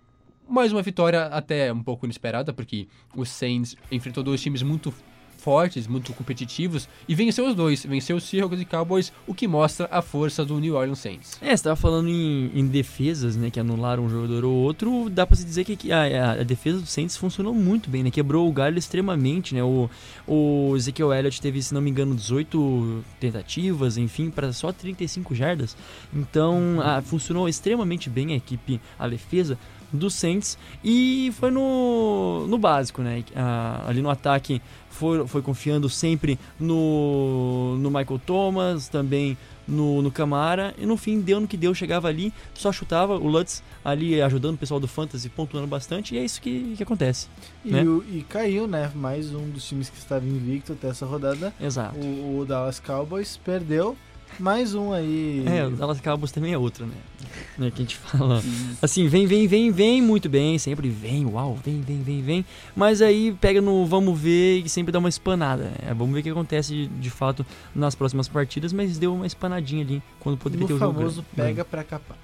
mais 0.52 0.70
uma 0.70 0.82
vitória 0.82 1.24
até 1.26 1.72
um 1.72 1.82
pouco 1.82 2.04
inesperada, 2.04 2.52
porque 2.52 2.86
o 3.16 3.24
Saints 3.24 3.74
enfrentou 3.90 4.22
dois 4.22 4.40
times 4.42 4.62
muito 4.62 4.92
fortes, 5.42 5.88
muito 5.88 6.12
competitivos, 6.12 6.88
e 7.08 7.14
venceu 7.14 7.48
os 7.48 7.54
dois, 7.54 7.84
venceu 7.84 8.16
os 8.16 8.24
Seahawks 8.24 8.60
e 8.60 8.64
Cowboys, 8.64 9.12
o 9.26 9.34
que 9.34 9.48
mostra 9.48 9.88
a 9.90 10.00
força 10.00 10.44
do 10.44 10.58
New 10.60 10.76
Orleans 10.76 11.00
Saints. 11.00 11.36
É, 11.40 11.56
você 11.56 11.64
tava 11.64 11.74
falando 11.74 12.08
em, 12.08 12.50
em 12.54 12.66
defesas, 12.66 13.36
né, 13.36 13.50
que 13.50 13.58
anularam 13.58 14.04
um 14.04 14.08
jogador 14.08 14.44
ou 14.44 14.54
outro, 14.54 15.10
dá 15.10 15.26
pra 15.26 15.36
se 15.36 15.44
dizer 15.44 15.64
que 15.64 15.90
a, 15.90 16.02
a, 16.02 16.32
a 16.32 16.42
defesa 16.44 16.78
do 16.78 16.86
Saints 16.86 17.16
funcionou 17.16 17.52
muito 17.52 17.90
bem, 17.90 18.04
né, 18.04 18.10
quebrou 18.10 18.48
o 18.48 18.52
galho 18.52 18.78
extremamente, 18.78 19.54
né, 19.54 19.62
o, 19.64 19.90
o 20.26 20.74
Ezekiel 20.76 21.12
Elliott 21.12 21.40
teve, 21.40 21.60
se 21.60 21.74
não 21.74 21.80
me 21.80 21.90
engano, 21.90 22.14
18 22.14 23.04
tentativas, 23.18 23.96
enfim, 23.96 24.30
para 24.30 24.52
só 24.52 24.70
35 24.70 25.34
jardas, 25.34 25.76
então 26.14 26.80
a, 26.80 27.02
funcionou 27.02 27.48
extremamente 27.48 28.08
bem 28.08 28.32
a 28.32 28.36
equipe, 28.36 28.80
a 28.96 29.08
defesa, 29.08 29.58
do 29.92 30.08
Saints 30.08 30.56
e 30.82 31.30
foi 31.34 31.50
no, 31.50 32.46
no 32.48 32.56
básico, 32.56 33.02
né? 33.02 33.22
Ah, 33.36 33.84
ali 33.86 34.00
no 34.00 34.08
ataque 34.08 34.62
foi, 34.92 35.26
foi 35.26 35.42
confiando 35.42 35.88
sempre 35.88 36.38
no, 36.60 37.76
no 37.78 37.90
Michael 37.90 38.20
Thomas, 38.24 38.88
também 38.88 39.36
no, 39.66 40.02
no 40.02 40.10
Camara 40.10 40.74
e 40.76 40.84
no 40.84 40.96
fim 40.96 41.20
deu 41.20 41.40
no 41.40 41.46
que 41.46 41.56
deu, 41.56 41.74
chegava 41.74 42.08
ali, 42.08 42.32
só 42.54 42.72
chutava 42.72 43.14
o 43.16 43.26
Lutz 43.28 43.62
ali 43.84 44.20
ajudando 44.20 44.54
o 44.54 44.58
pessoal 44.58 44.80
do 44.80 44.88
Fantasy, 44.88 45.28
pontuando 45.28 45.66
bastante 45.66 46.14
e 46.14 46.18
é 46.18 46.24
isso 46.24 46.40
que, 46.40 46.74
que 46.76 46.82
acontece. 46.82 47.28
E, 47.64 47.70
né? 47.70 47.82
o- 47.82 48.04
e 48.10 48.22
caiu, 48.28 48.66
né? 48.66 48.90
Mais 48.94 49.32
um 49.34 49.48
dos 49.50 49.66
times 49.66 49.88
que 49.88 49.98
estava 49.98 50.24
invicto 50.26 50.72
até 50.72 50.88
essa 50.88 51.06
rodada. 51.06 51.52
Exato. 51.60 51.96
O, 51.98 52.40
o 52.40 52.44
Dallas 52.44 52.80
Cowboys 52.80 53.36
perdeu. 53.44 53.96
Mais 54.38 54.74
um 54.74 54.92
aí. 54.92 55.44
É, 55.46 55.66
o 55.66 55.70
Dallas 55.70 56.00
Cowboys 56.00 56.32
também 56.32 56.54
é 56.54 56.58
outro, 56.58 56.86
né? 56.86 56.94
Né? 57.58 57.70
Que 57.70 57.82
a 57.82 57.84
gente 57.84 57.96
fala. 57.98 58.42
Assim, 58.80 59.08
vem, 59.08 59.26
vem, 59.26 59.46
vem, 59.46 59.70
vem 59.70 60.02
muito 60.02 60.28
bem, 60.28 60.58
sempre 60.58 60.88
vem, 60.88 61.26
uau, 61.26 61.58
vem, 61.64 61.80
vem, 61.80 62.02
vem, 62.02 62.22
vem. 62.22 62.44
Mas 62.74 63.02
aí 63.02 63.36
pega 63.40 63.60
no 63.60 63.86
vamos 63.86 64.18
ver 64.18 64.62
e 64.64 64.68
sempre 64.68 64.92
dá 64.92 64.98
uma 64.98 65.08
espanada. 65.08 65.64
Né? 65.64 65.94
Vamos 65.96 66.14
ver 66.14 66.20
o 66.20 66.22
que 66.22 66.30
acontece 66.30 66.72
de, 66.72 66.86
de 66.86 67.10
fato 67.10 67.44
nas 67.74 67.94
próximas 67.94 68.28
partidas, 68.28 68.72
mas 68.72 68.98
deu 68.98 69.14
uma 69.14 69.26
espanadinha 69.26 69.82
ali 69.84 70.02
quando 70.20 70.36
poderia 70.38 70.66
ter 70.66 70.72
no 70.72 70.76
o 70.76 70.80
jogo. 70.80 70.98
famoso 70.98 71.24
grande. 71.34 71.50
pega 71.50 71.64
pra 71.64 71.84
capar. 71.84 72.16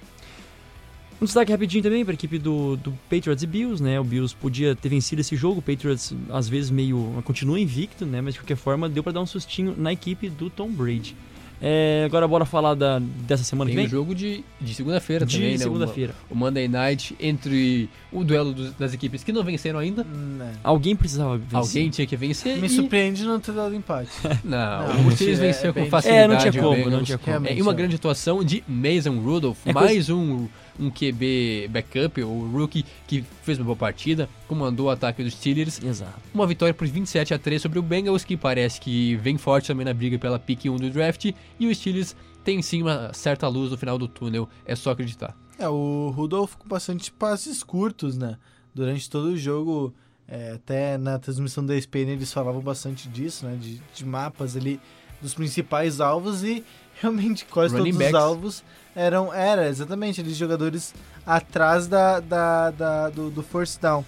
Um 1.21 1.25
destaque 1.25 1.51
rapidinho 1.51 1.83
também 1.83 2.05
para 2.05 2.13
a 2.13 2.15
equipe 2.15 2.39
do, 2.39 2.77
do 2.77 2.91
Patriots 3.09 3.43
e 3.43 3.47
Bills, 3.47 3.83
né? 3.83 3.99
O 3.99 4.05
Bills 4.05 4.33
podia 4.33 4.73
ter 4.73 4.87
vencido 4.87 5.19
esse 5.19 5.35
jogo, 5.35 5.59
o 5.59 5.61
Patriots 5.61 6.13
às 6.29 6.47
vezes 6.47 6.71
meio 6.71 7.21
continua 7.25 7.59
invicto, 7.59 8.05
né? 8.05 8.21
Mas 8.21 8.35
de 8.35 8.39
qualquer 8.39 8.55
forma 8.55 8.87
deu 8.87 9.03
para 9.03 9.11
dar 9.11 9.21
um 9.21 9.25
sustinho 9.25 9.75
na 9.77 9.91
equipe 9.91 10.29
do 10.29 10.49
Tom 10.49 10.69
Brady. 10.69 11.17
É, 11.61 12.03
agora 12.05 12.27
bora 12.27 12.45
falar 12.45 12.73
da, 12.73 12.99
dessa 12.99 13.43
semana 13.43 13.69
Tem 13.69 13.75
que 13.75 13.79
o 13.81 13.83
vem? 13.83 13.89
jogo 13.89 14.15
de, 14.15 14.43
de 14.61 14.73
segunda-feira 14.73 15.25
de 15.25 15.35
também, 15.37 15.51
né? 15.51 15.57
segunda-feira. 15.57 16.15
O, 16.29 16.33
o 16.33 16.37
Monday 16.37 16.67
Night 16.69 17.15
entre 17.19 17.89
o 18.11 18.23
duelo 18.23 18.53
dos- 18.53 18.73
das 18.75 18.93
equipes 18.93 19.23
que 19.23 19.31
não 19.33 19.43
venceram 19.43 19.77
ainda. 19.79 20.03
Hum, 20.03 20.37
né. 20.37 20.53
Alguém 20.63 20.95
precisava 20.95 21.37
vencer. 21.37 21.57
Alguém 21.57 21.89
tinha 21.89 22.07
que 22.07 22.15
vencer. 22.15 22.57
Me 22.57 22.67
e... 22.67 22.69
surpreende 22.69 23.23
não 23.25 23.39
ter 23.39 23.51
dado 23.51 23.75
empate. 23.75 24.09
Não, 24.43 24.87
Não, 24.93 25.07
o 25.07 25.11
Steelers 25.11 25.39
é 25.39 25.41
venceu 25.47 25.73
com 25.73 25.81
bem- 25.81 25.89
facilidade. 25.89 26.23
É, 26.23 26.27
não 26.27 26.37
tinha 26.51 26.63
o 26.63 26.65
como, 26.75 26.89
não 26.89 27.03
tinha 27.03 27.17
como. 27.17 27.47
É, 27.47 27.53
e 27.55 27.61
uma 27.61 27.73
grande 27.73 27.95
atuação 27.97 28.43
de 28.43 28.63
Mason 28.67 29.19
Rudolph, 29.19 29.57
É 29.65 29.73
mais 29.73 30.09
um, 30.09 30.47
um 30.79 30.89
QB 30.89 31.69
backup, 31.69 32.21
o 32.21 32.49
rookie, 32.51 32.85
que 33.07 33.23
fez 33.43 33.57
uma 33.57 33.65
boa 33.65 33.75
partida, 33.75 34.29
comandou 34.47 34.87
o 34.87 34.89
ataque 34.89 35.23
dos 35.23 35.33
Steelers. 35.33 35.81
Exato. 35.81 36.19
Uma 36.33 36.45
vitória 36.45 36.73
por 36.73 36.87
27 36.87 37.33
a 37.33 37.39
3 37.39 37.61
sobre 37.61 37.79
o 37.79 37.81
Bengals, 37.81 38.23
que 38.23 38.35
parece 38.35 38.79
que 38.79 39.15
vem 39.17 39.37
forte 39.37 39.67
também 39.67 39.85
na 39.85 39.93
briga 39.93 40.17
pela 40.17 40.39
pick 40.39 40.65
1 40.65 40.75
do 40.77 40.89
draft. 40.89 41.31
E 41.59 41.67
o 41.67 41.73
Steelers 41.73 42.15
tem 42.43 42.61
sim 42.61 42.81
uma 42.81 43.13
certa 43.13 43.47
luz 43.47 43.71
no 43.71 43.77
final 43.77 43.97
do 43.97 44.07
túnel, 44.07 44.49
é 44.65 44.75
só 44.75 44.91
acreditar. 44.91 45.35
É, 45.57 45.67
o 45.67 46.11
Rudolph 46.15 46.55
com 46.55 46.67
bastante 46.67 47.11
passes 47.11 47.63
curtos, 47.63 48.17
né? 48.17 48.37
Durante 48.73 49.09
todo 49.09 49.25
o 49.25 49.37
jogo, 49.37 49.93
é, 50.27 50.53
até 50.53 50.97
na 50.97 51.19
transmissão 51.19 51.65
da 51.65 51.75
ESPN 51.75 52.11
eles 52.11 52.31
falavam 52.31 52.61
bastante 52.61 53.09
disso, 53.09 53.45
né? 53.45 53.57
De, 53.59 53.81
de 53.93 54.05
mapas 54.05 54.55
ali 54.55 54.79
dos 55.21 55.33
principais 55.33 55.99
alvos 56.01 56.43
e 56.43 56.63
realmente 57.01 57.45
quase 57.45 57.75
Running 57.75 57.91
todos 57.91 58.05
os 58.05 58.11
backs. 58.11 58.25
alvos 58.25 58.63
eram, 58.95 59.33
era 59.33 59.67
exatamente, 59.67 60.19
eles 60.21 60.35
jogadores 60.35 60.93
atrás 61.25 61.87
da, 61.87 62.19
da, 62.19 62.71
da- 62.71 63.09
do, 63.09 63.29
do 63.29 63.43
first 63.43 63.79
down. 63.81 64.03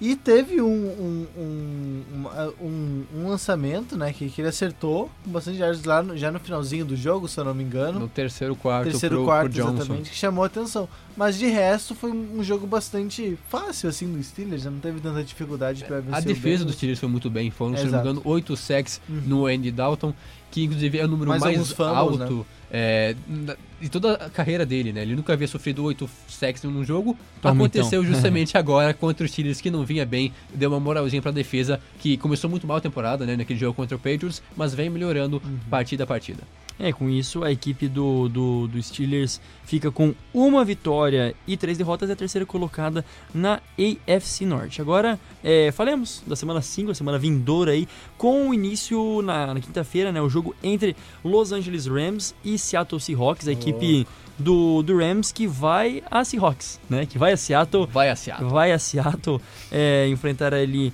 E 0.00 0.14
teve 0.14 0.60
um, 0.62 0.66
um, 0.68 1.26
um, 1.36 2.02
uma- 2.14 2.48
um, 2.60 3.04
um 3.16 3.28
lançamento, 3.28 3.96
né, 3.96 4.12
que, 4.12 4.28
que 4.30 4.40
ele 4.40 4.48
acertou 4.48 5.10
com 5.24 5.30
bastante 5.32 5.58
yards 5.58 5.82
lá 5.82 6.02
no- 6.04 6.16
já 6.16 6.30
no 6.30 6.38
finalzinho 6.38 6.84
do 6.84 6.94
jogo, 6.94 7.26
se 7.26 7.38
eu 7.40 7.44
não 7.44 7.52
me 7.52 7.64
engano 7.64 7.98
No 7.98 8.08
terceiro 8.08 8.54
quarto 8.54 8.90
terceiro 8.90 9.16
pro, 9.16 9.24
quarto, 9.24 9.50
pro 9.52 9.60
exatamente, 9.68 10.10
que 10.10 10.16
chamou 10.16 10.44
a 10.44 10.46
atenção. 10.46 10.88
Mas 11.16 11.36
de 11.36 11.46
resto 11.48 11.96
foi 11.96 12.12
um 12.12 12.44
jogo 12.44 12.64
bastante 12.64 13.36
fácil 13.48 13.88
assim 13.88 14.06
do 14.12 14.22
Steelers, 14.22 14.62
já 14.62 14.70
não 14.70 14.78
teve 14.78 15.00
tanta 15.00 15.24
dificuldade 15.24 15.82
para 15.84 15.98
vencer 15.98 16.14
A 16.16 16.20
defesa 16.20 16.36
dos 16.38 16.42
Bengals. 16.58 16.74
Steelers 16.76 16.98
foi 17.00 17.08
muito 17.08 17.28
bem, 17.28 17.50
foram, 17.50 17.72
se 17.76 17.78
não 17.78 17.82
me 17.82 17.88
Exato. 17.96 18.08
engano, 18.10 18.22
8 18.24 18.56
sacks 18.56 19.00
Uhum. 19.08 19.22
no 19.26 19.46
Andy 19.46 19.72
Dalton, 19.72 20.14
que 20.50 20.64
inclusive 20.64 20.98
é 20.98 21.04
o 21.04 21.08
número 21.08 21.28
Mais 21.30 21.42
mais, 21.42 21.72
fumbles, 21.72 21.80
alto 21.96 22.46
é, 22.70 23.14
na- 23.26 23.56
de 23.80 23.88
toda 23.88 24.14
a 24.14 24.28
carreira 24.30 24.66
dele, 24.66 24.92
né? 24.92 25.02
Ele 25.02 25.14
nunca 25.16 25.32
havia 25.32 25.46
sofrido 25.48 25.82
8 25.84 26.08
sacks 26.28 26.62
num 26.64 26.84
jogo. 26.84 27.16
Toma, 27.40 27.54
Aconteceu 27.54 28.02
então. 28.02 28.04
justamente 28.12 28.58
agora 28.58 28.92
contra 28.92 29.24
os 29.24 29.30
Steelers, 29.30 29.60
que 29.60 29.70
não 29.70 29.84
vinha 29.84 30.04
bem, 30.04 30.32
deu 30.52 30.70
uma 30.70 30.80
moralzinha 30.80 31.22
pra 31.22 31.30
defesa, 31.30 31.80
que 31.98 32.16
começou 32.16 32.50
muito 32.50 32.66
mal 32.66 32.76
a 32.76 32.80
temporada, 32.80 33.24
né? 33.24 33.36
Naquele 33.36 33.58
jogo 33.58 33.74
contra 33.74 33.96
o 33.96 33.98
Patriots, 33.98 34.42
mas 34.56 34.74
vem 34.74 34.90
melhorando 34.90 35.40
Uhum. 35.44 35.58
partida 35.70 36.04
a 36.04 36.06
partida. 36.06 36.42
É, 36.78 36.92
com 36.92 37.10
isso 37.10 37.42
a 37.42 37.50
equipe 37.50 37.88
do, 37.88 38.28
do, 38.28 38.68
do 38.68 38.80
Steelers 38.80 39.40
fica 39.64 39.90
com 39.90 40.14
uma 40.32 40.64
vitória 40.64 41.34
e 41.46 41.56
três 41.56 41.76
derrotas, 41.76 42.08
é 42.08 42.12
a 42.12 42.16
terceira 42.16 42.46
colocada 42.46 43.04
na 43.34 43.60
AFC 43.76 44.46
Norte. 44.46 44.80
Agora, 44.80 45.18
é, 45.42 45.72
falemos 45.72 46.22
da 46.26 46.36
semana 46.36 46.62
5, 46.62 46.92
a 46.92 46.94
semana 46.94 47.18
vindoura 47.18 47.72
aí, 47.72 47.88
com 48.16 48.48
o 48.48 48.54
início 48.54 49.20
na, 49.22 49.54
na 49.54 49.60
quinta-feira, 49.60 50.12
né, 50.12 50.22
o 50.22 50.28
jogo 50.28 50.54
entre 50.62 50.94
Los 51.24 51.50
Angeles 51.50 51.86
Rams 51.86 52.34
e 52.44 52.56
Seattle 52.56 53.00
Seahawks, 53.00 53.48
a 53.48 53.52
equipe 53.52 54.06
do, 54.38 54.82
do 54.82 54.96
Rams 54.96 55.32
que 55.32 55.46
vai 55.46 56.02
a 56.10 56.24
Seahawks, 56.24 56.78
né, 56.88 57.04
que 57.06 57.18
vai 57.18 57.32
a 57.32 57.36
Seattle 57.36 57.86
Vai 57.86 58.08
a 58.10 58.16
Seattle. 58.16 58.48
vai 58.50 58.72
a 58.72 58.78
Seattle 58.78 59.40
é, 59.70 60.06
enfrentar 60.08 60.54
ali 60.54 60.92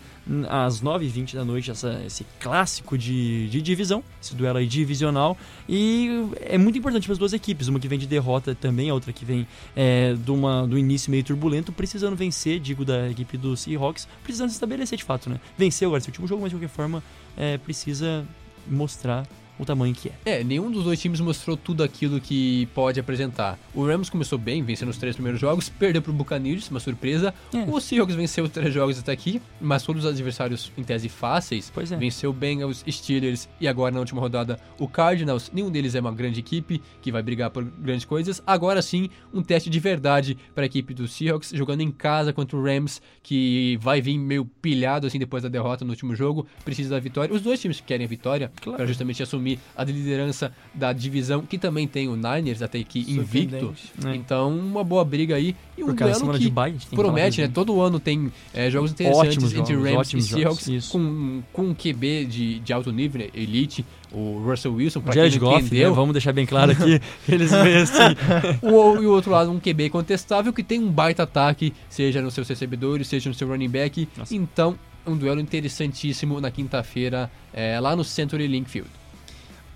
às 0.48 0.80
9h20 0.80 1.35
da 1.35 1.44
noite 1.44 1.70
essa- 1.70 2.00
esse 2.07 2.24
clássico 2.40 2.96
de, 2.96 3.46
de 3.50 3.61
divisão, 3.61 4.02
esse 4.22 4.35
duelo 4.35 4.57
aí 4.57 4.66
divisional. 4.66 5.37
E 5.68 6.09
é 6.40 6.57
muito 6.57 6.78
importante 6.78 7.04
para 7.07 7.12
as 7.12 7.18
duas 7.18 7.35
equipes, 7.35 7.68
uma 7.68 7.78
que 7.78 7.87
vem 7.87 7.98
de 7.98 8.07
derrota 8.07 8.54
também, 8.54 8.88
a 8.88 8.94
outra 8.94 9.12
que 9.12 9.22
vem 9.22 9.46
é, 9.76 10.14
de 10.14 10.30
uma, 10.30 10.66
do 10.66 10.78
início 10.78 11.11
meio 11.11 11.22
turbulento, 11.22 11.70
precisando 11.72 12.16
vencer, 12.16 12.59
digo, 12.59 12.87
da 12.87 13.11
equipe 13.11 13.37
do 13.37 13.54
Seahawks, 13.54 14.09
precisando 14.22 14.48
se 14.48 14.54
estabelecer 14.54 14.96
de 14.96 15.04
fato, 15.04 15.28
né? 15.28 15.38
Venceu 15.59 15.90
agora 15.90 15.98
esse 16.00 16.09
último 16.09 16.26
jogo, 16.26 16.40
mas 16.40 16.50
de 16.50 16.57
qualquer 16.57 16.74
forma 16.74 17.02
é, 17.37 17.59
precisa 17.59 18.24
mostrar 18.66 19.26
o 19.58 19.64
tamanho 19.64 19.94
que 19.94 20.08
é. 20.08 20.40
É, 20.40 20.44
nenhum 20.44 20.70
dos 20.70 20.84
dois 20.84 21.00
times 21.00 21.20
mostrou 21.20 21.56
tudo 21.56 21.82
aquilo 21.82 22.20
que 22.20 22.66
pode 22.74 22.98
apresentar. 22.98 23.58
O 23.74 23.86
Rams 23.86 24.10
começou 24.10 24.38
bem, 24.38 24.62
vencendo 24.62 24.88
os 24.88 24.96
três 24.98 25.14
primeiros 25.14 25.40
jogos, 25.40 25.68
perdeu 25.68 26.02
pro 26.02 26.12
Buccaneers, 26.12 26.68
uma 26.70 26.80
surpresa. 26.80 27.32
É. 27.52 27.58
O 27.70 27.80
Seahawks 27.80 28.14
venceu 28.16 28.48
três 28.48 28.72
jogos 28.74 28.98
até 28.98 29.12
aqui, 29.12 29.40
mas 29.60 29.82
todos 29.82 30.04
os 30.04 30.10
adversários 30.10 30.72
em 30.76 30.82
tese 30.82 31.08
fáceis. 31.08 31.70
Pois 31.72 31.92
é. 31.92 31.96
Venceu 31.96 32.32
Bengals, 32.32 32.84
Steelers 32.90 33.48
e 33.60 33.68
agora 33.68 33.92
na 33.94 34.00
última 34.00 34.20
rodada 34.20 34.58
o 34.78 34.88
Cardinals. 34.88 35.50
Nenhum 35.54 35.70
deles 35.70 35.94
é 35.94 36.00
uma 36.00 36.12
grande 36.12 36.40
equipe 36.40 36.82
que 37.00 37.12
vai 37.12 37.22
brigar 37.22 37.50
por 37.50 37.62
grandes 37.64 38.04
coisas. 38.04 38.42
Agora 38.46 38.82
sim, 38.82 39.08
um 39.32 39.42
teste 39.42 39.70
de 39.70 39.78
verdade 39.78 40.36
para 40.54 40.64
a 40.64 40.66
equipe 40.66 40.92
do 40.94 41.06
Seahawks, 41.06 41.50
jogando 41.54 41.80
em 41.82 41.90
casa 41.92 42.32
contra 42.32 42.56
o 42.56 42.62
Rams, 42.64 43.00
que 43.22 43.78
vai 43.80 44.00
vir 44.00 44.18
meio 44.18 44.44
pilhado 44.44 45.06
assim 45.06 45.18
depois 45.18 45.42
da 45.42 45.48
derrota 45.48 45.84
no 45.84 45.90
último 45.92 46.14
jogo, 46.16 46.46
precisa 46.64 46.90
da 46.90 46.98
vitória. 47.00 47.32
Os 47.34 47.40
dois 47.42 47.60
times 47.60 47.80
querem 47.80 48.04
a 48.06 48.08
vitória 48.08 48.50
Claro. 48.60 48.78
para 48.78 48.86
justamente 48.86 49.22
assumir 49.22 49.43
a 49.76 49.85
liderança 49.85 50.52
da 50.72 50.92
divisão, 50.92 51.42
que 51.42 51.59
também 51.59 51.87
tem 51.87 52.09
o 52.09 52.16
Niners 52.16 52.62
até 52.62 52.78
aqui 52.78 53.00
invicto. 53.09 53.74
É. 54.04 54.14
Então, 54.14 54.57
uma 54.57 54.83
boa 54.83 55.04
briga 55.04 55.37
aí 55.37 55.54
e 55.76 55.83
um 55.83 55.94
duelo 55.94 56.38
que 56.38 56.50
promete, 56.94 57.40
né? 57.40 57.50
Todo 57.52 57.80
ano 57.80 57.98
tem 57.98 58.33
é, 58.52 58.70
jogos 58.70 58.90
interessantes 58.92 59.37
Ótimos 59.37 59.52
entre 59.54 59.74
jogos, 59.74 59.92
Rams 59.92 60.14
e 60.14 60.22
Seahawks 60.22 60.88
com, 60.88 61.42
com 61.52 61.62
um 61.62 61.74
QB 61.74 62.26
de, 62.26 62.61
de 62.61 62.72
alto 62.72 62.92
nível, 62.92 63.20
né, 63.20 63.28
elite, 63.35 63.85
o 64.12 64.42
Russell 64.44 64.74
Wilson, 64.74 65.02
Jared 65.12 65.38
quem 65.38 65.48
não 65.48 65.57
né? 65.57 65.62
entendeu. 65.62 65.94
Vamos 65.94 66.12
deixar 66.12 66.33
bem 66.33 66.46
claro 66.46 66.72
aqui 66.72 67.00
eles 67.28 67.50
vencem. 67.50 68.16
O, 68.62 69.02
e 69.02 69.07
o 69.07 69.11
outro 69.11 69.30
lado, 69.30 69.50
um 69.50 69.59
QB 69.59 69.90
contestável 69.90 70.52
que 70.52 70.62
tem 70.62 70.78
um 70.78 70.90
baita 70.90 71.24
ataque, 71.24 71.72
seja 71.88 72.22
nos 72.22 72.35
seus 72.35 72.48
recebedores, 72.48 73.09
seja 73.09 73.28
no 73.28 73.35
seu 73.35 73.48
running 73.48 73.68
back. 73.68 74.09
Nossa. 74.16 74.35
Então, 74.35 74.78
um 75.07 75.16
duelo 75.16 75.40
interessantíssimo 75.40 76.40
na 76.40 76.50
quinta-feira, 76.50 77.30
é, 77.52 77.78
lá 77.80 77.94
no 77.96 78.04
Century 78.04 78.46
Link 78.46 78.70
Field. 78.70 78.88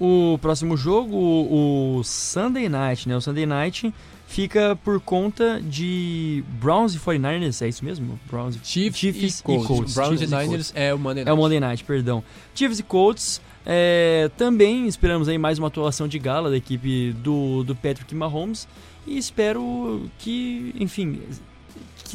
O 0.00 0.38
próximo 0.40 0.76
jogo, 0.76 1.16
o 1.16 1.98
o 1.98 2.04
Sunday 2.04 2.68
Night, 2.68 3.08
né? 3.08 3.16
O 3.16 3.20
Sunday 3.20 3.44
Night 3.46 3.92
fica 4.28 4.78
por 4.84 5.00
conta 5.00 5.60
de 5.60 6.44
Browns 6.60 6.94
e 6.94 6.98
49ers, 6.98 7.62
é 7.64 7.68
isso 7.68 7.84
mesmo? 7.84 8.18
Browns 8.30 8.54
e 8.56 8.60
Chiefs, 8.62 9.40
e 9.40 9.42
Colts. 9.42 9.94
Browns 9.94 10.18
Chiefs 10.20 10.32
e 10.32 10.36
Niners 10.36 10.72
é 10.76 10.94
o 10.94 10.98
Monday 10.98 11.22
É 11.22 11.24
Night. 11.24 11.32
o 11.38 11.42
Monday 11.42 11.60
Night, 11.60 11.84
perdão. 11.84 12.22
Chiefs 12.54 12.78
e 12.78 12.82
Colts. 12.82 13.40
é, 13.66 14.30
também 14.36 14.86
esperamos 14.86 15.28
aí 15.28 15.36
mais 15.38 15.58
uma 15.58 15.66
atuação 15.68 16.06
de 16.06 16.18
gala 16.18 16.48
da 16.50 16.56
equipe 16.56 17.12
do, 17.14 17.64
do 17.64 17.74
Patrick 17.74 18.14
Mahomes. 18.14 18.68
E 19.06 19.16
espero 19.18 20.02
que, 20.18 20.74
enfim, 20.78 21.20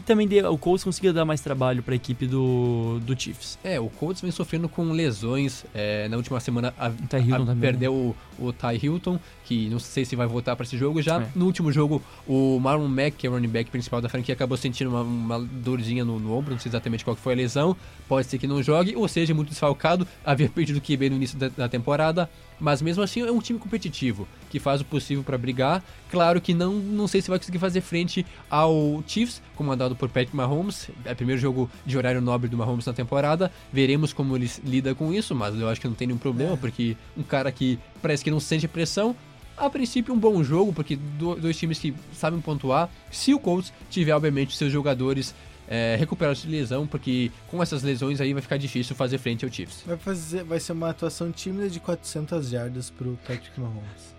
que 0.02 0.08
também 0.08 0.28
deu, 0.28 0.52
o 0.52 0.58
Colts 0.58 0.84
conseguiu 0.84 1.14
dar 1.14 1.26
mais 1.26 1.42
trabalho 1.42 1.82
para 1.84 1.94
a 1.94 1.96
equipe 1.96 2.26
do, 2.28 3.00
do 3.04 3.20
Chiefs. 3.20 3.58
É, 3.64 3.80
o 3.80 3.90
Colts 3.90 4.22
vem 4.22 4.32
sofrendo 4.32 4.68
com 4.70 4.92
lesões. 4.92 5.66
É, 5.74 6.08
na 6.10 6.18
última 6.18 6.40
semana 6.40 6.74
a, 6.78 6.90
O 6.90 6.92
Ty 7.08 7.18
Hilton 7.18 7.36
a- 7.36 7.46
também. 7.46 7.60
perdeu 7.62 7.94
o, 7.94 8.16
o 8.40 8.52
Ty 8.54 8.80
Hilton, 8.86 9.20
que 9.46 9.70
não 9.70 9.80
sei 9.80 10.06
se 10.06 10.16
vai 10.16 10.28
voltar 10.28 10.56
para 10.56 10.64
esse 10.66 10.78
jogo 10.78 11.02
já. 11.02 11.22
É. 11.22 11.28
No 11.36 11.46
último 11.46 11.72
jogo, 11.72 12.02
o 12.28 12.60
Marlon 12.60 12.88
Mack, 12.88 13.18
que 13.18 13.28
é 13.28 13.30
o 13.30 13.34
running 13.34 13.48
back 13.50 13.70
principal 13.70 14.02
da 14.02 14.10
franquia, 14.10 14.34
acabou 14.34 14.58
sentindo 14.58 14.90
uma, 14.90 15.02
uma 15.02 15.40
dorzinha 15.40 16.04
no, 16.06 16.20
no 16.20 16.34
ombro, 16.38 16.52
não 16.54 16.60
sei 16.60 16.70
exatamente 16.70 17.04
qual 17.04 17.16
que 17.16 17.22
foi 17.22 17.34
a 17.34 17.36
lesão. 17.36 17.76
Pode 18.08 18.28
ser 18.28 18.38
que 18.38 18.48
não 18.48 18.62
jogue, 18.64 18.96
ou 18.96 19.08
seja, 19.08 19.34
muito 19.34 19.50
desfalcado. 19.50 20.08
Havia 20.26 20.50
perdido 20.50 20.78
o 20.78 20.82
QB 20.82 21.10
no 21.10 21.16
início 21.16 21.38
da, 21.38 21.50
da 21.50 21.70
temporada, 21.70 22.30
mas 22.64 22.82
mesmo 22.82 23.04
assim 23.04 23.20
é 23.22 23.30
um 23.30 23.40
time 23.42 23.60
competitivo, 23.60 24.26
que 24.50 24.58
faz 24.58 24.80
o 24.80 24.86
possível 24.86 25.22
para 25.22 25.38
brigar. 25.38 25.84
Claro 26.10 26.40
que 26.40 26.54
não, 26.54 26.76
não 26.76 27.10
sei 27.10 27.22
se 27.22 27.30
vai 27.30 27.38
conseguir 27.38 27.60
fazer 27.60 27.82
frente 27.82 28.26
ao 28.50 29.04
Chiefs, 29.06 29.42
comandado 29.54 29.98
por 29.98 30.08
Patrick 30.08 30.34
Mahomes. 30.34 30.90
É 31.04 31.12
o 31.12 31.16
primeiro 31.16 31.42
jogo 31.42 31.70
de 31.86 31.98
horário 31.98 32.22
nobre 32.22 32.48
do 32.50 32.56
Mahomes 32.56 32.86
na 32.86 32.94
temporada. 32.94 33.52
Veremos 33.74 34.14
como 34.14 34.34
ele 34.38 34.50
lida 34.64 34.96
com 34.96 35.14
isso, 35.14 35.36
mas 35.36 35.54
eu 35.60 35.68
acho 35.68 35.82
que 35.82 35.88
não 35.90 35.94
tem 35.94 36.08
nenhum 36.08 36.18
problema, 36.20 36.56
porque 36.56 36.96
um 37.18 37.24
cara 37.24 37.52
que 37.52 37.78
parece 38.02 38.24
que 38.24 38.32
não 38.32 38.40
sente 38.40 38.66
pressão. 38.66 39.14
A 39.58 39.70
princípio, 39.70 40.14
um 40.14 40.18
bom 40.18 40.42
jogo, 40.44 40.72
porque 40.72 40.96
do- 40.96 41.36
dois 41.36 41.58
times 41.58 41.78
que 41.78 41.94
sabem 42.14 42.40
pontuar. 42.40 42.90
Se 43.12 43.34
o 43.34 43.40
Colts 43.40 43.74
tiver, 43.90 44.14
obviamente, 44.14 44.56
seus 44.56 44.72
jogadores 44.72 45.36
é, 45.68 45.96
recuperados 45.98 46.42
de 46.42 46.48
lesão, 46.48 46.86
porque 46.86 47.32
com 47.48 47.62
essas 47.62 47.84
lesões 47.84 48.20
aí 48.22 48.34
vai 48.34 48.42
ficar 48.42 48.58
difícil 48.58 48.96
fazer 48.96 49.18
frente 49.18 49.46
ao 49.46 49.52
Chiefs. 49.52 49.84
Vai, 49.86 49.98
fazer, 49.98 50.44
vai 50.44 50.60
ser 50.60 50.74
uma 50.74 50.90
atuação 50.90 51.32
tímida 51.32 51.70
de 51.70 51.80
400 51.80 52.50
jardas 52.50 52.90
pro 52.90 53.18
Patrick 53.28 53.60
Mahomes. 53.60 54.16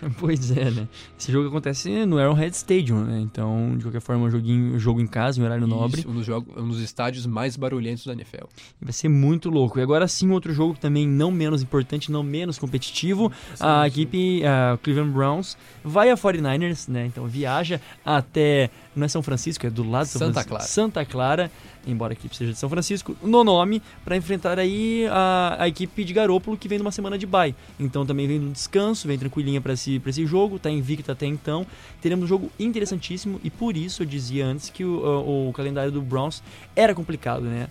Pois 0.18 0.50
é, 0.56 0.70
né? 0.70 0.88
Esse 1.18 1.30
jogo 1.30 1.48
acontece 1.48 2.06
no 2.06 2.18
Arrowhead 2.18 2.54
Stadium, 2.56 3.04
né? 3.04 3.20
Então, 3.20 3.76
de 3.76 3.84
qualquer 3.84 4.00
forma, 4.00 4.26
um 4.26 4.30
joguinho, 4.30 4.74
um 4.74 4.78
jogo 4.78 5.00
em 5.00 5.06
casa, 5.06 5.40
em 5.40 5.44
horário 5.44 5.66
nobre. 5.66 6.00
Isso, 6.00 6.08
um 6.08 6.14
dos, 6.14 6.26
jogos, 6.26 6.56
um 6.56 6.68
dos 6.68 6.80
estádios 6.80 7.26
mais 7.26 7.56
barulhentos 7.56 8.04
da 8.06 8.12
NFL. 8.12 8.44
Vai 8.80 8.92
ser 8.92 9.08
muito 9.08 9.50
louco. 9.50 9.78
E 9.78 9.82
agora 9.82 10.06
sim, 10.08 10.30
outro 10.30 10.52
jogo 10.52 10.76
também 10.78 11.06
não 11.06 11.30
menos 11.30 11.62
importante, 11.62 12.10
não 12.10 12.22
menos 12.22 12.58
competitivo. 12.58 13.30
A 13.58 13.86
equipe, 13.86 14.42
a 14.44 14.78
Cleveland 14.82 15.12
Browns, 15.12 15.56
vai 15.84 16.10
a 16.10 16.16
49ers, 16.16 16.88
né? 16.88 17.06
Então 17.06 17.26
viaja 17.26 17.80
até. 18.04 18.70
Não 18.94 19.04
é 19.04 19.08
São 19.08 19.22
Francisco, 19.22 19.66
é 19.66 19.70
do 19.70 19.88
lado 19.88 20.06
de 20.06 20.12
São 20.12 20.20
Santa 20.20 20.42
Francisco. 20.42 20.50
Clara. 20.50 20.64
Santa 20.64 21.04
Clara, 21.04 21.50
embora 21.86 22.12
a 22.12 22.14
equipe 22.14 22.36
seja 22.36 22.52
de 22.52 22.58
São 22.58 22.68
Francisco, 22.68 23.16
no 23.22 23.42
nome, 23.44 23.82
para 24.04 24.16
enfrentar 24.16 24.58
aí 24.58 25.06
a, 25.10 25.56
a 25.60 25.68
equipe 25.68 26.04
de 26.04 26.12
Garópolo 26.12 26.56
que 26.56 26.68
vem 26.68 26.78
numa 26.78 26.92
semana 26.92 27.16
de 27.18 27.26
bye. 27.26 27.54
Então 27.78 28.04
também 28.06 28.26
vem 28.26 28.38
no 28.38 28.50
descanso, 28.52 29.08
vem 29.08 29.18
tranquilinha 29.18 29.60
para 29.60 29.72
esse, 29.72 30.00
esse 30.06 30.26
jogo, 30.26 30.58
tá 30.58 30.70
invicta 30.70 31.12
até 31.12 31.26
então. 31.26 31.66
Teremos 32.00 32.24
um 32.24 32.28
jogo 32.28 32.50
interessantíssimo 32.58 33.40
e 33.44 33.50
por 33.50 33.76
isso 33.76 34.02
eu 34.02 34.06
dizia 34.06 34.46
antes 34.46 34.70
que 34.70 34.84
o, 34.84 34.98
o- 35.00 35.48
o 35.48 35.52
calendário 35.52 35.90
do 35.92 36.00
Browns 36.02 36.42
era 36.74 36.94
complicado, 36.94 37.42
né? 37.42 37.68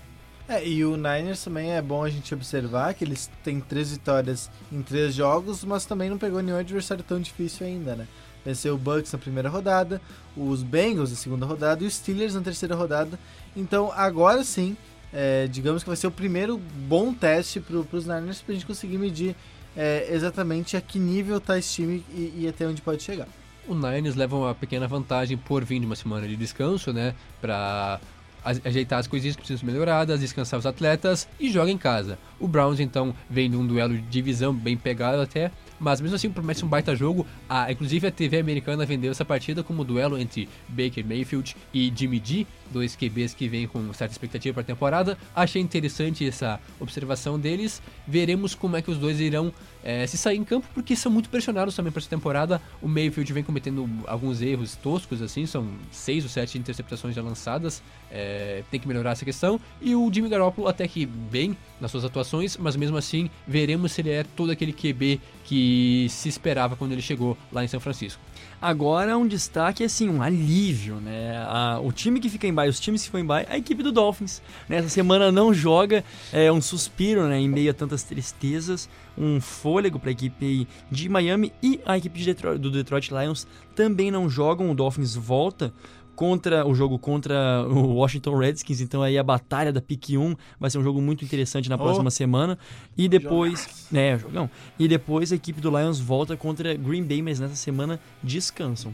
É, 0.47 0.67
e 0.67 0.83
o 0.83 0.95
Niners 0.97 1.43
também 1.43 1.73
é 1.73 1.81
bom 1.81 2.03
a 2.03 2.09
gente 2.09 2.33
observar 2.33 2.95
que 2.95 3.03
eles 3.03 3.29
têm 3.43 3.59
três 3.59 3.91
vitórias 3.91 4.49
em 4.71 4.81
três 4.81 5.13
jogos, 5.13 5.63
mas 5.63 5.85
também 5.85 6.09
não 6.09 6.17
pegou 6.17 6.41
nenhum 6.41 6.57
adversário 6.57 7.03
tão 7.03 7.19
difícil 7.21 7.67
ainda, 7.67 7.95
né? 7.95 8.07
Venceu 8.45 8.75
o 8.75 8.77
Bucks 8.77 9.11
na 9.11 9.19
primeira 9.19 9.49
rodada, 9.49 10.01
os 10.35 10.63
Bengals 10.63 11.09
na 11.11 11.15
segunda 11.17 11.45
rodada 11.45 11.83
e 11.83 11.87
os 11.87 11.93
Steelers 11.95 12.33
na 12.33 12.41
terceira 12.41 12.75
rodada. 12.75 13.19
Então 13.55 13.91
agora 13.95 14.43
sim, 14.43 14.75
é, 15.13 15.47
digamos 15.47 15.83
que 15.83 15.89
vai 15.89 15.97
ser 15.97 16.07
o 16.07 16.11
primeiro 16.11 16.57
bom 16.57 17.13
teste 17.13 17.59
para 17.59 17.75
os 17.77 18.05
Niners 18.05 18.41
para 18.41 18.51
a 18.53 18.55
gente 18.55 18.65
conseguir 18.65 18.97
medir 18.97 19.35
é, 19.75 20.07
exatamente 20.11 20.75
a 20.77 20.81
que 20.81 20.97
nível 20.99 21.39
tá 21.39 21.57
esse 21.57 21.73
time 21.73 22.03
e, 22.11 22.33
e 22.39 22.47
até 22.47 22.65
onde 22.65 22.81
pode 22.81 23.03
chegar. 23.03 23.27
O 23.67 23.75
Niners 23.75 24.15
leva 24.15 24.35
uma 24.35 24.55
pequena 24.55 24.87
vantagem 24.87 25.37
por 25.37 25.63
vir 25.63 25.79
de 25.79 25.85
uma 25.85 25.95
semana 25.95 26.27
de 26.27 26.35
descanso, 26.35 26.91
né? 26.91 27.13
Pra 27.39 27.99
a- 28.43 28.49
ajeitar 28.67 28.99
as 28.99 29.05
coisinhas 29.05 29.35
que 29.35 29.41
precisam 29.41 29.59
ser 29.59 29.71
melhoradas, 29.71 30.19
descansar 30.21 30.59
os 30.59 30.65
atletas 30.65 31.27
e 31.39 31.51
joga 31.51 31.69
em 31.69 31.77
casa. 31.77 32.17
O 32.39 32.47
Browns, 32.47 32.79
então, 32.79 33.13
vem 33.29 33.49
de 33.49 33.55
um 33.55 33.67
duelo 33.67 33.93
de 33.93 34.01
divisão 34.01 34.53
bem 34.53 34.75
pegado 34.75 35.21
até, 35.21 35.51
mas 35.79 36.01
mesmo 36.01 36.15
assim 36.15 36.29
promete 36.29 36.63
um 36.65 36.67
baita 36.67 36.95
jogo. 36.95 37.25
A, 37.47 37.71
inclusive 37.71 38.07
a 38.07 38.11
TV 38.11 38.39
americana 38.39 38.85
vendeu 38.85 39.11
essa 39.11 39.25
partida 39.25 39.63
como 39.63 39.83
duelo 39.83 40.17
entre 40.17 40.49
Baker 40.67 41.05
Mayfield 41.05 41.55
e 41.73 41.91
Jimmy 41.95 42.21
G, 42.23 42.45
dois 42.71 42.95
QBs 42.95 43.33
que 43.33 43.47
vêm 43.47 43.67
com 43.67 43.91
certa 43.93 44.13
expectativa 44.13 44.53
para 44.53 44.61
a 44.61 44.65
temporada. 44.65 45.17
Achei 45.35 45.61
interessante 45.61 46.27
essa 46.27 46.59
observação 46.79 47.39
deles. 47.39 47.81
Veremos 48.07 48.55
como 48.55 48.77
é 48.77 48.81
que 48.81 48.91
os 48.91 48.97
dois 48.97 49.19
irão 49.19 49.53
eh, 49.83 50.05
se 50.07 50.17
sair 50.17 50.37
em 50.37 50.43
campo, 50.43 50.67
porque 50.73 50.95
são 50.95 51.11
muito 51.11 51.29
pressionados 51.29 51.75
também 51.75 51.91
para 51.91 51.99
essa 51.99 52.09
temporada. 52.09 52.61
O 52.81 52.87
Mayfield 52.87 53.31
vem 53.33 53.43
cometendo 53.43 53.89
alguns 54.07 54.41
erros 54.41 54.75
toscos, 54.75 55.21
assim, 55.21 55.45
são 55.45 55.67
seis 55.91 56.23
ou 56.23 56.29
sete 56.29 56.57
interceptações 56.57 57.15
já 57.15 57.21
lançadas. 57.21 57.81
eh, 58.11 58.63
tem 58.71 58.79
que 58.79 58.87
melhorar 58.87 59.11
essa 59.11 59.25
questão. 59.25 59.59
E 59.81 59.95
o 59.95 60.11
Jimmy 60.11 60.29
Garoppolo 60.29 60.67
até 60.67 60.87
que 60.87 61.05
bem 61.05 61.55
nas 61.79 61.91
suas 61.91 62.03
atuações, 62.03 62.57
mas 62.57 62.75
mesmo 62.75 62.97
assim 62.97 63.29
veremos 63.47 63.91
se 63.91 64.01
ele 64.01 64.09
é 64.09 64.23
todo 64.23 64.51
aquele 64.51 64.73
QB 64.73 65.19
que 65.45 66.07
se 66.09 66.29
esperava 66.29 66.75
quando 66.75 66.91
ele 66.91 67.01
chegou 67.01 67.37
lá 67.51 67.63
em 67.63 67.67
São 67.67 67.79
Francisco. 67.79 68.21
Agora 68.61 69.17
um 69.17 69.25
destaque, 69.25 69.85
assim, 69.85 70.09
um 70.09 70.21
alívio, 70.21 70.95
né? 70.95 71.37
A- 71.47 71.79
o 71.81 71.93
time 71.93 72.19
que 72.19 72.27
fica 72.29 72.45
em 72.45 72.53
baixo, 72.53 72.71
os 72.71 72.79
times 72.79 73.01
que 73.01 73.07
ficam 73.07 73.21
em 73.21 73.25
baixo, 73.25 73.47
a 73.49 73.57
equipe 73.57 73.81
do 73.81 73.91
Dolphins. 73.91 74.41
Nessa 74.67 74.89
semana 74.89 75.31
não 75.31 75.53
joga, 75.53 76.03
é 76.33 76.51
um 76.51 76.59
suspiro, 76.61 77.25
né? 77.27 77.39
Em 77.39 77.47
meio 77.47 77.71
a 77.71 77.73
tantas 77.73 78.03
tristezas, 78.03 78.89
um 79.17 79.39
fôlego 79.39 79.97
para 79.97 80.09
a 80.09 80.11
equipe 80.11 80.67
de 80.91 81.07
Miami 81.07 81.53
e 81.63 81.79
a 81.85 81.97
equipe 81.97 82.19
de 82.19 82.25
Detroit- 82.25 82.59
do 82.59 82.69
Detroit 82.69 83.09
Lions 83.11 83.47
também 83.73 84.11
não 84.11 84.29
jogam. 84.29 84.69
O 84.69 84.75
Dolphins 84.75 85.15
volta 85.15 85.73
contra 86.19 86.67
o 86.67 86.75
jogo 86.75 86.99
contra 86.99 87.65
o 87.65 87.93
Washington 87.93 88.35
Redskins, 88.35 88.81
então 88.81 89.01
aí 89.01 89.17
a 89.17 89.23
batalha 89.23 89.71
da 89.71 89.79
pick 89.79 90.09
1 90.09 90.35
vai 90.59 90.69
ser 90.69 90.77
um 90.77 90.83
jogo 90.83 91.01
muito 91.01 91.23
interessante 91.23 91.69
na 91.69 91.75
Oh. 91.75 91.77
próxima 91.79 92.11
semana. 92.11 92.59
E 92.97 93.07
depois, 93.07 93.87
né, 93.89 94.17
jogão. 94.19 94.49
E 94.77 94.85
depois 94.85 95.31
a 95.31 95.35
equipe 95.37 95.61
do 95.61 95.69
Lions 95.69 95.97
volta 95.97 96.35
contra 96.35 96.73
Green 96.75 97.03
Bay, 97.05 97.21
mas 97.21 97.39
nessa 97.39 97.55
semana 97.55 98.01
descansam. 98.21 98.93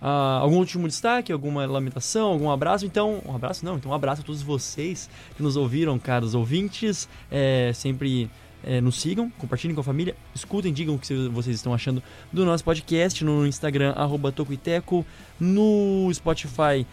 Ah, 0.00 0.38
algum 0.40 0.58
último 0.58 0.86
destaque, 0.86 1.32
alguma 1.32 1.66
lamentação, 1.66 2.28
algum 2.28 2.48
abraço? 2.48 2.86
Então, 2.86 3.20
um 3.26 3.34
abraço 3.34 3.64
não, 3.64 3.74
então 3.76 3.90
um 3.90 3.94
abraço 3.94 4.20
a 4.22 4.24
todos 4.24 4.40
vocês 4.40 5.10
que 5.36 5.42
nos 5.42 5.56
ouviram, 5.56 5.98
caros 5.98 6.32
ouvintes. 6.32 7.08
É, 7.28 7.72
sempre 7.74 8.30
é, 8.66 8.80
nos 8.80 9.00
sigam, 9.00 9.30
compartilhem 9.38 9.74
com 9.74 9.80
a 9.80 9.84
família, 9.84 10.14
escutem, 10.34 10.72
digam 10.72 10.96
o 10.96 10.98
que 10.98 11.06
vocês 11.28 11.56
estão 11.56 11.72
achando 11.72 12.02
do 12.32 12.44
nosso 12.44 12.64
podcast 12.64 13.24
no 13.24 13.46
Instagram, 13.46 13.92
arroba 13.92 14.32
Tocoiteco, 14.32 15.06
no 15.38 16.10
Spotify 16.12 16.84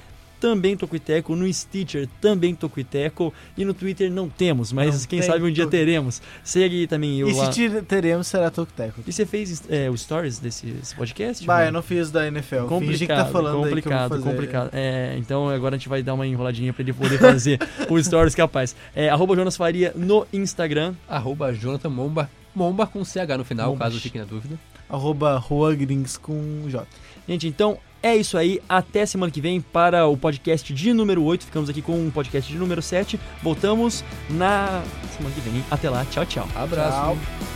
também 0.44 0.76
Tocoiteco, 0.76 1.38
no 1.38 1.52
Stitcher 1.54 2.06
também 2.20 2.54
Tocoiteco 2.54 3.34
e 3.58 3.64
no 3.64 3.74
Twitter 3.74 4.12
não 4.12 4.28
temos, 4.28 4.74
mas 4.74 5.00
Não 5.02 5.08
quem 5.08 5.20
tem 5.22 5.30
sabe 5.30 5.46
um 5.46 5.52
dia 5.52 5.66
teremos. 5.66 6.22
Segue 6.44 6.86
também 6.86 7.18
eu 7.18 7.30
e 7.30 7.34
lá. 7.34 7.46
se 7.46 7.52
tire- 7.52 7.82
teremos, 7.82 8.28
será 8.28 8.52
Tocteco. 8.52 9.02
E 9.08 9.14
você 9.14 9.26
fez 9.26 9.64
é, 9.70 9.90
os 9.90 10.02
stories 10.02 10.40
desse, 10.40 10.66
podcast? 10.98 11.46
Bah, 11.46 11.64
eu 11.66 11.72
não 11.72 11.82
fiz 11.82 12.12
da 12.12 12.28
NFL. 12.28 12.66
Complicado, 12.68 12.82
Fingi 12.82 13.08
que 13.08 13.14
tá 13.14 13.26
falando 13.26 13.64
complicado, 13.64 14.22
complicado. 14.22 14.70
É, 14.74 15.16
então 15.18 15.48
agora 15.48 15.76
a 15.76 15.78
gente 15.78 15.88
vai 15.88 16.04
dar 16.04 16.14
uma 16.14 16.28
enroladinha 16.28 16.74
pra 16.74 16.82
ele 16.84 16.92
poder 16.92 17.18
fazer 17.20 17.58
o 17.90 18.04
stories 18.04 18.36
capaz. 18.36 18.76
É, 18.94 19.08
arroba 19.10 19.34
Jonas 19.38 19.56
Faria 19.56 19.94
no 19.96 20.28
Instagram. 20.34 20.94
Arroba 21.08 21.54
Jonathan 21.54 21.90
Momba, 21.90 22.30
Momba 22.54 22.86
com 22.86 23.06
CH 23.06 23.38
no 23.38 23.46
final, 23.46 23.70
Mombas. 23.72 23.88
caso 23.88 24.02
fique 24.02 24.20
na 24.20 24.26
dúvida. 24.26 24.60
Arroba 24.90 25.38
Rua 25.38 25.74
Grings 25.74 26.18
com 26.18 26.66
J. 26.68 26.86
Gente, 27.28 27.48
então 27.48 27.78
é 28.04 28.16
isso 28.16 28.38
aí. 28.38 28.60
Até 28.68 29.06
semana 29.06 29.32
que 29.32 29.42
vem 29.42 29.62
para 29.62 30.06
o 30.06 30.18
podcast 30.18 30.72
de 30.74 30.94
número 30.94 31.24
8. 31.24 31.46
Ficamos 31.46 31.70
aqui 31.70 31.82
com 31.82 32.06
o 32.06 32.12
podcast 32.12 32.52
de 32.52 32.60
número 32.60 32.82
7. 32.82 33.20
Voltamos 33.42 34.04
na 34.30 34.84
semana 35.16 35.34
que 35.34 35.42
vem. 35.42 35.64
Até 35.72 35.90
lá. 35.90 36.06
Tchau, 36.06 36.26
tchau. 36.26 36.48
Abraço. 36.54 36.98
Tchau. 36.98 37.53